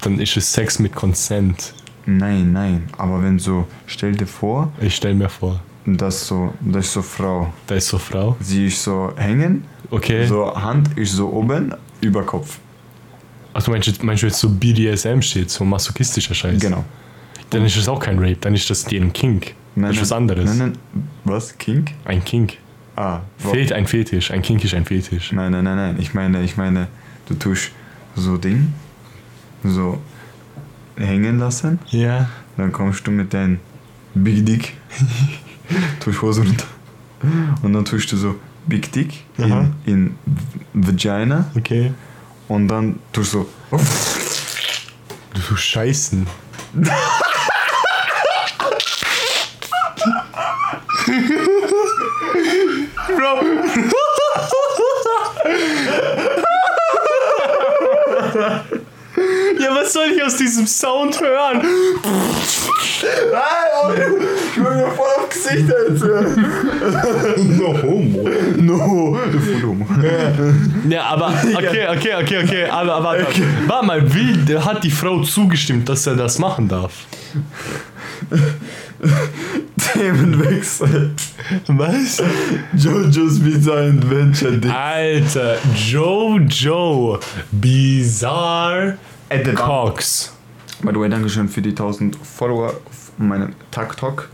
dann 0.02 0.18
ist 0.20 0.36
es 0.36 0.52
Sex 0.52 0.78
mit 0.78 0.94
Consent. 0.94 1.74
Nein, 2.06 2.52
nein. 2.52 2.88
Aber 2.96 3.22
wenn 3.22 3.38
so, 3.38 3.66
stell 3.86 4.12
dir 4.12 4.26
vor, 4.26 4.72
Ich 4.80 4.96
stell 4.96 5.14
mir 5.14 5.28
vor, 5.28 5.60
dass 5.86 6.26
so, 6.26 6.52
dass 6.60 6.92
so 6.92 7.02
Frau, 7.02 7.52
da 7.66 7.74
ist 7.76 7.88
so 7.88 7.98
Frau. 7.98 8.36
sie 8.40 8.66
ist 8.66 8.82
so 8.82 9.12
hängen, 9.16 9.64
Okay. 9.90 10.26
so 10.26 10.54
Hand 10.54 10.96
ist 10.96 11.12
so 11.12 11.28
oben, 11.32 11.74
über 12.00 12.22
Kopf. 12.24 12.58
Ach, 13.52 13.62
du 13.62 13.70
meinst, 13.72 14.02
meinst 14.04 14.22
du 14.22 14.26
jetzt 14.28 14.38
so 14.38 14.48
BDSM 14.48 15.20
steht, 15.20 15.50
so 15.50 15.64
masochistischer 15.64 16.34
Scheiß? 16.34 16.60
Genau. 16.60 16.84
Dann 17.50 17.64
ist 17.64 17.76
es 17.76 17.88
auch 17.88 17.98
kein 17.98 18.18
Rape, 18.18 18.36
dann 18.40 18.54
ist 18.54 18.70
das 18.70 18.84
deren 18.84 19.12
Kink. 19.12 19.54
das 19.74 19.96
ist 19.96 20.02
was 20.02 20.12
anderes. 20.12 20.44
Nein, 20.44 20.58
nein. 20.94 21.02
Was? 21.24 21.56
Kink? 21.58 21.92
Ein 22.04 22.24
Kink. 22.24 22.58
Ah, 22.94 23.20
wo- 23.40 23.50
Fehlt 23.50 23.72
ein 23.72 23.86
Fetisch, 23.86 24.30
ein 24.30 24.42
Kink 24.42 24.62
ist 24.64 24.74
ein 24.74 24.84
Fetisch. 24.84 25.32
Nein, 25.32 25.50
nein, 25.52 25.64
nein, 25.64 25.76
nein. 25.76 25.96
Ich 25.98 26.14
meine, 26.14 26.42
ich 26.42 26.56
meine, 26.56 26.86
du 27.26 27.34
tust 27.34 27.72
so 28.14 28.36
Ding, 28.36 28.72
so 29.64 29.98
hängen 30.96 31.38
lassen, 31.38 31.78
Ja. 31.88 32.28
dann 32.56 32.70
kommst 32.72 33.06
du 33.06 33.10
mit 33.10 33.32
deinem 33.34 33.58
Big 34.14 34.44
Dick, 34.46 34.74
tust 36.00 36.22
Hose 36.22 36.40
runter 36.42 36.66
und 37.62 37.72
dann 37.72 37.84
tust 37.84 38.10
du 38.12 38.16
so 38.16 38.36
Big 38.66 38.90
Dick 38.92 39.24
in, 39.38 39.74
in 39.86 40.14
Vagina 40.72 41.50
Okay. 41.56 41.92
und 42.48 42.68
dann 42.68 42.98
tust 43.12 43.34
du 43.34 43.46
so 43.70 43.78
Du, 45.32 45.40
du 45.48 45.56
Scheißen. 45.56 46.26
Bro. 53.16 53.40
was 59.90 59.94
soll 59.94 60.12
ich 60.14 60.22
aus 60.22 60.36
diesem 60.36 60.66
Sound 60.66 61.20
hören? 61.20 61.62
Ich 62.82 63.02
bin 64.54 64.62
mir 64.62 64.90
voll 64.90 65.08
auf 65.18 65.28
Gesicht, 65.28 65.68
Alter. 65.74 66.22
No 67.38 67.82
homo. 67.82 68.28
No, 68.56 69.18
voll 69.18 69.60
dumm. 69.60 69.86
Ja, 70.88 71.04
aber 71.04 71.34
okay, 71.54 71.88
okay, 71.88 72.14
okay, 72.22 72.44
okay, 72.44 72.64
aber, 72.66 72.94
aber 72.94 73.18
warte 73.66 73.86
mal, 73.86 74.14
wie 74.14 74.56
hat 74.58 74.84
die 74.84 74.90
Frau 74.90 75.22
zugestimmt, 75.22 75.88
dass 75.88 76.06
er 76.06 76.14
das 76.14 76.38
machen 76.38 76.68
darf? 76.68 76.92
Themenwechsel. 79.92 81.14
Was? 81.66 82.22
Jojo's 82.76 83.40
Bizarre 83.40 83.88
Adventure. 83.88 84.60
Alter, 84.72 85.56
Jojo 85.74 87.18
Bizarre 87.50 88.78
Adventure. 88.82 88.98
Cox. 89.54 90.32
By 90.82 90.90
the 90.92 91.00
way, 91.00 91.08
Dankeschön 91.08 91.48
für 91.48 91.60
die 91.62 91.70
1000 91.70 92.16
Follower 92.16 92.68
auf 92.68 93.12
meinem 93.18 93.52
TikTok. 93.70 94.28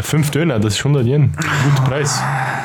Fünf 0.00 0.30
Döner, 0.30 0.58
das 0.60 0.74
ist 0.74 0.80
100 0.80 1.04
Yen. 1.06 1.32
Guter 1.64 1.82
Preis. 1.90 2.20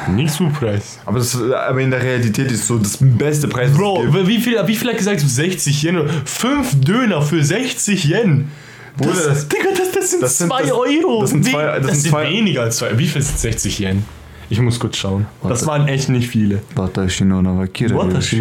Nicht 0.08 0.32
so 0.34 0.48
Preis. 0.50 1.00
Aber, 1.06 1.18
das, 1.20 1.36
aber 1.42 1.80
in 1.80 1.90
der 1.90 2.02
Realität 2.04 2.52
ist 2.52 2.68
so 2.68 2.78
das 2.78 2.98
beste 3.00 3.48
Preis. 3.48 3.72
Bro, 3.76 4.04
wie 4.28 4.40
viel, 4.40 4.60
wie 4.68 4.76
viel 4.76 4.90
hat 4.90 4.98
gesagt? 4.98 5.22
60 5.22 5.82
Yen? 5.84 6.08
Fünf 6.26 6.80
Döner 6.82 7.22
für 7.22 7.44
60 7.44 8.04
Yen. 8.06 8.52
Bruder, 8.98 9.14
das, 9.14 9.26
das- 9.26 9.48
Digga, 9.50 9.70
das, 9.76 9.92
das 9.92 10.12
sind 10.12 10.22
das 10.22 10.38
sind- 10.38 10.48
2 10.50 10.62
das- 10.62 10.72
Euro. 10.72 11.22
das 11.22 11.30
sind 11.32 11.46
zwei- 11.46 11.64
das 11.66 11.82
das 11.82 11.92
sind 11.94 12.02
sind 12.02 12.12
zwei- 12.12 12.30
weniger 12.30 12.62
als 12.62 12.78
2 12.78 12.98
Wie 13.00 13.08
viel 13.08 13.22
sind 13.24 13.40
60 13.40 13.80
Yen? 13.80 14.06
Ich 14.50 14.60
muss 14.60 14.80
kurz 14.80 14.98
schauen. 14.98 15.26
Das 15.48 15.66
waren 15.66 15.88
echt 15.88 16.10
nicht 16.10 16.28
viele. 16.28 16.62
Watashi 16.76 17.26
no 17.26 17.42
nawakira 17.42 17.96
Watashi 17.96 18.38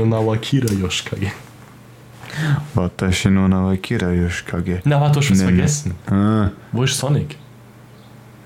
yoshi. 2.32 2.48
no 2.74 2.76
Nawakira 2.76 2.76
Yoshikage. 2.76 2.76
Watashi 2.76 3.30
no 3.30 3.48
nawakira 3.48 4.12
yoshikage. 4.14 4.82
Na, 4.84 5.00
warte, 5.00 5.14
du 5.14 5.20
hast 5.20 5.30
was 5.30 5.42
vergessen. 5.42 5.92
Ah, 6.10 6.50
Wo 6.72 6.82
ist 6.84 6.98
Sonic? 6.98 7.36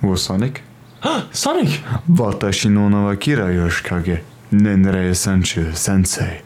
wo 0.01 0.15
ist 0.15 0.25
Sonic? 0.25 0.63
Ah, 1.03 1.23
Sonic! 1.33 1.81
Watashi 2.09 2.69
no 2.69 2.89
nawakira 2.89 3.51
yoshikage. 3.51 4.21
Nenrei 4.53 5.15
senchu 5.15 5.73
sensei. 5.75 6.41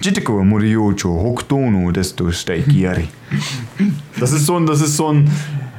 Jitiko 0.00 0.36
wa 0.36 0.44
moriyoucho 0.44 1.08
hokutou 1.08 1.70
no 1.70 1.90
desu 1.92 2.16
to 2.16 2.24
shitaiki 2.32 2.80
yari. 2.82 3.08
Das 4.20 4.32
ist 4.32 4.46
so 4.46 4.56
ein, 4.56 4.66
das 4.66 4.80
ist 4.82 4.96
so 4.96 5.08
ein, 5.12 5.30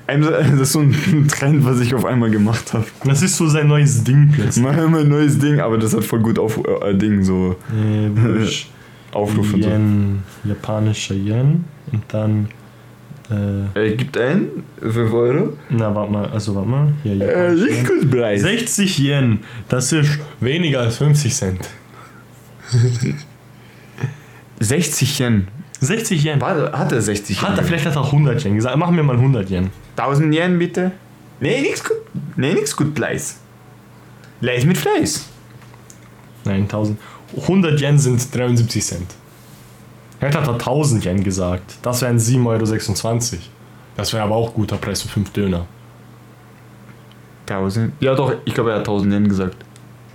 ein- 0.07 0.21
das 0.21 0.59
ist 0.59 0.71
so 0.73 0.79
ein 0.79 1.27
Trend, 1.27 1.63
was 1.65 1.79
ich 1.81 1.93
auf 1.93 2.03
einmal 2.05 2.31
gemacht 2.31 2.73
habe. 2.73 2.85
Das 3.05 3.21
ist 3.21 3.37
so 3.37 3.47
sein 3.47 3.67
neues 3.67 4.03
Ding 4.03 4.31
plötzlich. 4.33 4.63
Mal 4.65 4.87
mein 4.87 5.07
neues 5.07 5.37
Ding, 5.37 5.59
aber 5.59 5.77
das 5.77 5.93
hat 5.93 6.03
voll 6.03 6.19
gut 6.21 6.39
auf 6.39 6.57
äh, 6.57 6.93
Ding 6.95 7.23
so 7.23 7.55
Äh, 7.71 8.09
Aufruf 9.17 9.53
und 9.53 9.63
so. 9.63 9.69
Yen, 9.69 10.23
japanischer 10.43 11.15
Yen. 11.15 11.65
Und 11.91 12.03
dann. 12.09 12.47
Äh, 13.29 13.79
Er 13.89 13.95
gibt 13.95 14.17
ein 14.17 14.47
5 14.81 15.11
Euro. 15.13 15.57
na, 15.69 15.93
warte 15.93 16.11
mal, 16.11 16.25
also 16.29 16.55
warte 16.55 16.69
mal. 16.69 16.93
Hier, 17.03 17.13
Äh, 17.21 17.53
Yen. 17.55 17.85
gut 17.85 18.11
Preis. 18.11 18.41
60 18.41 18.97
Yen, 18.99 19.39
das 19.67 19.91
ist 19.91 20.17
weniger 20.39 20.79
als 20.81 20.97
50 20.97 21.33
Cent. 21.35 21.69
60 24.59 25.19
Yen. 25.19 25.47
60 25.79 26.23
Yen. 26.23 26.41
Warte, 26.41 26.77
hat 26.77 26.91
er 26.91 27.01
60 27.01 27.37
Yen? 27.41 27.47
Hat 27.49 27.57
er, 27.57 27.63
vielleicht 27.63 27.85
hat 27.85 27.95
er 27.95 28.01
auch 28.01 28.11
100 28.13 28.43
Yen 28.43 28.55
gesagt. 28.55 28.77
Machen 28.77 28.95
wir 28.95 29.03
mal 29.03 29.15
100 29.15 29.49
Yen. 29.49 29.69
1000 29.95 30.33
Yen 30.33 30.57
bitte? 30.57 30.91
Nee, 31.39 31.61
nix 31.61 31.83
gut. 31.83 31.97
Nee, 32.35 32.53
nix 32.53 32.75
gut 32.75 32.95
Preis. 32.95 33.39
Leis 34.41 34.65
mit 34.65 34.77
Fleiß. 34.77 35.27
Nein, 36.45 36.61
1000. 36.63 36.97
100 37.35 37.79
Yen 37.81 37.99
sind 37.99 38.35
73 38.35 38.83
Cent. 38.83 39.07
Hat 40.21 40.35
er 40.35 40.49
1000 40.53 41.05
Yen 41.05 41.23
gesagt. 41.23 41.77
Das 41.81 42.01
wären 42.01 42.17
7,26 42.17 43.33
Euro. 43.33 43.41
Das 43.95 44.13
wäre 44.13 44.23
aber 44.23 44.35
auch 44.35 44.53
guter 44.53 44.77
Preis 44.77 45.01
für 45.01 45.09
5 45.09 45.31
Döner. 45.31 45.65
1000? 47.47 47.93
Ja 47.99 48.15
doch, 48.15 48.33
ich 48.45 48.53
glaube 48.53 48.71
er 48.71 48.77
hat 48.77 48.87
1000 48.87 49.13
Yen 49.13 49.27
gesagt. 49.29 49.57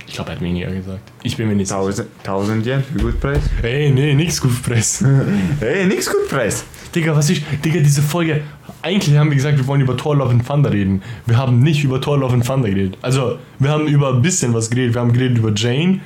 Ich 0.07 0.15
glaube, 0.15 0.31
er 0.31 0.35
hat 0.35 0.41
weniger 0.41 0.69
gesagt. 0.69 1.11
Ich 1.23 1.37
bin 1.37 1.47
mir 1.47 1.55
nicht 1.55 1.69
sicher. 1.69 1.79
1000, 1.79 2.07
1000 2.19 2.65
Yen 2.65 2.83
für 2.83 2.99
gut 2.99 3.19
Preis? 3.19 3.39
Ey, 3.61 3.89
nee, 3.89 4.13
nix 4.13 4.39
gut 4.41 4.61
Preis. 4.61 5.03
Hey, 5.59 5.85
nix 5.85 6.11
gut 6.11 6.29
Preis. 6.29 6.65
Digga, 6.93 7.15
was 7.15 7.29
ich. 7.29 7.43
Digga, 7.63 7.79
diese 7.79 8.01
Folge. 8.01 8.41
Eigentlich 8.81 9.17
haben 9.17 9.29
wir 9.29 9.37
gesagt, 9.37 9.57
wir 9.57 9.65
wollen 9.65 9.81
über 9.81 9.95
Thor 9.95 10.15
Love 10.15 10.31
and 10.31 10.45
Thunder 10.45 10.71
reden. 10.71 11.01
Wir 11.25 11.37
haben 11.37 11.59
nicht 11.59 11.83
über 11.83 12.01
Thor 12.01 12.17
Love 12.17 12.33
and 12.33 12.45
Thunder 12.45 12.69
geredet. 12.69 12.97
Also, 13.01 13.39
wir 13.59 13.71
haben 13.71 13.87
über 13.87 14.13
ein 14.13 14.21
bisschen 14.21 14.53
was 14.53 14.69
geredet. 14.69 14.93
Wir 14.93 15.01
haben 15.01 15.13
geredet 15.13 15.37
über 15.37 15.51
Jane, 15.55 16.01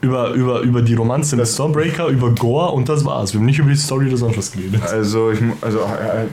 über, 0.00 0.30
über, 0.30 0.60
über 0.60 0.82
die 0.82 0.94
Romanze 0.94 1.36
mit 1.36 1.46
Stormbreaker, 1.48 2.08
über 2.08 2.30
Gore 2.30 2.72
und 2.72 2.88
das 2.88 3.04
war's. 3.04 3.32
Wir 3.32 3.40
haben 3.40 3.46
nicht 3.46 3.58
über 3.58 3.70
die 3.70 3.76
Story 3.76 4.08
oder 4.08 4.16
sonst 4.16 4.38
was 4.38 4.52
geredet. 4.52 4.82
Also, 4.90 5.30
ich, 5.30 5.38
also, 5.62 5.78
äh, 5.80 6.26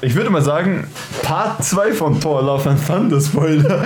ich 0.00 0.14
würde 0.14 0.30
mal 0.30 0.40
sagen, 0.42 0.86
Part 1.24 1.64
2 1.64 1.92
von 1.92 2.20
Thor 2.20 2.40
Love 2.40 2.70
and 2.70 2.86
Thunder 2.86 3.20
Spoiler. 3.20 3.84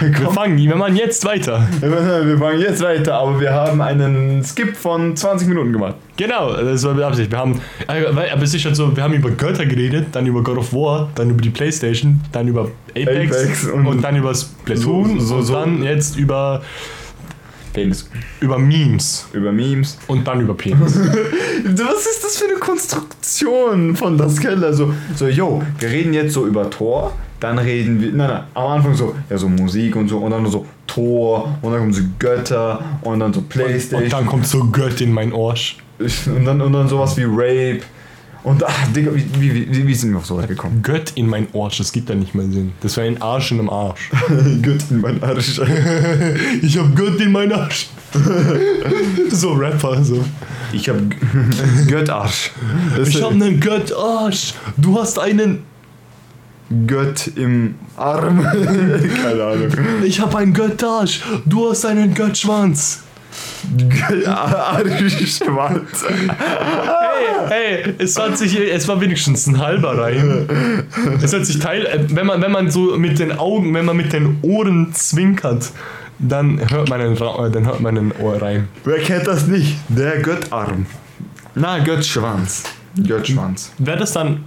Wir 0.00 0.30
fangen, 0.30 0.56
wir 0.56 0.74
machen 0.74 0.96
jetzt 0.96 1.22
weiter. 1.26 1.68
Wir 1.80 2.38
fangen 2.38 2.60
jetzt 2.60 2.82
weiter, 2.82 3.16
aber 3.16 3.38
wir 3.38 3.52
haben 3.52 3.82
einen 3.82 4.42
Skip 4.42 4.74
von 4.74 5.14
20 5.14 5.48
Minuten 5.48 5.70
gemacht. 5.74 5.96
Genau, 6.16 6.54
das 6.54 6.82
war 6.84 6.94
mit 6.94 7.04
Absicht. 7.04 7.30
Wir 7.30 7.38
haben, 7.38 7.60
äh, 7.88 8.30
aber 8.32 8.42
es 8.42 8.54
ist 8.54 8.64
halt 8.64 8.74
so, 8.76 8.96
wir 8.96 9.02
haben 9.02 9.12
über 9.12 9.30
Götter 9.32 9.66
geredet, 9.66 10.06
dann 10.12 10.24
über 10.26 10.42
God 10.42 10.56
of 10.56 10.72
War, 10.72 11.10
dann 11.14 11.28
über 11.28 11.42
die 11.42 11.50
Playstation, 11.50 12.22
dann 12.32 12.48
über 12.48 12.68
Apex, 12.96 13.36
Apex 13.36 13.64
und, 13.66 13.86
und- 13.86 14.02
dann 14.02 14.16
über 14.16 14.34
Splatoon 14.34 15.20
so- 15.20 15.26
so- 15.26 15.34
und 15.36 15.42
so. 15.44 15.52
dann 15.52 15.82
jetzt 15.82 16.16
über, 16.16 16.62
Penis. 17.72 18.08
über 18.40 18.58
Memes 18.58 19.26
Über 19.32 19.52
Memes. 19.52 19.98
und 20.06 20.26
dann 20.26 20.40
über 20.40 20.54
Penis. 20.54 20.98
Was 21.64 22.06
ist 22.06 22.24
das 22.24 22.36
für 22.36 22.46
eine 22.46 22.58
Konstruktion 22.58 23.96
von 23.96 24.16
das 24.18 24.38
Keller? 24.40 24.72
So, 24.72 24.92
so, 25.14 25.26
yo, 25.26 25.62
wir 25.78 25.88
reden 25.88 26.12
jetzt 26.12 26.34
so 26.34 26.46
über 26.46 26.68
Tor, 26.70 27.12
dann 27.38 27.58
reden 27.58 28.00
wir, 28.00 28.12
nein, 28.12 28.28
nein, 28.28 28.42
am 28.54 28.66
Anfang 28.66 28.94
so, 28.94 29.14
ja, 29.28 29.38
so 29.38 29.48
Musik 29.48 29.96
und 29.96 30.08
so, 30.08 30.18
und 30.18 30.30
dann 30.30 30.46
so 30.46 30.66
Tor, 30.86 31.56
und 31.62 31.72
dann 31.72 31.80
kommen 31.80 31.92
so 31.92 32.02
Götter, 32.18 32.82
und 33.02 33.20
dann 33.20 33.32
so 33.32 33.42
Playstation, 33.42 34.04
Und 34.04 34.12
dann 34.12 34.26
kommt 34.26 34.46
so 34.46 34.64
Gött 34.64 35.00
in 35.00 35.12
mein 35.12 35.32
Arsch. 35.32 35.78
und 35.98 36.44
dann, 36.44 36.60
und 36.60 36.72
dann 36.72 36.88
sowas 36.88 37.16
wie 37.16 37.24
Rape. 37.24 37.80
Und 38.42 38.64
ach, 38.64 38.86
Digga, 38.94 39.10
wie, 39.14 39.26
wie, 39.38 39.70
wie, 39.70 39.86
wie 39.86 39.94
sind 39.94 40.12
wir 40.12 40.18
auf 40.18 40.26
so 40.26 40.38
weit 40.38 40.48
gekommen? 40.48 40.82
Gött 40.82 41.12
in 41.14 41.26
mein 41.26 41.48
Arsch, 41.54 41.78
das 41.78 41.92
gibt 41.92 42.08
ja 42.08 42.14
nicht 42.14 42.34
mehr 42.34 42.46
Sinn. 42.46 42.72
Das 42.80 42.96
wäre 42.96 43.06
ein 43.06 43.20
Arsch 43.20 43.52
in 43.52 43.58
einem 43.58 43.68
Arsch. 43.68 44.10
Gott 44.62 44.90
in 44.90 45.00
mein 45.00 45.22
Arsch. 45.22 45.60
Ich 46.62 46.78
hab 46.78 46.96
Gött 46.96 47.20
in 47.20 47.32
mein 47.32 47.52
Arsch. 47.52 47.88
so 49.30 49.52
Rapper, 49.52 50.02
so. 50.02 50.24
Ich 50.72 50.88
hab 50.88 50.96
Göttarsch. 51.86 52.52
Ich 53.06 53.22
hab 53.22 53.32
einen 53.32 53.60
Gött-Arsch. 53.60 54.54
Du 54.76 54.98
hast 54.98 55.18
einen. 55.18 55.64
Gött 56.86 57.32
im 57.34 57.74
Arm. 57.96 58.42
Keine 58.42 59.44
Ahnung. 59.44 59.68
Ich 60.04 60.20
hab 60.20 60.34
einen 60.36 60.54
Gött-Arsch. 60.54 61.20
Du 61.44 61.68
hast 61.68 61.84
einen 61.84 62.14
Göttschwanz. 62.14 63.02
Arschschwanz. 64.26 66.04
Hey, 67.50 67.84
hey, 67.84 67.94
es 67.98 68.18
hat 68.18 68.38
sich, 68.38 68.58
es 68.58 68.88
war 68.88 69.00
wenigstens 69.00 69.46
ein 69.46 69.58
halber 69.58 69.98
Reim. 69.98 70.46
Es 71.22 71.32
hat 71.32 71.44
sich 71.44 71.58
teil, 71.58 71.84
äh, 71.86 72.04
wenn 72.08 72.26
man, 72.26 72.40
wenn 72.40 72.52
man 72.52 72.70
so 72.70 72.96
mit 72.96 73.18
den 73.18 73.32
Augen, 73.38 73.74
wenn 73.74 73.84
man 73.84 73.96
mit 73.96 74.12
den 74.12 74.38
Ohren 74.42 74.92
zwinkert, 74.92 75.70
dann 76.18 76.70
hört 76.70 76.88
man 76.88 77.00
einen, 77.00 77.16
dann 77.16 77.66
hört 77.66 77.80
man 77.80 77.98
einen 77.98 78.12
Ohrreim. 78.12 78.68
Wer 78.84 78.98
kennt 78.98 79.26
das 79.26 79.46
nicht? 79.46 79.76
Der 79.88 80.20
Göttarm. 80.20 80.86
Na, 81.54 81.78
Göttschwanz. 81.78 82.64
Göttschwanz. 83.06 83.72
Wäre 83.78 83.98
das 83.98 84.12
dann, 84.12 84.44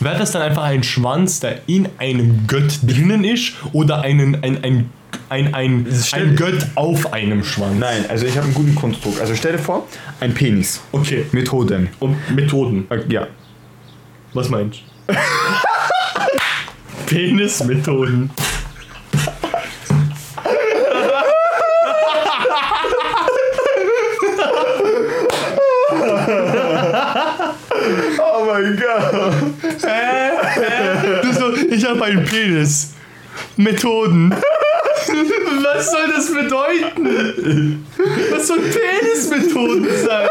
wäre 0.00 0.18
das 0.18 0.32
dann 0.32 0.42
einfach 0.42 0.64
ein 0.64 0.82
Schwanz, 0.82 1.40
der 1.40 1.60
in 1.66 1.88
einem 1.98 2.46
Gött 2.46 2.80
drinnen 2.82 3.24
ist, 3.24 3.54
oder 3.72 4.02
einen, 4.02 4.42
ein, 4.42 4.62
ein, 4.62 4.90
ein, 5.28 5.54
ein, 5.54 5.86
stell- 6.02 6.28
ein 6.28 6.36
Gött 6.36 6.66
auf 6.74 7.12
einem 7.12 7.44
Schwanz? 7.44 7.78
Nein, 7.78 8.04
also 8.08 8.26
ich 8.26 8.36
habe 8.36 8.46
einen 8.46 8.54
guten 8.54 8.74
Konstrukt. 8.74 9.20
Also 9.20 9.34
stell 9.34 9.52
dir 9.52 9.58
vor, 9.58 9.86
ein 10.20 10.34
Penis. 10.34 10.80
Okay. 10.92 11.26
Mit 11.32 11.50
Hoden. 11.52 11.88
Und 12.00 12.16
Methoden. 12.34 12.86
Äh, 12.90 13.00
Ja. 13.08 13.26
Was 14.32 14.48
meinst 14.48 14.80
du? 15.06 15.14
Penismethoden. 17.06 18.30
Oh 28.18 28.44
mein 28.46 28.76
Gott. 28.76 29.34
Du 31.22 31.32
so, 31.32 31.54
ich 31.70 31.84
habe 31.86 32.04
einen 32.04 32.24
Penis. 32.24 32.94
Methoden. 33.56 34.34
Was 35.16 35.90
soll 35.90 36.08
das 36.08 36.32
bedeuten? 36.32 37.86
Was 38.30 38.46
soll 38.48 38.58
Penismethoden 38.58 39.86
sein? 40.06 40.28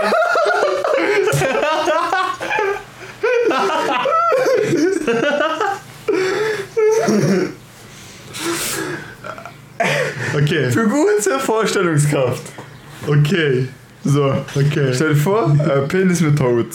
Okay, 10.36 10.72
Für 10.72 10.88
gute 10.88 11.40
Vorstellungskraft. 11.40 12.42
okay, 13.08 13.68
So. 14.04 14.26
okay. 14.56 14.92
Stell 14.94 15.10
dir 15.10 15.16
vor, 15.16 15.56
äh, 15.60 15.88
Penis 15.88 16.22
mit 16.22 16.40
Haut. 16.40 16.68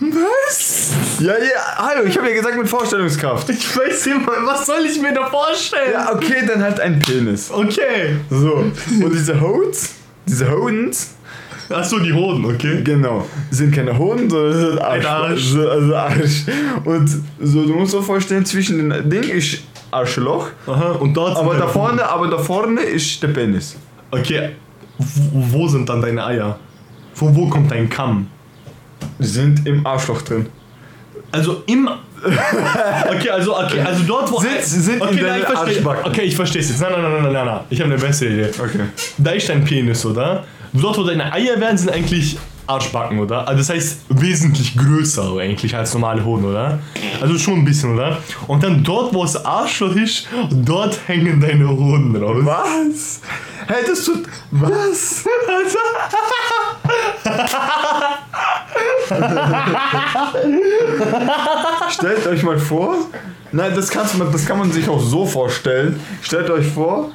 Was? 0.00 0.90
Ja, 1.20 1.34
ja, 1.38 1.76
hallo, 1.76 2.04
ich 2.06 2.16
habe 2.18 2.28
ja 2.28 2.34
gesagt 2.34 2.56
mit 2.58 2.68
Vorstellungskraft. 2.68 3.48
Ich 3.50 3.76
weiß 3.76 4.06
nicht 4.06 4.26
mal, 4.26 4.44
was 4.44 4.66
soll 4.66 4.84
ich 4.84 5.00
mir 5.00 5.14
da 5.14 5.26
vorstellen? 5.26 5.92
Ja, 5.92 6.12
okay, 6.12 6.44
dann 6.46 6.62
halt 6.62 6.80
ein 6.80 6.98
Penis. 6.98 7.50
Okay. 7.50 8.16
So. 8.28 8.54
Und 8.54 9.12
diese 9.14 9.40
Haut, 9.40 9.76
diese 10.26 10.50
Hodens, 10.50 11.14
Achso, 11.70 11.98
die 11.98 12.12
Hoden, 12.12 12.44
okay. 12.44 12.82
genau, 12.84 13.26
sind 13.50 13.74
keine 13.74 13.96
Hoden, 13.96 14.28
sondern 14.28 14.52
sind 14.52 14.78
Arsch. 14.80 15.06
Arsch. 15.06 15.42
So, 15.44 15.68
Also 15.68 15.96
Arsch. 15.96 16.42
Und 16.84 17.08
so, 17.40 17.64
du 17.64 17.74
musst 17.74 17.94
dir 17.94 18.02
vorstellen, 18.02 18.44
zwischen 18.44 18.90
den 18.90 19.08
Ding 19.08 19.22
ist 19.22 19.60
Arschloch, 19.90 20.48
Aha, 20.66 20.92
und 20.92 21.14
dort 21.14 21.36
aber 21.36 21.54
da 21.54 21.66
vorne, 21.66 22.06
aber 22.06 22.28
da 22.28 22.38
vorne 22.38 22.80
ist 22.82 23.22
der 23.22 23.28
Penis. 23.28 23.76
Hoden. 24.12 24.20
Okay, 24.22 24.50
wo, 24.98 25.60
wo 25.60 25.68
sind 25.68 25.88
dann 25.88 26.02
deine 26.02 26.24
Eier? 26.26 26.58
Von 27.14 27.34
wo 27.34 27.48
kommt 27.48 27.70
dein 27.70 27.88
Kamm? 27.88 28.26
Sind 29.18 29.66
im 29.66 29.86
Arschloch 29.86 30.22
drin. 30.22 30.46
Also 31.32 31.62
im. 31.66 31.88
Okay, 32.24 33.28
also, 33.28 33.54
okay, 33.58 33.80
also 33.80 34.02
dort, 34.04 34.32
wo. 34.32 34.40
Sind- 34.40 34.62
sind 34.62 35.02
okay, 35.02 35.18
in 35.18 35.26
nein, 35.26 35.40
ich 35.40 35.46
verstehe. 35.46 35.74
Arschbacken. 35.76 36.10
Okay, 36.10 36.22
ich 36.22 36.34
verstehe 36.36 36.62
es 36.62 36.68
jetzt. 36.70 36.80
Nein, 36.80 36.92
nein, 36.92 37.02
nein, 37.02 37.22
nein, 37.22 37.32
nein, 37.34 37.46
nein. 37.46 37.60
Ich 37.68 37.80
habe 37.80 37.92
eine 37.92 38.00
bessere 38.00 38.30
Idee. 38.30 38.50
Okay. 38.58 38.80
Da 39.18 39.30
ist 39.32 39.48
dein 39.48 39.62
Penis, 39.64 40.06
oder? 40.06 40.44
Dort, 40.72 40.96
wo 40.96 41.02
deine 41.04 41.30
Eier 41.32 41.60
werden, 41.60 41.76
sind 41.76 41.92
eigentlich 41.92 42.38
Arschbacken, 42.66 43.18
oder? 43.18 43.46
Also 43.46 43.58
das 43.58 43.68
heißt 43.70 43.98
wesentlich 44.08 44.74
größer 44.76 45.36
eigentlich 45.38 45.76
als 45.76 45.92
normale 45.92 46.24
Hoden, 46.24 46.46
oder? 46.46 46.78
Also 47.20 47.38
schon 47.38 47.58
ein 47.58 47.64
bisschen, 47.66 47.92
oder? 47.94 48.16
Und 48.46 48.62
dann 48.62 48.82
dort, 48.82 49.12
wo 49.14 49.22
das 49.22 49.44
Arschloch 49.44 49.94
ist, 49.94 50.26
dort 50.50 50.98
hängen 51.06 51.40
deine 51.40 51.68
Hoden 51.68 52.16
raus. 52.16 52.38
Was? 52.40 53.20
Das 53.86 54.04
tut. 54.04 54.22
Was? 54.50 55.24
Stellt 61.90 62.26
euch 62.26 62.42
mal 62.42 62.58
vor. 62.58 62.96
Nein, 63.52 63.72
das, 63.74 63.90
kannst 63.90 64.16
das 64.32 64.46
kann 64.46 64.58
man 64.58 64.72
sich 64.72 64.88
auch 64.88 65.00
so 65.00 65.26
vorstellen. 65.26 66.00
Stellt 66.22 66.50
euch 66.50 66.66
vor, 66.66 67.10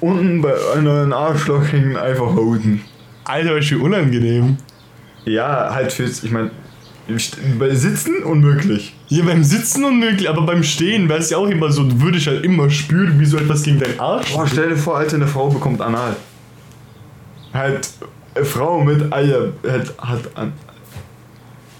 unten 0.00 0.42
bei 0.42 0.54
einem 0.76 1.12
Arschloch 1.12 1.72
hängen 1.72 1.96
einfach 1.96 2.34
Hoden. 2.34 2.82
Alter, 3.24 3.58
ist 3.58 3.70
wie 3.70 3.76
unangenehm. 3.76 4.56
Ja, 5.24 5.72
halt 5.72 5.92
fürs. 5.92 6.24
Ich 6.24 6.30
meine, 6.30 6.50
bei 7.58 7.74
Sitzen 7.74 8.22
unmöglich. 8.22 8.94
Hier 9.06 9.24
beim 9.24 9.42
Sitzen 9.42 9.84
unmöglich, 9.84 10.28
aber 10.28 10.42
beim 10.42 10.62
Stehen 10.62 11.08
wäre 11.08 11.18
es 11.18 11.30
ja 11.30 11.38
auch 11.38 11.48
immer 11.48 11.70
so, 11.70 11.84
du 11.84 12.00
würdest 12.00 12.26
halt 12.26 12.44
immer 12.44 12.70
spüren, 12.70 13.18
wie 13.18 13.26
so 13.26 13.36
etwas 13.36 13.62
gegen 13.62 13.80
deinen 13.80 13.98
Arsch. 13.98 14.32
Boah, 14.32 14.46
stell 14.46 14.70
dir 14.70 14.76
vor, 14.76 14.96
Alter, 14.96 15.16
eine 15.16 15.26
Frau 15.26 15.48
bekommt 15.48 15.80
Anal. 15.80 16.16
Halt, 17.52 17.88
eine 18.34 18.44
Frau 18.44 18.82
mit 18.82 19.12
Eier 19.12 19.52
hat, 19.68 19.94
hat 19.98 20.36
an. 20.36 20.52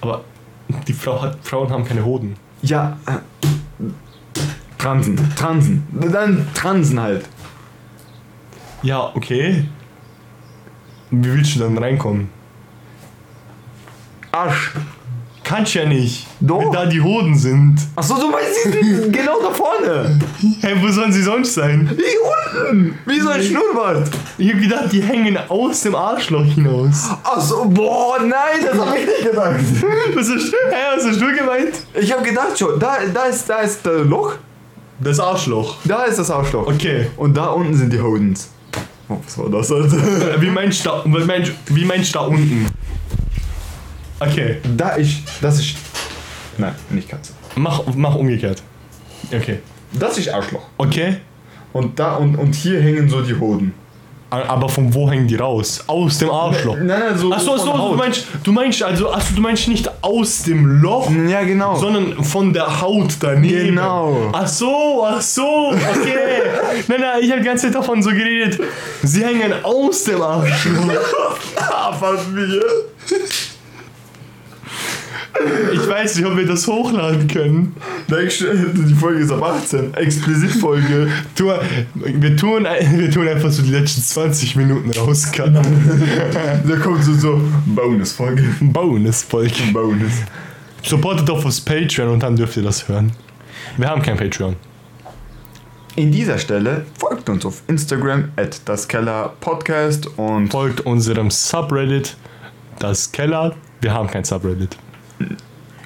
Aber 0.01 0.25
die 0.87 0.93
Frau 0.93 1.21
hat, 1.21 1.39
Frauen 1.43 1.71
haben 1.71 1.85
keine 1.85 2.05
Hoden. 2.05 2.37
Ja, 2.63 2.99
äh, 3.07 3.19
Transen, 4.79 5.35
Transen. 5.37 5.87
Dann 6.13 6.47
Transen 6.55 7.01
halt. 7.01 7.29
Ja, 8.83 9.11
okay. 9.15 9.67
Wie 11.11 11.33
willst 11.33 11.57
du 11.57 11.61
dann 11.61 11.77
reinkommen? 11.77 12.31
Arsch. 14.33 14.73
Kannst 15.51 15.75
ja 15.75 15.85
nicht. 15.85 16.29
Doch. 16.39 16.61
Wenn 16.61 16.71
da 16.71 16.87
die 16.87 17.01
Hoden 17.01 17.37
sind. 17.37 17.77
Achso, 17.97 18.15
du 18.21 18.31
meinst, 18.31 18.51
die 18.67 18.95
sind 18.95 19.13
genau 19.13 19.41
da 19.43 19.51
vorne. 19.51 20.17
Hey, 20.61 20.77
wo 20.81 20.87
sollen 20.93 21.13
sie 21.13 21.25
sonst 21.25 21.55
sein? 21.55 21.91
Wie 21.97 22.65
unten. 22.71 22.97
Wie 23.05 23.19
so 23.19 23.31
ein 23.31 23.43
Schnurrbart. 23.43 24.09
Ich 24.39 24.53
hab 24.53 24.61
gedacht, 24.61 24.93
die 24.93 25.03
hängen 25.03 25.37
aus 25.49 25.81
dem 25.81 25.97
Arschloch 25.97 26.45
hinaus. 26.45 27.09
Achso, 27.25 27.65
boah, 27.65 28.19
nein, 28.21 28.65
das 28.65 28.79
hab 28.79 28.97
ich 28.97 29.05
nicht 29.07 29.25
gedacht. 29.29 29.57
Was 30.15 30.29
hast, 30.29 30.53
hä, 30.53 30.77
was 30.97 31.05
hast 31.07 31.21
du 31.21 31.27
gemeint? 31.37 31.75
Ich 31.95 32.13
hab 32.13 32.23
gedacht 32.23 32.57
schon, 32.57 32.79
da, 32.79 32.99
da 33.13 33.25
ist, 33.25 33.51
da 33.51 33.59
ist 33.59 33.85
das 33.85 34.07
Loch, 34.07 34.35
Das 35.01 35.19
Arschloch. 35.19 35.79
da 35.85 36.05
ist 36.05 36.21
das 36.21 36.31
Arschloch. 36.31 36.69
Okay. 36.69 37.09
Und 37.17 37.37
da 37.37 37.47
unten 37.47 37.75
sind 37.75 37.93
die 37.93 38.01
Hodens. 38.01 38.51
Oh, 39.09 39.17
was 39.25 39.37
war 39.37 39.51
das, 39.51 39.73
Alter? 39.73 39.97
Wie 40.41 40.51
meinst 40.51 40.87
du 40.87 40.91
da, 40.91 41.03
wie 41.05 41.25
meinst, 41.25 41.53
wie 41.67 41.85
meinst 41.85 42.15
du 42.15 42.19
da 42.21 42.25
unten? 42.27 42.69
Okay, 44.21 44.59
Da 44.77 44.91
ist, 44.91 45.23
das 45.41 45.59
ist, 45.59 45.77
nein, 46.59 46.75
nicht 46.91 47.09
Katze. 47.09 47.33
mach, 47.57 47.83
mach 47.95 48.14
umgekehrt. 48.14 48.62
Okay. 49.35 49.61
Das 49.93 50.18
ist 50.18 50.29
Arschloch. 50.29 50.62
Okay. 50.79 51.16
Und 51.73 51.99
da 51.99 52.16
und, 52.16 52.37
und 52.37 52.55
hier 52.55 52.81
hängen 52.81 53.09
so 53.09 53.23
die 53.23 53.35
Hoden. 53.35 53.75
Aber 54.31 54.68
von 54.68 54.95
wo 54.95 55.11
hängen 55.11 55.27
die 55.27 55.35
raus? 55.35 55.83
Aus 55.89 56.18
dem 56.18 56.31
Arschloch. 56.31 56.77
Nein, 56.77 56.87
nein, 56.87 57.18
so. 57.18 57.33
Achso, 57.33 57.55
achso, 57.55 57.89
du 57.91 57.97
meinst, 57.97 58.27
du 58.45 58.53
meinst 58.53 58.81
also, 58.83 59.11
achso, 59.11 59.35
du 59.35 59.41
meinst 59.41 59.66
nicht 59.66 59.91
aus 60.03 60.45
dem 60.45 60.81
Loch, 60.81 61.11
Ja, 61.29 61.43
genau. 61.43 61.75
sondern 61.75 62.23
von 62.23 62.53
der 62.53 62.81
Haut 62.81 63.16
daneben. 63.18 63.71
Genau. 63.71 64.31
Ach 64.33 64.47
so, 64.47 65.05
ach 65.05 65.21
so, 65.21 65.71
okay. 65.73 66.43
nein, 66.89 67.01
nein, 67.01 67.18
ich 67.23 67.31
habe 67.31 67.41
die 67.41 67.47
ganze 67.47 67.66
Zeit 67.66 67.75
davon 67.75 68.01
so 68.05 68.11
geredet. 68.11 68.61
Sie 69.03 69.25
hängen 69.25 69.53
aus 69.64 70.05
dem 70.05 70.23
Arschloch. 70.23 70.93
von 71.99 72.35
mir. 72.35 72.62
Ich 75.72 75.89
weiß 75.89 76.16
nicht, 76.16 76.26
ob 76.26 76.37
wir 76.37 76.47
das 76.47 76.66
hochladen 76.66 77.26
können. 77.28 77.74
Die 78.09 78.95
Folge 78.95 79.20
ist 79.20 79.31
ab 79.31 79.43
18. 79.43 79.95
Explisit-Folge. 79.95 81.09
Tu, 81.35 81.51
wir, 81.95 82.37
tun, 82.37 82.66
wir 82.95 83.11
tun 83.11 83.28
einfach 83.28 83.51
so 83.51 83.62
die 83.62 83.70
letzten 83.70 84.03
20 84.03 84.57
Minuten 84.57 84.91
rauscutten. 84.91 85.61
Da 86.66 86.76
kommt 86.76 87.05
so, 87.05 87.14
so 87.14 87.41
Bonus-Folge. 87.66 88.43
Bonus-Folge. 88.61 89.72
Bonus. 89.72 90.12
Supportet 90.83 91.28
doch 91.28 91.45
aufs 91.45 91.61
Patreon 91.61 92.09
und 92.09 92.22
dann 92.22 92.37
dürft 92.37 92.57
ihr 92.57 92.62
das 92.62 92.89
hören. 92.89 93.12
Wir 93.76 93.89
haben 93.89 94.03
kein 94.03 94.16
Patreon. 94.16 94.57
In 95.97 96.12
dieser 96.12 96.39
Stelle 96.39 96.87
folgt 96.99 97.28
uns 97.28 97.45
auf 97.45 97.62
Instagram 97.66 98.31
at 98.37 98.61
das 98.64 98.87
Keller 98.89 99.35
Podcast 99.41 100.07
und 100.18 100.51
Folgt 100.51 100.81
unserem 100.83 101.31
Subreddit, 101.31 102.16
das 102.78 103.11
Keller. 103.11 103.55
Wir 103.81 103.93
haben 103.93 104.09
kein 104.09 104.24
Subreddit. 104.24 104.76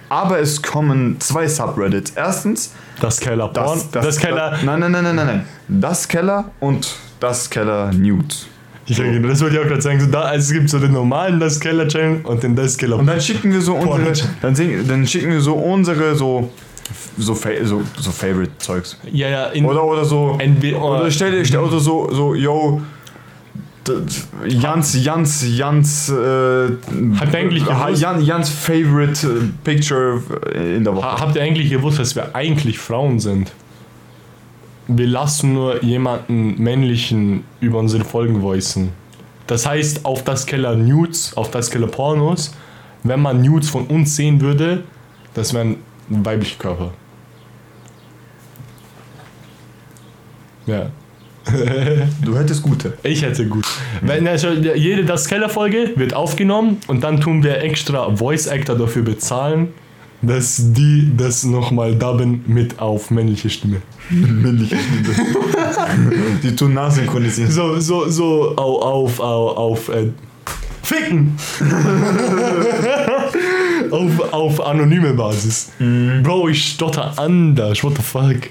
Aber 0.09 0.39
es 0.41 0.62
kommen 0.62 1.16
zwei 1.20 1.47
Subreddits. 1.49 2.12
Erstens 2.14 2.72
Das 3.01 3.18
Keller 3.20 3.49
Porn. 3.49 3.80
das, 3.91 3.91
Das, 3.91 4.18
Keller. 4.18 4.59
nein, 4.64 4.80
nein, 4.80 4.93
nein, 4.93 5.05
nein, 5.05 5.16
nein, 5.16 5.26
nein. 5.26 5.47
Das 5.68 6.07
Keller 6.07 6.45
und 6.61 6.95
das 7.20 7.49
Keller 7.51 7.91
News. 7.93 8.47
Ich 8.87 8.97
denke, 8.99 9.26
das 9.26 9.41
wollte 9.41 9.57
ich 9.57 9.62
auch 9.62 9.66
gerade 9.66 9.80
sagen. 9.80 9.99
So, 9.99 10.07
da, 10.09 10.20
also 10.22 10.45
es 10.45 10.53
gibt 10.53 10.68
so 10.68 10.78
den 10.78 10.93
normalen 10.93 11.41
Das 11.41 11.59
Keller 11.59 11.89
Channel 11.89 12.20
und 12.24 12.43
den 12.43 12.55
Das 12.55 12.76
Keller 12.76 12.99
Und 12.99 13.07
dann 13.07 13.18
schicken 13.20 13.51
wir 13.51 13.62
so 13.62 13.74
unsere, 13.76 14.12
dann, 14.43 14.55
dann 14.87 15.07
schicken 15.07 15.30
wir 15.32 15.41
so 15.41 15.55
unsere 15.55 16.14
so 16.14 16.51
so 17.16 17.35
fa 17.35 17.49
so, 17.62 17.82
so 17.99 18.11
Favorite 18.12 18.53
Zeugs. 18.59 18.99
Ja, 19.11 19.28
ja, 19.28 19.64
Oder 19.64 19.82
oder 19.85 20.05
so 20.05 20.37
Entweder- 20.39 20.82
oder 20.82 21.11
stell 21.11 21.30
dir 21.32 21.43
stell 21.47 21.61
oder 21.61 21.78
so 21.80 22.12
so 22.12 22.35
yo 22.35 22.82
Jans 24.47 25.05
Jans 25.05 25.45
Jans 25.57 26.09
äh, 26.09 26.14
Habt 26.14 27.32
ihr 27.32 27.39
eigentlich 27.39 27.66
Ha- 27.66 27.87
gewusst- 27.87 28.03
Jan, 28.03 28.24
Jans 28.24 28.49
Favorite 28.51 29.26
äh, 29.26 29.41
Picture 29.62 30.22
in 30.55 30.85
der 30.85 30.95
Woche. 30.97 31.05
Ha- 31.07 31.20
Habt 31.20 31.37
ihr 31.37 31.43
eigentlich 31.43 31.70
gewusst, 31.70 31.99
dass 31.99 32.14
wir 32.16 32.35
eigentlich 32.35 32.78
Frauen 32.78 33.20
sind? 33.20 33.53
Wir 34.87 35.07
lassen 35.07 35.55
nur 35.55 35.82
jemanden 35.82 36.62
männlichen 36.62 37.45
über 37.61 37.78
unsere 37.78 38.05
Folgen 38.05 38.43
voicen. 38.43 38.91
Das 39.47 39.66
heißt, 39.66 40.05
auf 40.05 40.24
das 40.24 40.47
Keller 40.47 40.74
Nudes, 40.76 41.37
auf 41.37 41.51
das 41.51 41.70
Keller 41.70 41.87
Pornos, 41.87 42.55
wenn 43.03 43.20
man 43.20 43.43
Nudes 43.43 43.68
von 43.70 43.87
uns 43.87 44.16
sehen 44.16 44.41
würde, 44.41 44.85
das 45.35 45.53
wären 45.55 45.76
weibliche 46.09 46.57
Körper. 46.59 46.93
Ja, 50.66 50.87
Du 52.24 52.36
hättest 52.36 52.62
gute. 52.62 52.94
ich 53.02 53.22
hätte 53.22 53.46
gut. 53.46 53.64
Wenn, 54.02 54.26
also, 54.28 54.48
jede 54.50 55.05
Das 55.05 55.26
Keller 55.28 55.48
Folge 55.48 55.90
wird 55.96 56.14
aufgenommen 56.14 56.78
und 56.86 57.02
dann 57.05 57.20
tun 57.20 57.42
wir 57.42 57.62
extra 57.62 58.14
Voice 58.14 58.48
Actor 58.48 58.76
dafür 58.76 59.02
bezahlen, 59.02 59.68
dass 60.22 60.72
die 60.72 61.11
das 61.16 61.44
nochmal 61.44 61.94
dubben 61.94 62.44
mit 62.46 62.78
auf 62.78 63.11
männliche 63.11 63.50
Stimme. 63.50 63.82
Männliche 64.11 64.76
Stimme. 64.76 65.14
Die 66.42 66.57
tun 66.57 66.74
nachsynchronisieren. 66.74 67.50
So, 67.50 67.78
so, 67.80 68.09
so 68.09 68.55
au- 68.57 68.80
auf, 68.80 69.20
auf, 69.20 69.57
auf, 69.57 69.88
äh, 69.90 70.09
Ficken! 70.82 71.36
auf, 73.90 74.32
auf 74.32 74.66
anonyme 74.66 75.12
Basis. 75.14 75.72
Bro, 76.22 76.48
ich 76.48 76.72
stotter 76.72 77.18
anders, 77.18 77.82
what 77.82 77.96
the 77.96 78.02
fuck? 78.02 78.50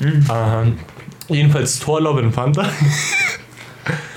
Ähm, 0.00 0.74
jedenfalls 1.28 1.78
Thor 1.78 2.00
Love 2.00 2.20
and 2.20 2.34
Panther 2.34 2.66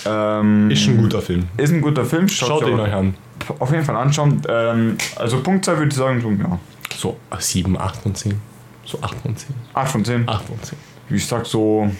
Ähm, 0.05 0.71
ist 0.71 0.87
ein 0.87 0.97
guter 0.97 1.21
Film. 1.21 1.47
ist 1.57 1.71
ein 1.71 1.81
guter 1.81 2.05
Film. 2.05 2.27
Schaut 2.27 2.65
ihn 2.67 2.79
euch 2.79 2.93
an. 2.93 3.13
Auf 3.59 3.71
jeden 3.71 3.83
Fall 3.83 3.95
anschauen. 3.95 4.41
Ähm, 4.47 4.97
also 5.15 5.41
Punktzahl 5.41 5.77
würde 5.77 5.89
ich 5.89 5.95
sagen, 5.95 6.21
so, 6.21 6.31
ja. 6.31 6.59
So 6.95 7.17
7, 7.37 7.77
8 7.77 7.95
von 8.01 8.15
10. 8.15 8.41
So 8.85 8.99
8 9.01 9.15
von 9.21 9.35
10. 9.35 9.55
8 9.73 9.91
von 9.91 10.05
10. 10.05 10.27
8 10.29 10.45
von 10.45 10.63
10. 10.63 10.77
Ich 11.09 11.27
sag 11.27 11.45
so. 11.45 11.91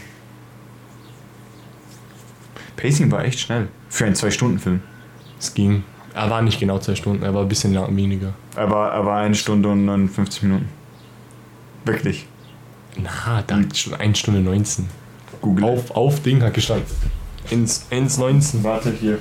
Pacing 2.76 3.12
war 3.12 3.24
echt 3.26 3.40
schnell. 3.40 3.68
Für 3.90 4.06
einen 4.06 4.16
2-Stunden-Film. 4.16 4.82
Es 5.40 5.54
ging. 5.54 5.84
Er 6.14 6.30
war 6.30 6.42
nicht 6.42 6.60
genau 6.60 6.80
2 6.80 6.96
Stunden, 6.96 7.24
er 7.24 7.34
war 7.34 7.44
ein 7.44 7.48
bisschen 7.48 7.74
lang, 7.74 7.96
weniger. 7.96 8.34
Er 8.56 8.70
war, 8.72 8.92
er 8.92 9.06
war 9.06 9.22
eine 9.22 9.36
Stunde 9.36 9.70
und 9.70 9.86
59 9.86 10.44
Minuten. 10.44 10.70
Wirklich. 11.86 12.26
Na, 12.98 13.44
da 13.46 13.60
schon 13.74 13.94
1 13.94 14.18
Stunde 14.18 14.42
19. 14.42 14.88
Google. 15.42 15.66
Auf, 15.66 15.92
auf 15.92 16.22
Ding 16.22 16.42
hat 16.42 16.54
gestanden. 16.54 16.88
Ins, 17.50 17.86
ins 17.90 18.18
19. 18.18 18.64
Warte 18.64 18.92
hier. 18.92 19.20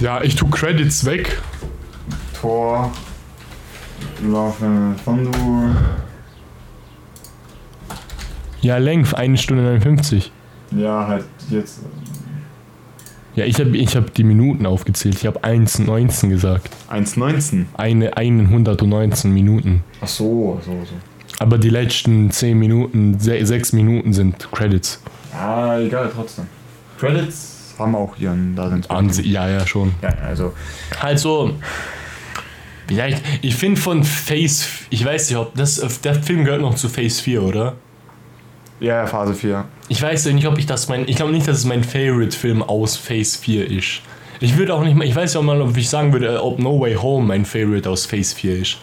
Ja, 0.00 0.22
ich 0.22 0.36
tu 0.36 0.48
Credits 0.48 1.04
weg. 1.04 1.40
Tor. 2.40 2.92
Love 4.22 4.64
and 4.64 5.04
Thunder. 5.04 5.76
Ja, 8.60 8.78
Length, 8.78 9.14
1 9.14 9.40
Stunde 9.40 9.62
59. 9.62 10.32
Ja, 10.72 11.06
halt 11.06 11.24
jetzt. 11.50 11.80
Ja, 13.34 13.44
ich 13.44 13.60
habe 13.60 13.76
ich 13.76 13.96
hab 13.96 14.12
die 14.14 14.24
Minuten 14.24 14.66
aufgezählt. 14.66 15.14
Ich 15.14 15.26
habe 15.26 15.40
1,19 15.44 16.28
gesagt. 16.28 16.70
1,19. 16.90 17.66
Eine, 17.74 18.16
119 18.16 19.32
Minuten. 19.32 19.84
Ach 20.00 20.08
so, 20.08 20.60
so, 20.64 20.72
so. 20.72 20.94
Aber 21.38 21.58
die 21.58 21.70
letzten 21.70 22.30
10 22.30 22.58
Minuten, 22.58 23.18
6 23.18 23.72
Minuten 23.72 24.12
sind 24.12 24.50
Credits. 24.50 25.00
Ah, 25.32 25.78
egal, 25.78 26.10
trotzdem. 26.12 26.46
Credits 26.98 27.74
haben 27.78 27.92
wir 27.92 27.98
auch 27.98 28.16
hier 28.16 28.32
in 28.32 28.56
da 28.56 28.68
sind 28.68 28.90
An, 28.90 29.10
ja, 29.22 29.48
ja, 29.48 29.66
schon. 29.66 29.94
Ja, 30.02 30.12
also. 30.26 30.52
Also, 31.00 31.54
vielleicht, 32.88 33.22
ich 33.42 33.54
finde 33.54 33.80
von 33.80 34.02
Phase, 34.02 34.66
ich 34.90 35.04
weiß 35.04 35.30
nicht, 35.30 35.38
ob 35.38 35.54
das, 35.54 35.76
der 36.02 36.14
Film 36.16 36.44
gehört 36.44 36.60
noch 36.60 36.74
zu 36.74 36.88
Phase 36.88 37.22
4, 37.22 37.42
oder? 37.42 37.74
Ja, 38.80 38.96
ja, 38.96 39.06
Phase 39.06 39.34
4. 39.34 39.64
Ich 39.88 40.02
weiß 40.02 40.26
nicht, 40.26 40.46
ob 40.46 40.58
ich 40.58 40.66
das 40.66 40.88
mein, 40.88 41.06
ich 41.08 41.16
glaube 41.16 41.32
nicht, 41.32 41.46
dass 41.46 41.58
es 41.58 41.64
mein 41.64 41.84
Favorite-Film 41.84 42.62
aus 42.62 42.96
Phase 42.96 43.38
4 43.38 43.70
ist. 43.70 44.00
Ich 44.40 44.56
würde 44.56 44.74
auch 44.74 44.82
nicht 44.82 44.96
mal, 44.96 45.04
ich 45.04 45.14
weiß 45.14 45.34
ja 45.34 45.40
auch 45.40 45.44
mal, 45.44 45.60
ob 45.60 45.76
ich 45.76 45.88
sagen 45.88 46.12
würde, 46.12 46.42
ob 46.42 46.58
No 46.58 46.80
Way 46.80 46.94
Home 46.94 47.26
mein 47.26 47.44
Favorite 47.44 47.88
aus 47.88 48.06
Phase 48.06 48.34
4 48.34 48.58
ist. 48.60 48.78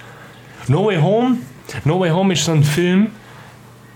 No 0.68 0.86
Way 0.86 0.98
Home, 0.98 1.38
No 1.84 2.00
Way 2.00 2.12
Home 2.12 2.34
ist 2.34 2.46
so 2.46 2.52
ein 2.52 2.64
Film, 2.64 3.08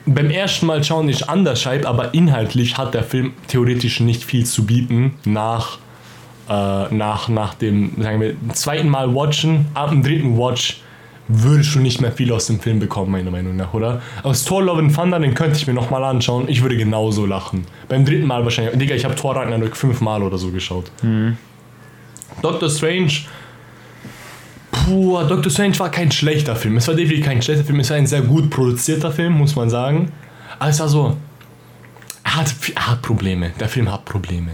beim 0.06 0.30
ersten 0.32 0.66
Mal 0.66 0.84
schauen 0.84 1.10
ist 1.10 1.24
anders 1.24 1.62
scheib, 1.62 1.86
aber 1.86 2.14
inhaltlich 2.14 2.78
hat 2.78 2.94
der 2.94 3.04
Film 3.04 3.34
theoretisch 3.48 4.00
nicht 4.00 4.24
viel 4.24 4.46
zu 4.46 4.66
bieten 4.66 5.14
nach, 5.26 5.78
äh, 6.50 6.94
nach, 6.94 7.30
nach 7.30 7.54
dem, 7.54 7.92
sagen 8.02 8.20
wir, 8.22 8.36
zweiten 8.54 8.90
Mal 8.90 9.14
Watchen, 9.14 9.68
ab 9.74 9.90
dem 9.92 10.04
dritten 10.04 10.38
Watch 10.38 10.82
würdest 11.28 11.76
du 11.76 11.80
nicht 11.80 12.02
mehr 12.02 12.12
viel 12.12 12.32
aus 12.34 12.48
dem 12.48 12.60
Film 12.60 12.80
bekommen, 12.80 13.12
meiner 13.12 13.30
Meinung 13.30 13.56
nach, 13.56 13.74
oder? 13.76 14.02
Aus 14.24 14.46
Thor 14.46 14.64
Love 14.64 14.80
and 14.80 14.96
Thunder, 14.96 15.20
den 15.20 15.36
könnte 15.36 15.58
ich 15.58 15.68
mir 15.68 15.76
nochmal 15.76 16.04
anschauen. 16.04 16.46
Ich 16.48 16.64
würde 16.64 16.76
genauso 16.76 17.28
lachen. 17.28 17.66
Beim 17.88 18.04
dritten 18.04 18.26
Mal 18.26 18.44
wahrscheinlich. 18.44 18.76
Digga, 18.80 18.96
ich 18.96 19.06
habe 19.06 19.16
Thor 19.16 19.36
Ragnarök 19.36 19.78
fünfmal 19.78 20.24
oder 20.24 20.40
so 20.40 20.50
geschaut. 20.50 20.92
Doctor 22.42 22.68
Strange. 22.68 23.12
Puh, 24.90 25.22
Doctor 25.22 25.52
Strange 25.52 25.78
war 25.78 25.92
kein 25.92 26.12
schlechter 26.12 26.56
Film. 26.56 26.78
Es 26.78 26.88
war 26.88 26.96
definitiv 26.96 27.24
kein 27.24 27.40
schlechter 27.44 27.64
Film. 27.64 27.80
Es 27.80 27.92
war 27.92 27.98
ein 27.98 28.08
sehr 28.08 28.24
gut 28.24 28.50
produzierter 28.50 29.12
Film, 29.12 29.34
muss 29.34 29.56
man 29.56 29.70
sagen. 29.70 30.12
Aber 30.58 30.72
es 30.72 30.80
war 30.80 30.90
so. 30.90 31.16
Er 32.24 32.38
hat, 32.38 32.56
er 32.74 32.88
hat 32.88 33.04
Probleme. 33.04 33.52
Der 33.60 33.70
Film 33.70 33.92
hat 33.92 34.06
Probleme. 34.06 34.50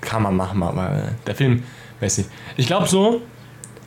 Kann 0.00 0.22
man 0.22 0.36
machen, 0.36 0.62
aber 0.62 1.08
der 1.26 1.34
Film, 1.34 1.64
weiß 1.98 2.18
nicht. 2.18 2.30
Ich 2.56 2.68
glaube 2.68 2.86
so, 2.86 3.20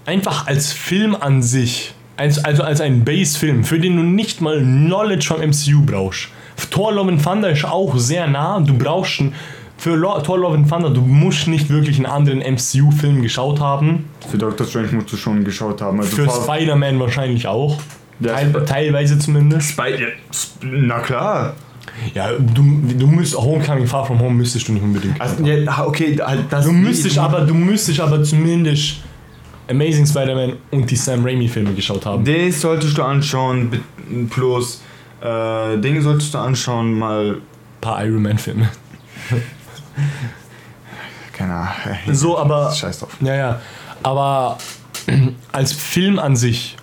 einfach 0.05 0.45
als 0.45 0.73
Film 0.73 1.15
an 1.15 1.41
sich, 1.41 1.93
als, 2.17 2.43
also 2.43 2.63
als 2.63 2.81
ein 2.81 3.05
Base-Film, 3.05 3.63
für 3.63 3.79
den 3.79 3.95
du 3.95 4.03
nicht 4.03 4.41
mal 4.41 4.59
Knowledge 4.59 5.27
vom 5.27 5.39
MCU 5.39 5.85
brauchst. 5.85 6.27
Thor 6.69 6.91
Love 6.91 7.11
and 7.11 7.23
Thunder 7.23 7.49
ist 7.49 7.63
auch 7.63 7.97
sehr 7.97 8.27
nah. 8.27 8.59
Du 8.59 8.77
brauchst 8.77 9.21
einen, 9.21 9.35
für 9.78 9.95
Lo 9.95 10.19
Thor 10.21 10.39
Love 10.39 10.55
and 10.55 10.69
Thunder, 10.69 10.89
du 10.89 11.01
musst 11.01 11.47
nicht 11.47 11.69
wirklich 11.69 11.97
einen 11.97 12.05
anderen 12.05 12.39
MCU-Film 12.39 13.21
geschaut 13.21 13.59
haben. 13.59 14.05
Für 14.30 14.38
Doctor 14.38 14.65
Strange 14.65 14.93
musst 14.93 15.11
du 15.11 15.17
schon 15.17 15.43
geschaut 15.43 15.82
haben. 15.82 15.99
Also 15.99 16.15
Für 16.15 16.30
Spider-Man 16.30 16.99
wahrscheinlich 16.99 17.47
auch. 17.47 17.80
Ja, 18.19 18.34
Teil, 18.34 18.65
teilweise 18.65 19.19
zumindest. 19.19 19.71
Spider. 19.71 20.07
Na 20.61 20.99
klar. 20.99 21.55
Ja, 22.13 22.32
du, 22.32 22.63
du 22.97 23.07
müsst 23.07 23.36
Homecoming 23.36 23.88
Far 23.88 24.05
From 24.05 24.19
Home 24.19 24.36
müsstest 24.36 24.67
du 24.67 24.74
nicht 24.74 24.84
unbedingt. 24.84 25.19
Also, 25.19 25.43
ja, 25.43 25.86
okay, 25.86 26.17
halt 26.19 26.45
das. 26.49 26.65
du 26.65 26.71
müsstest 26.71 27.17
aber, 27.17 27.41
du 27.41 27.53
müsstest 27.53 27.99
aber 27.99 28.24
zumindest 28.24 28.97
Amazing 29.69 30.05
Spider-Man 30.05 30.53
und 30.71 30.89
die 30.89 30.95
Sam 30.95 31.26
Raimi 31.26 31.47
Filme 31.47 31.74
geschaut 31.74 32.05
haben. 32.05 32.24
Das 32.26 32.61
solltest 32.61 32.97
du 32.97 33.03
anschauen, 33.03 33.82
plus 34.30 34.82
äh, 35.21 35.78
Dinge 35.78 36.01
solltest 36.01 36.34
du 36.34 36.38
anschauen, 36.38 36.93
mal. 36.97 37.36
Ein 37.36 37.41
paar 37.82 38.05
Iron 38.05 38.21
Man 38.21 38.38
Filme. 38.38 38.69
Keine 41.33 41.53
Ahnung. 41.53 41.71
So, 42.11 42.37
aber 42.37 42.71
Scheiß 42.71 42.99
drauf. 42.99 43.17
ja, 43.21 43.35
ja, 43.35 43.61
aber 44.03 44.57
als 45.51 45.73
Film 45.73 46.19
an 46.19 46.35
sich 46.35 46.75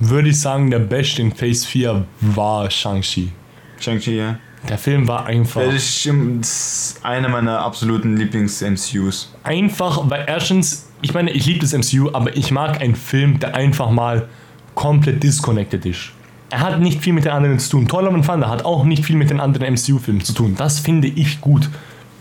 würde 0.00 0.28
ich 0.28 0.40
sagen, 0.40 0.70
der 0.70 0.80
beste 0.80 1.22
in 1.22 1.32
Phase 1.32 1.66
4 1.66 2.04
war 2.20 2.70
Shang-Chi. 2.70 3.32
Shang-Chi, 3.80 4.16
ja. 4.16 4.38
Der 4.68 4.78
Film 4.78 5.06
war 5.06 5.26
einfach 5.26 5.60
Das 5.60 6.06
ist 6.06 7.00
einer 7.02 7.28
meiner 7.28 7.58
absoluten 7.60 8.16
Lieblings-MCUs. 8.16 9.34
einfach, 9.42 10.00
weil 10.08 10.24
erstens, 10.26 10.88
ich 11.02 11.12
meine, 11.12 11.32
ich 11.32 11.44
liebe 11.44 11.60
das 11.60 11.74
MCU, 11.74 12.10
aber 12.14 12.34
ich 12.34 12.50
mag 12.50 12.80
einen 12.80 12.96
Film, 12.96 13.38
der 13.40 13.54
einfach 13.54 13.90
mal 13.90 14.26
komplett 14.74 15.22
disconnected 15.22 15.84
ist. 15.84 16.12
Er 16.48 16.60
hat 16.60 16.80
nicht 16.80 17.02
viel 17.02 17.12
mit 17.12 17.24
den 17.26 17.32
anderen 17.32 17.58
zu 17.58 17.70
tun. 17.70 17.86
Love 17.86 18.14
and 18.14 18.26
Thunder 18.26 18.48
hat 18.48 18.64
auch 18.64 18.84
nicht 18.84 19.04
viel 19.04 19.16
mit 19.16 19.28
den 19.28 19.40
anderen 19.40 19.74
MCU-Filmen 19.74 20.22
zu 20.24 20.32
tun. 20.32 20.54
Das 20.56 20.78
finde 20.78 21.08
ich 21.08 21.40
gut. 21.42 21.68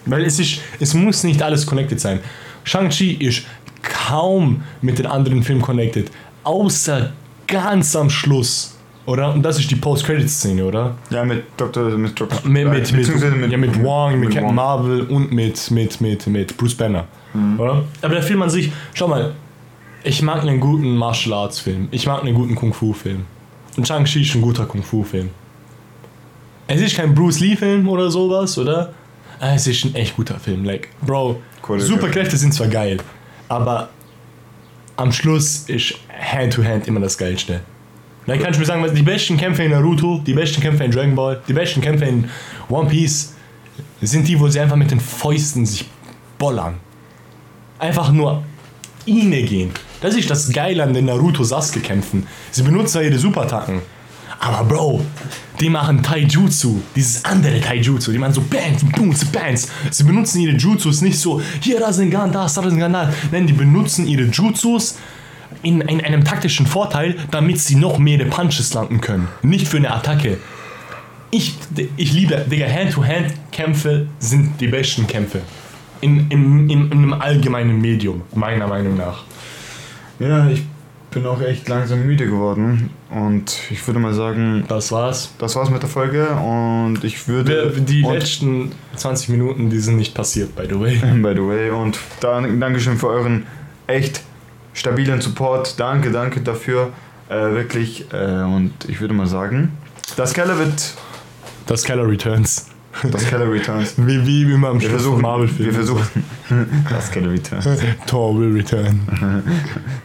Weil 0.06 0.24
es 0.26 0.40
ist, 0.40 0.60
es 0.80 0.94
muss 0.94 1.24
nicht 1.24 1.42
alles 1.42 1.66
connected 1.66 2.00
sein. 2.00 2.20
Shang-Chi 2.64 3.14
ist 3.14 3.44
kaum 3.82 4.64
mit 4.82 5.00
den 5.00 5.06
anderen 5.06 5.44
Filmen 5.44 5.62
connected. 5.62 6.12
Außer 6.44 7.12
ganz 7.48 7.96
am 7.96 8.10
Schluss. 8.10 8.78
Oder? 9.06 9.34
Und 9.34 9.44
das 9.44 9.60
ist 9.60 9.70
die 9.70 9.76
Post-Credit-Szene, 9.76 10.64
oder? 10.64 10.96
Ja, 11.10 11.26
mit 11.26 11.44
Dr. 11.58 11.90
Mit, 11.98 12.20
Dr. 12.20 12.40
Mit, 12.46 12.66
äh, 12.66 12.70
mit, 12.70 12.94
mit, 12.94 13.52
ja, 13.52 13.58
mit 13.58 13.84
Wong, 13.84 14.20
mit, 14.20 14.30
Captain 14.30 14.48
Wong. 14.48 14.56
Marvel 14.56 15.02
und 15.02 15.32
mit, 15.32 15.72
mit, 15.72 16.00
mit, 16.00 16.28
mit 16.28 16.56
Bruce 16.58 16.76
Banner. 16.76 17.06
Oder? 17.58 17.84
Aber 18.02 18.14
der 18.14 18.24
Film 18.24 18.42
an 18.42 18.50
sich, 18.50 18.72
schau 18.94 19.08
mal, 19.08 19.34
ich 20.04 20.22
mag 20.22 20.42
einen 20.42 20.60
guten 20.60 20.96
Martial 20.96 21.34
Arts 21.34 21.60
Film. 21.60 21.88
Ich 21.92 22.06
mag 22.06 22.22
einen 22.22 22.34
guten 22.34 22.56
Kung 22.56 22.74
Fu 22.74 22.94
Film. 22.94 23.26
Und 23.76 23.88
Shang-Chi 23.88 24.22
ist 24.22 24.36
ein 24.36 24.42
guter 24.42 24.66
Kung 24.66 24.84
Fu 24.84 25.04
Film. 25.04 25.30
Es 26.68 26.80
ist 26.80 26.96
kein 26.96 27.14
Bruce 27.14 27.40
Lee 27.40 27.56
Film 27.56 27.90
oder 27.90 28.10
sowas, 28.10 28.58
oder? 28.58 28.94
Aber 29.40 29.54
Es 29.54 29.68
ist 29.68 29.84
ein 29.86 29.96
echt 29.96 30.16
guter 30.16 30.40
Film. 30.40 30.64
Like, 30.64 30.90
Bro. 31.06 31.42
Superkräfte 31.78 32.38
sind 32.38 32.54
zwar 32.54 32.68
geil, 32.68 32.98
aber 33.48 33.90
am 34.96 35.12
Schluss 35.12 35.64
ist 35.68 35.96
Hand-to-Hand 36.10 36.88
immer 36.88 37.00
das 37.00 37.18
Geilste. 37.18 37.62
Dann 38.26 38.40
kannst 38.40 38.56
du 38.56 38.60
mir 38.62 38.66
sagen, 38.66 38.84
was 38.84 38.94
die 38.94 39.02
besten 39.02 39.38
Kämpfe 39.38 39.64
in 39.64 39.72
Naruto, 39.72 40.22
die 40.26 40.34
besten 40.34 40.62
Kämpfe 40.62 40.84
in 40.84 40.92
Dragon 40.92 41.16
Ball, 41.16 41.42
die 41.48 41.54
besten 41.54 41.82
Kämpfe 41.82 42.06
in 42.06 42.30
One 42.70 42.90
Piece 42.90 43.34
sind 44.02 44.28
die, 44.28 44.40
wo 44.40 44.48
sie 44.48 44.60
einfach 44.60 44.76
mit 44.76 44.92
den 44.92 45.00
Fäusten 45.00 45.66
sich 45.66 45.86
bollern. 46.38 46.76
Einfach 47.80 48.12
nur 48.12 48.44
Ine 49.06 49.44
gehen. 49.44 49.72
Das 50.02 50.16
ist 50.16 50.30
das 50.30 50.52
Geile 50.52 50.84
an 50.84 50.94
den 50.94 51.06
Naruto-Sasuke-Kämpfen. 51.06 52.28
Sie 52.52 52.64
benutzen 52.64 52.88
zwar 52.94 53.04
ihre 53.04 53.18
Superattacken, 53.18 53.82
aber 54.44 54.66
Bro, 54.66 55.06
die 55.60 55.70
machen 55.70 56.04
Taijutsu, 56.04 56.82
dieses 56.96 57.24
andere 57.24 57.62
Taijutsu, 57.62 58.12
die 58.12 58.18
machen 58.18 58.34
so 58.34 58.42
Bangs, 58.42 58.84
Booms, 58.84 59.24
Bangs. 59.26 59.70
Sie 59.90 60.04
benutzen 60.04 60.42
ihre 60.42 60.58
Jutsus 60.58 61.02
nicht 61.02 61.18
so, 61.18 61.42
hier, 61.62 61.80
da 61.80 61.94
sind 61.94 62.12
Gan, 62.12 62.32
da. 62.32 62.48
Nein, 63.32 63.48
die 63.48 63.54
benutzen 63.54 64.06
ihre 64.06 64.24
Jutsus 64.24 64.98
in, 65.62 65.80
in 65.82 66.02
einem 66.02 66.26
taktischen 66.26 66.68
Vorteil, 66.68 67.16
damit 67.32 67.60
sie 67.60 67.76
noch 67.76 67.98
mehr 68.00 68.26
Punches 68.26 68.74
landen 68.74 69.00
können. 69.00 69.30
Nicht 69.44 69.68
für 69.68 69.78
eine 69.78 69.92
Attacke. 69.92 70.38
Ich, 71.32 71.56
ich 71.96 72.12
liebe, 72.12 72.46
Digga, 72.50 72.68
Hand-to-Hand-Kämpfe 72.68 74.08
sind 74.20 74.60
die 74.60 74.68
besten 74.68 75.08
Kämpfe. 75.08 75.42
In, 76.02 76.30
in, 76.30 76.70
in, 76.70 76.92
in 76.92 76.92
einem 76.92 77.14
allgemeinen 77.14 77.80
Medium, 77.80 78.24
meiner 78.36 78.68
Meinung 78.68 78.98
nach. 78.98 79.24
Ja, 80.20 80.50
ich 80.50 80.64
bin 81.14 81.26
auch 81.26 81.42
echt 81.42 81.68
langsam 81.70 82.06
müde 82.06 82.26
geworden. 82.26 82.90
Und 83.10 83.60
ich 83.70 83.86
würde 83.88 84.00
mal 84.00 84.14
sagen, 84.14 84.66
Das 84.68 84.92
war's. 84.92 85.34
das 85.38 85.56
war's 85.56 85.70
mit 85.70 85.82
der 85.82 85.90
Folge. 85.90 86.28
Und 86.30 87.04
ich 87.04 87.28
würde. 87.28 87.72
Die 87.72 88.04
und, 88.04 88.14
letzten 88.14 88.72
20 88.96 89.30
Minuten, 89.30 89.70
die 89.70 89.80
sind 89.80 89.98
nicht 89.98 90.14
passiert, 90.14 90.56
by 90.56 90.64
the 90.70 90.80
way. 90.80 90.96
By 91.22 91.34
the 91.36 91.48
way. 91.48 91.70
Und 91.70 92.00
dann, 92.20 92.60
Dankeschön 92.60 92.98
für 92.98 93.08
euren 93.08 93.46
echt 93.88 94.22
stabilen 94.74 95.22
Support. 95.22 95.80
Danke, 95.80 96.12
danke 96.12 96.42
dafür. 96.42 96.92
Äh, 97.30 97.36
wirklich. 97.36 98.06
Äh, 98.12 98.44
und 98.44 98.74
ich 98.88 99.00
würde 99.02 99.14
mal 99.14 99.28
sagen, 99.28 99.72
das 100.16 100.34
Keller 100.34 100.58
wird. 100.58 100.94
Das 101.66 101.84
Keller 101.84 102.08
Returns. 102.08 102.73
Das 103.12 103.26
Keller 103.28 103.52
Returns. 103.52 103.96
Wie, 103.98 104.26
wie 104.26 104.54
immer 104.54 104.70
am 104.70 104.80
Schluss 104.80 104.92
von 104.92 105.00
versuchen, 105.00 105.22
Marvel-Filmen. 105.22 105.66
wir 105.66 105.74
versuchen. 105.74 106.24
Das 106.90 107.10
Keller 107.12 107.32
Returns. 107.32 107.68
Thor 108.06 108.38
will 108.38 108.52
return. 108.54 109.02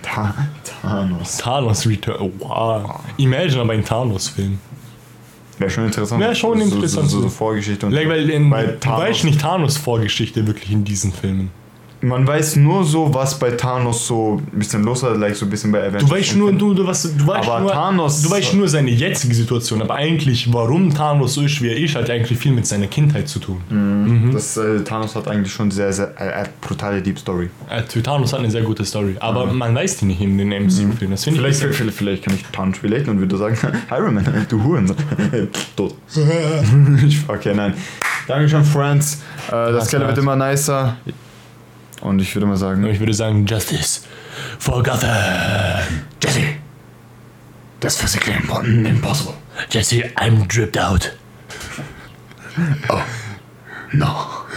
Ta 0.03 0.35
Thanos. 0.65 1.37
Thanos 1.39 1.87
return. 1.87 2.33
Wow. 2.39 3.01
Imagine 3.19 3.61
aber 3.61 3.75
ein 3.75 3.85
Thanos-Film. 3.85 4.59
Wäre 5.59 5.71
schon 5.71 5.85
interessant. 5.87 6.21
Wäre 6.23 6.35
schon 6.35 6.61
interessant. 6.61 7.11
So, 7.11 7.17
so, 7.19 7.23
so 7.25 7.29
Vorgeschichte. 7.29 7.85
Und 7.87 7.93
Like, 7.93 8.09
weil 8.09 8.31
in, 8.31 8.51
du 8.51 8.79
Thanos. 8.81 9.01
weißt 9.01 9.25
nicht 9.25 9.41
Thanos 9.41 9.77
Vorgeschichte 9.77 10.47
wirklich 10.47 10.71
in 10.71 10.85
diesen 10.85 11.13
Filmen. 11.13 11.51
Man 12.01 12.25
weiß 12.27 12.57
nur 12.57 12.85
so, 12.85 13.13
was 13.13 13.39
bei 13.39 13.51
Thanos 13.51 14.07
so 14.07 14.41
ein 14.53 14.59
bisschen 14.59 14.85
los 14.85 15.03
hat, 15.03 15.17
like 15.17 15.35
so 15.35 15.47
ein 15.47 15.51
bisschen 15.51 15.73
bei 15.73 15.81
Avengers. 15.81 16.05
Du 16.05 16.11
weißt 16.11 16.37
nur, 16.37 16.53
du, 16.53 16.73
du, 16.73 16.87
was, 16.87 17.03
du 17.03 17.27
weißt 17.27 17.49
Aber 17.49 17.61
nur, 17.61 17.73
Thanos- 17.73 18.23
du 18.23 18.31
weißt 18.31 18.55
nur 18.55 18.69
seine 18.69 18.91
jetzige 18.91 19.35
Situation, 19.35 19.83
aber 19.83 19.97
eigentlich, 19.97 20.53
warum 20.53 20.95
Thanos 20.95 21.35
so 21.35 21.43
ist, 21.43 21.61
wie 21.61 21.69
er 21.71 21.77
ist, 21.77 21.97
hat 21.97 22.09
eigentlich 22.09 22.39
viel 22.39 22.53
mit 22.53 22.67
seiner 22.67 22.87
Kindheit 22.87 23.29
zu 23.29 23.41
tun. 23.41 23.61
Mhm. 23.69 24.31
Das, 24.33 24.57
äh, 24.57 24.85
Thanos 24.85 25.17
hat 25.17 25.27
eigentlich 25.27 25.53
schon 25.53 25.73
sehr, 25.73 25.93
sehr 25.93 26.13
äh, 26.21 26.43
äh, 26.43 26.47
brutale 26.61 27.03
Deep 27.03 27.19
Story. 27.19 27.51
Äh, 27.69 27.83
Thanos 27.83 28.33
hat 28.33 28.39
eine 28.39 28.51
sehr 28.51 28.63
gute 28.63 28.85
Story, 28.85 29.17
aber 29.19 29.47
man 29.47 29.75
weiß 29.75 29.97
die 29.97 30.05
nicht 30.05 30.21
in 30.21 30.39
den 30.39 30.51
MCU-Filmen. 30.51 31.11
Das 31.13 31.25
finde 31.25 31.41
ich 31.49 31.57
Vielleicht, 31.57 31.75
vielleicht, 31.75 31.97
vielleicht 31.99 32.25
kann 32.25 32.35
ich 32.35 32.45
Thanos 32.53 32.81
relaten 32.83 33.11
und 33.11 33.19
würde 33.19 33.37
sagen, 33.37 33.57
Iron 33.91 34.15
Man, 34.15 34.47
du 34.49 34.63
Hurensohn. 34.63 34.97
Tot. 35.77 35.95
okay, 37.29 37.55
nein. 37.55 37.75
Dankeschön, 38.29 38.65
Friends. 38.65 39.23
Äh, 39.49 39.51
das 39.73 39.89
Keller 39.89 40.07
wird 40.07 40.19
immer 40.19 40.37
nicer. 40.37 40.97
Und 42.01 42.21
ich 42.21 42.35
würde 42.35 42.47
mal 42.47 42.57
sagen, 42.57 42.85
Und 42.85 42.91
ich 42.91 43.01
würde 43.01 43.15
sagen, 43.15 43.47
Justice 43.47 44.03
for 44.59 44.83
Gotham. 44.83 46.03
Jesse, 46.23 46.57
that's 47.81 47.97
physically 47.97 48.35
important, 48.37 48.87
impossible. 48.87 49.35
Jesse, 49.71 50.05
I'm 50.17 50.47
dripped 50.47 50.77
out. 50.79 51.13
Oh, 52.89 53.05
no. 53.93 54.49